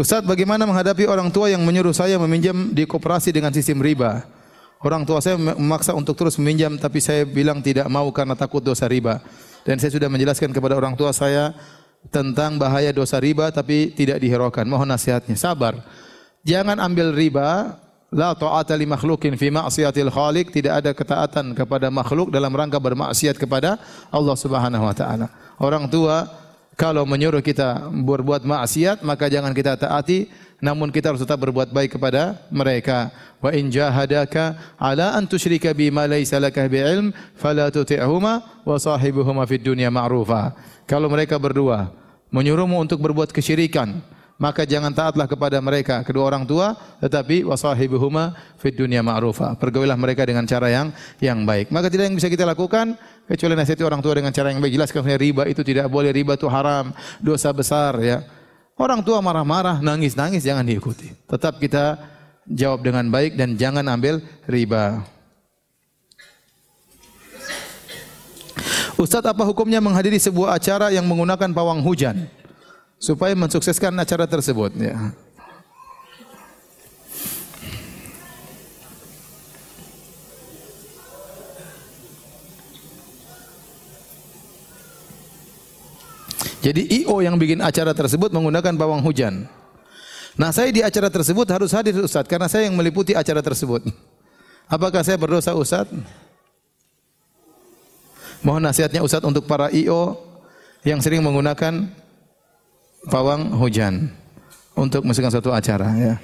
Ustaz, 0.00 0.24
bagaimana 0.24 0.64
menghadapi 0.64 1.04
orang 1.04 1.28
tua 1.28 1.52
yang 1.52 1.60
menyuruh 1.60 1.92
saya 1.92 2.16
meminjam 2.16 2.72
di 2.72 2.88
koperasi 2.88 3.36
dengan 3.36 3.52
sistem 3.52 3.84
riba? 3.84 4.24
Orang 4.80 5.04
tua 5.04 5.20
saya 5.20 5.36
memaksa 5.36 5.92
untuk 5.92 6.16
terus 6.16 6.40
meminjam, 6.40 6.72
tapi 6.80 7.04
saya 7.04 7.28
bilang 7.28 7.60
tidak 7.60 7.84
mau 7.92 8.08
karena 8.08 8.32
takut 8.32 8.64
dosa 8.64 8.88
riba. 8.88 9.20
Dan 9.60 9.76
saya 9.76 9.92
sudah 9.92 10.08
menjelaskan 10.08 10.56
kepada 10.56 10.72
orang 10.72 10.96
tua 10.96 11.12
saya 11.12 11.52
tentang 12.08 12.56
bahaya 12.56 12.88
dosa 12.96 13.20
riba 13.20 13.52
tapi 13.52 13.92
tidak 13.92 14.24
dihiraukan. 14.24 14.64
Mohon 14.64 14.96
nasihatnya. 14.96 15.36
Sabar. 15.36 15.76
Jangan 16.48 16.80
ambil 16.80 17.12
riba. 17.12 17.76
La 18.10 18.34
ta'ata 18.34 18.74
li 18.74 18.90
makhlukin 18.90 19.38
fi 19.38 19.54
ma'siyatil 19.54 20.10
khaliq. 20.10 20.50
Tidak 20.50 20.72
ada 20.72 20.90
ketaatan 20.90 21.54
kepada 21.54 21.92
makhluk 21.92 22.34
dalam 22.34 22.50
rangka 22.50 22.80
bermaksiat 22.82 23.38
kepada 23.38 23.78
Allah 24.10 24.34
Subhanahu 24.34 24.82
wa 24.82 24.94
taala. 24.96 25.30
Orang 25.62 25.86
tua 25.86 26.26
kalau 26.80 27.04
menyuruh 27.04 27.44
kita 27.44 27.92
berbuat 27.92 28.40
maksiat 28.48 29.04
maka 29.04 29.28
jangan 29.28 29.52
kita 29.52 29.76
taati 29.76 30.32
namun 30.64 30.88
kita 30.88 31.12
harus 31.12 31.20
tetap 31.20 31.36
berbuat 31.40 31.68
baik 31.68 32.00
kepada 32.00 32.40
mereka. 32.48 33.12
Wa 33.40 33.52
in 33.52 33.68
jahadaka 33.68 34.56
ala 34.80 35.12
an 35.16 35.28
tusyrika 35.28 35.76
bima 35.76 36.08
laysa 36.08 36.40
laka 36.40 36.64
bi'ilm 36.64 37.12
fala 37.36 37.68
tuti'huma 37.68 38.64
wa 38.64 38.76
sahibuhuma 38.80 39.44
fid 39.44 39.60
dunya 39.60 39.92
ma'rufa. 39.92 40.56
Kalau 40.88 41.12
mereka 41.12 41.36
berdua 41.36 41.92
menyuruhmu 42.32 42.80
untuk 42.80 43.00
berbuat 43.04 43.28
kesyirikan, 43.28 44.00
maka 44.40 44.64
jangan 44.64 44.88
taatlah 44.88 45.28
kepada 45.28 45.60
mereka 45.60 46.00
kedua 46.00 46.32
orang 46.32 46.48
tua 46.48 46.72
tetapi 46.96 47.44
wasahibuhuma 47.44 48.32
fid 48.56 48.72
dunya 48.72 49.04
ma'rufa. 49.04 49.52
Pergaulilah 49.60 50.00
mereka 50.00 50.24
dengan 50.24 50.48
cara 50.48 50.72
yang 50.72 50.96
yang 51.20 51.44
baik. 51.44 51.68
Maka 51.68 51.92
tidak 51.92 52.08
yang 52.08 52.16
bisa 52.16 52.32
kita 52.32 52.48
lakukan 52.48 52.96
kecuali 53.28 53.52
nasihati 53.52 53.84
orang 53.84 54.00
tua 54.00 54.16
dengan 54.16 54.32
cara 54.32 54.48
yang 54.48 54.64
baik. 54.64 54.80
Jelaskan 54.80 55.04
riba 55.20 55.44
itu 55.44 55.60
tidak 55.60 55.92
boleh 55.92 56.08
riba 56.08 56.40
itu 56.40 56.48
haram 56.48 56.96
dosa 57.20 57.52
besar 57.52 58.00
ya. 58.00 58.24
Orang 58.80 59.04
tua 59.04 59.20
marah-marah 59.20 59.84
nangis-nangis 59.84 60.40
jangan 60.40 60.64
diikuti. 60.64 61.12
Tetap 61.28 61.60
kita 61.60 62.00
jawab 62.48 62.80
dengan 62.80 63.12
baik 63.12 63.36
dan 63.36 63.60
jangan 63.60 63.84
ambil 63.92 64.24
riba. 64.48 65.04
Ustaz, 68.96 69.24
apa 69.24 69.44
hukumnya 69.44 69.84
menghadiri 69.84 70.16
sebuah 70.16 70.56
acara 70.56 70.88
yang 70.92 71.04
menggunakan 71.04 71.52
pawang 71.52 71.84
hujan 71.84 72.39
supaya 73.00 73.32
mensukseskan 73.32 73.96
acara 73.96 74.28
tersebut? 74.28 74.76
Ya. 74.76 75.16
Jadi 86.60 86.92
IO 87.02 87.24
yang 87.24 87.40
bikin 87.40 87.64
acara 87.64 87.96
tersebut 87.96 88.28
menggunakan 88.36 88.76
pawang 88.76 89.00
hujan. 89.00 89.48
Nah 90.36 90.52
saya 90.52 90.68
di 90.68 90.84
acara 90.84 91.08
tersebut 91.08 91.48
harus 91.48 91.72
hadir 91.72 91.96
Ustaz 92.04 92.28
karena 92.28 92.52
saya 92.52 92.68
yang 92.68 92.76
meliputi 92.76 93.16
acara 93.16 93.40
tersebut. 93.40 93.88
Apakah 94.68 95.00
saya 95.00 95.16
berdosa 95.16 95.56
Ustaz? 95.56 95.88
Mohon 98.44 98.68
nasihatnya 98.68 99.00
Ustaz 99.00 99.24
untuk 99.24 99.48
para 99.48 99.72
IO 99.72 100.20
yang 100.84 101.00
sering 101.00 101.24
menggunakan 101.24 101.88
pawang 103.08 103.56
hujan 103.56 104.12
untuk 104.76 105.06
masukkan 105.06 105.32
suatu 105.32 105.54
acara 105.54 105.88
ya. 105.96 106.14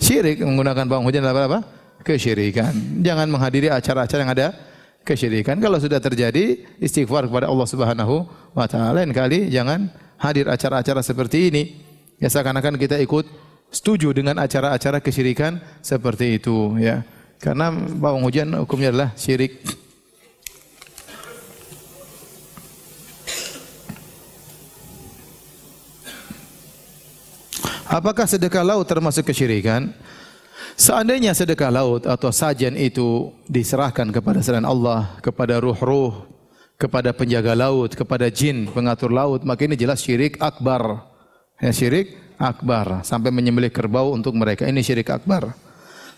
Syirik 0.00 0.40
menggunakan 0.40 0.86
pawang 0.86 1.06
hujan 1.06 1.26
adalah 1.26 1.50
apa? 1.50 1.60
Kesyirikan. 2.00 3.02
Jangan 3.04 3.28
menghadiri 3.28 3.68
acara-acara 3.68 4.20
yang 4.24 4.32
ada 4.32 4.48
kesyirikan. 5.04 5.60
Kalau 5.60 5.76
sudah 5.76 6.00
terjadi 6.00 6.64
istighfar 6.80 7.28
kepada 7.28 7.50
Allah 7.50 7.66
Subhanahu 7.68 8.24
wa 8.56 8.66
taala. 8.70 9.02
Lain 9.02 9.12
kali 9.12 9.52
jangan 9.52 9.92
hadir 10.16 10.48
acara-acara 10.48 11.04
seperti 11.04 11.52
ini. 11.52 11.62
Ya 12.20 12.28
seakan-akan 12.32 12.76
kita 12.80 12.96
ikut 13.00 13.28
setuju 13.68 14.12
dengan 14.16 14.40
acara-acara 14.40 15.00
kesyirikan 15.04 15.60
seperti 15.84 16.40
itu 16.40 16.76
ya. 16.80 17.04
Karena 17.40 17.72
pawang 17.72 18.24
hujan 18.24 18.52
hukumnya 18.64 18.92
adalah 18.92 19.10
syirik. 19.16 19.60
Apakah 27.90 28.22
sedekah 28.22 28.62
laut 28.62 28.86
termasuk 28.86 29.26
kesyirikan? 29.26 29.90
Seandainya 30.78 31.34
sedekah 31.34 31.74
laut 31.74 32.06
atau 32.06 32.30
sajian 32.30 32.78
itu 32.78 33.34
diserahkan 33.50 34.06
kepada 34.14 34.38
selain 34.46 34.62
Allah, 34.62 35.18
kepada 35.18 35.58
ruh-ruh, 35.58 36.22
kepada 36.78 37.10
penjaga 37.10 37.58
laut, 37.58 37.98
kepada 37.98 38.30
jin 38.30 38.70
pengatur 38.70 39.10
laut, 39.10 39.42
maka 39.42 39.66
ini 39.66 39.74
jelas 39.74 40.06
syirik 40.06 40.38
akbar. 40.38 41.02
Ya, 41.58 41.74
syirik 41.74 42.14
akbar 42.38 43.02
sampai 43.02 43.34
menyembelih 43.34 43.74
kerbau 43.74 44.14
untuk 44.14 44.38
mereka. 44.38 44.70
Ini 44.70 44.86
syirik 44.86 45.10
akbar. 45.10 45.50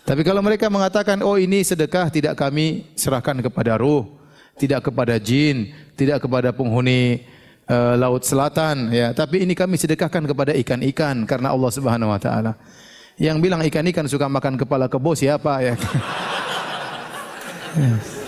Tapi 0.05 0.21
kalau 0.21 0.45
mereka 0.45 0.69
mengatakan, 0.69 1.25
"Oh, 1.25 1.41
ini 1.41 1.65
sedekah 1.65 2.13
tidak 2.13 2.37
kami 2.37 2.93
serahkan 2.93 3.41
kepada 3.41 3.81
ruh, 3.81 4.05
tidak 4.61 4.93
kepada 4.93 5.17
jin, 5.17 5.73
tidak 5.97 6.21
kepada 6.21 6.53
penghuni 6.53 7.25
uh, 7.69 7.95
laut 7.99 8.25
selatan, 8.25 8.91
ya, 8.91 9.11
tapi 9.11 9.43
ini 9.43 9.53
kami 9.53 9.77
sedekahkan 9.79 10.25
kepada 10.25 10.51
ikan-ikan 10.55 11.25
karena 11.27 11.51
Allah 11.51 11.71
Subhanahu 11.71 12.11
wa 12.11 12.19
taala." 12.19 12.55
Yang 13.13 13.45
bilang 13.45 13.61
ikan-ikan 13.61 14.09
suka 14.09 14.25
makan 14.25 14.57
kepala 14.57 14.89
kebo 14.89 15.13
siapa 15.13 15.61
ya? 15.61 15.77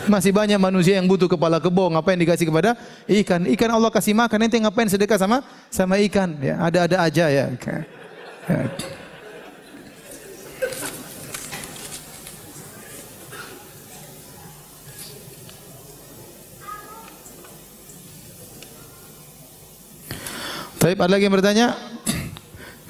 Masih 0.05 0.29
banyak 0.29 0.61
manusia 0.61 1.01
yang 1.01 1.09
butuh 1.09 1.25
kepala 1.25 1.57
kebo, 1.57 1.89
ngapain 1.89 2.21
dikasih 2.21 2.45
kepada 2.45 2.77
ikan? 3.09 3.49
Ikan 3.49 3.73
Allah 3.73 3.89
kasih 3.89 4.13
makan, 4.13 4.45
nanti 4.45 4.61
ngapain 4.61 4.85
sedekah 4.85 5.17
sama 5.17 5.41
sama 5.73 5.97
ikan? 6.05 6.37
Ya, 6.37 6.61
ada-ada 6.61 7.01
aja 7.01 7.25
ya. 7.33 7.49
ya. 7.49 7.81
Tapi 20.84 20.96
ada 20.96 21.10
lagi 21.10 21.24
yang 21.28 21.34
bertanya? 21.36 21.66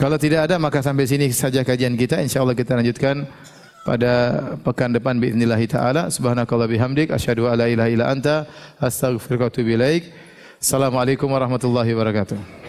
Kalau 0.00 0.16
tidak 0.16 0.48
ada 0.48 0.56
maka 0.56 0.80
sampai 0.80 1.04
sini 1.04 1.28
saja 1.34 1.60
kajian 1.60 1.98
kita. 1.98 2.24
Insyaallah 2.24 2.56
kita 2.56 2.78
lanjutkan 2.78 3.28
pada 3.84 4.12
pekan 4.60 4.92
depan 4.92 5.16
باذنillah 5.16 5.60
taala 5.64 6.12
subhanakallah 6.12 6.68
bihamdik 6.68 7.08
asyhadu 7.10 7.48
alla 7.48 7.64
ilaha 7.64 7.88
illa 7.88 8.12
anta 8.12 8.44
astaghfiruka 8.76 9.48
wa 9.48 9.50
atubu 9.50 9.70
ilaik 9.72 10.12
assalamualaikum 10.60 11.28
warahmatullahi 11.32 11.90
wabarakatuh 11.96 12.63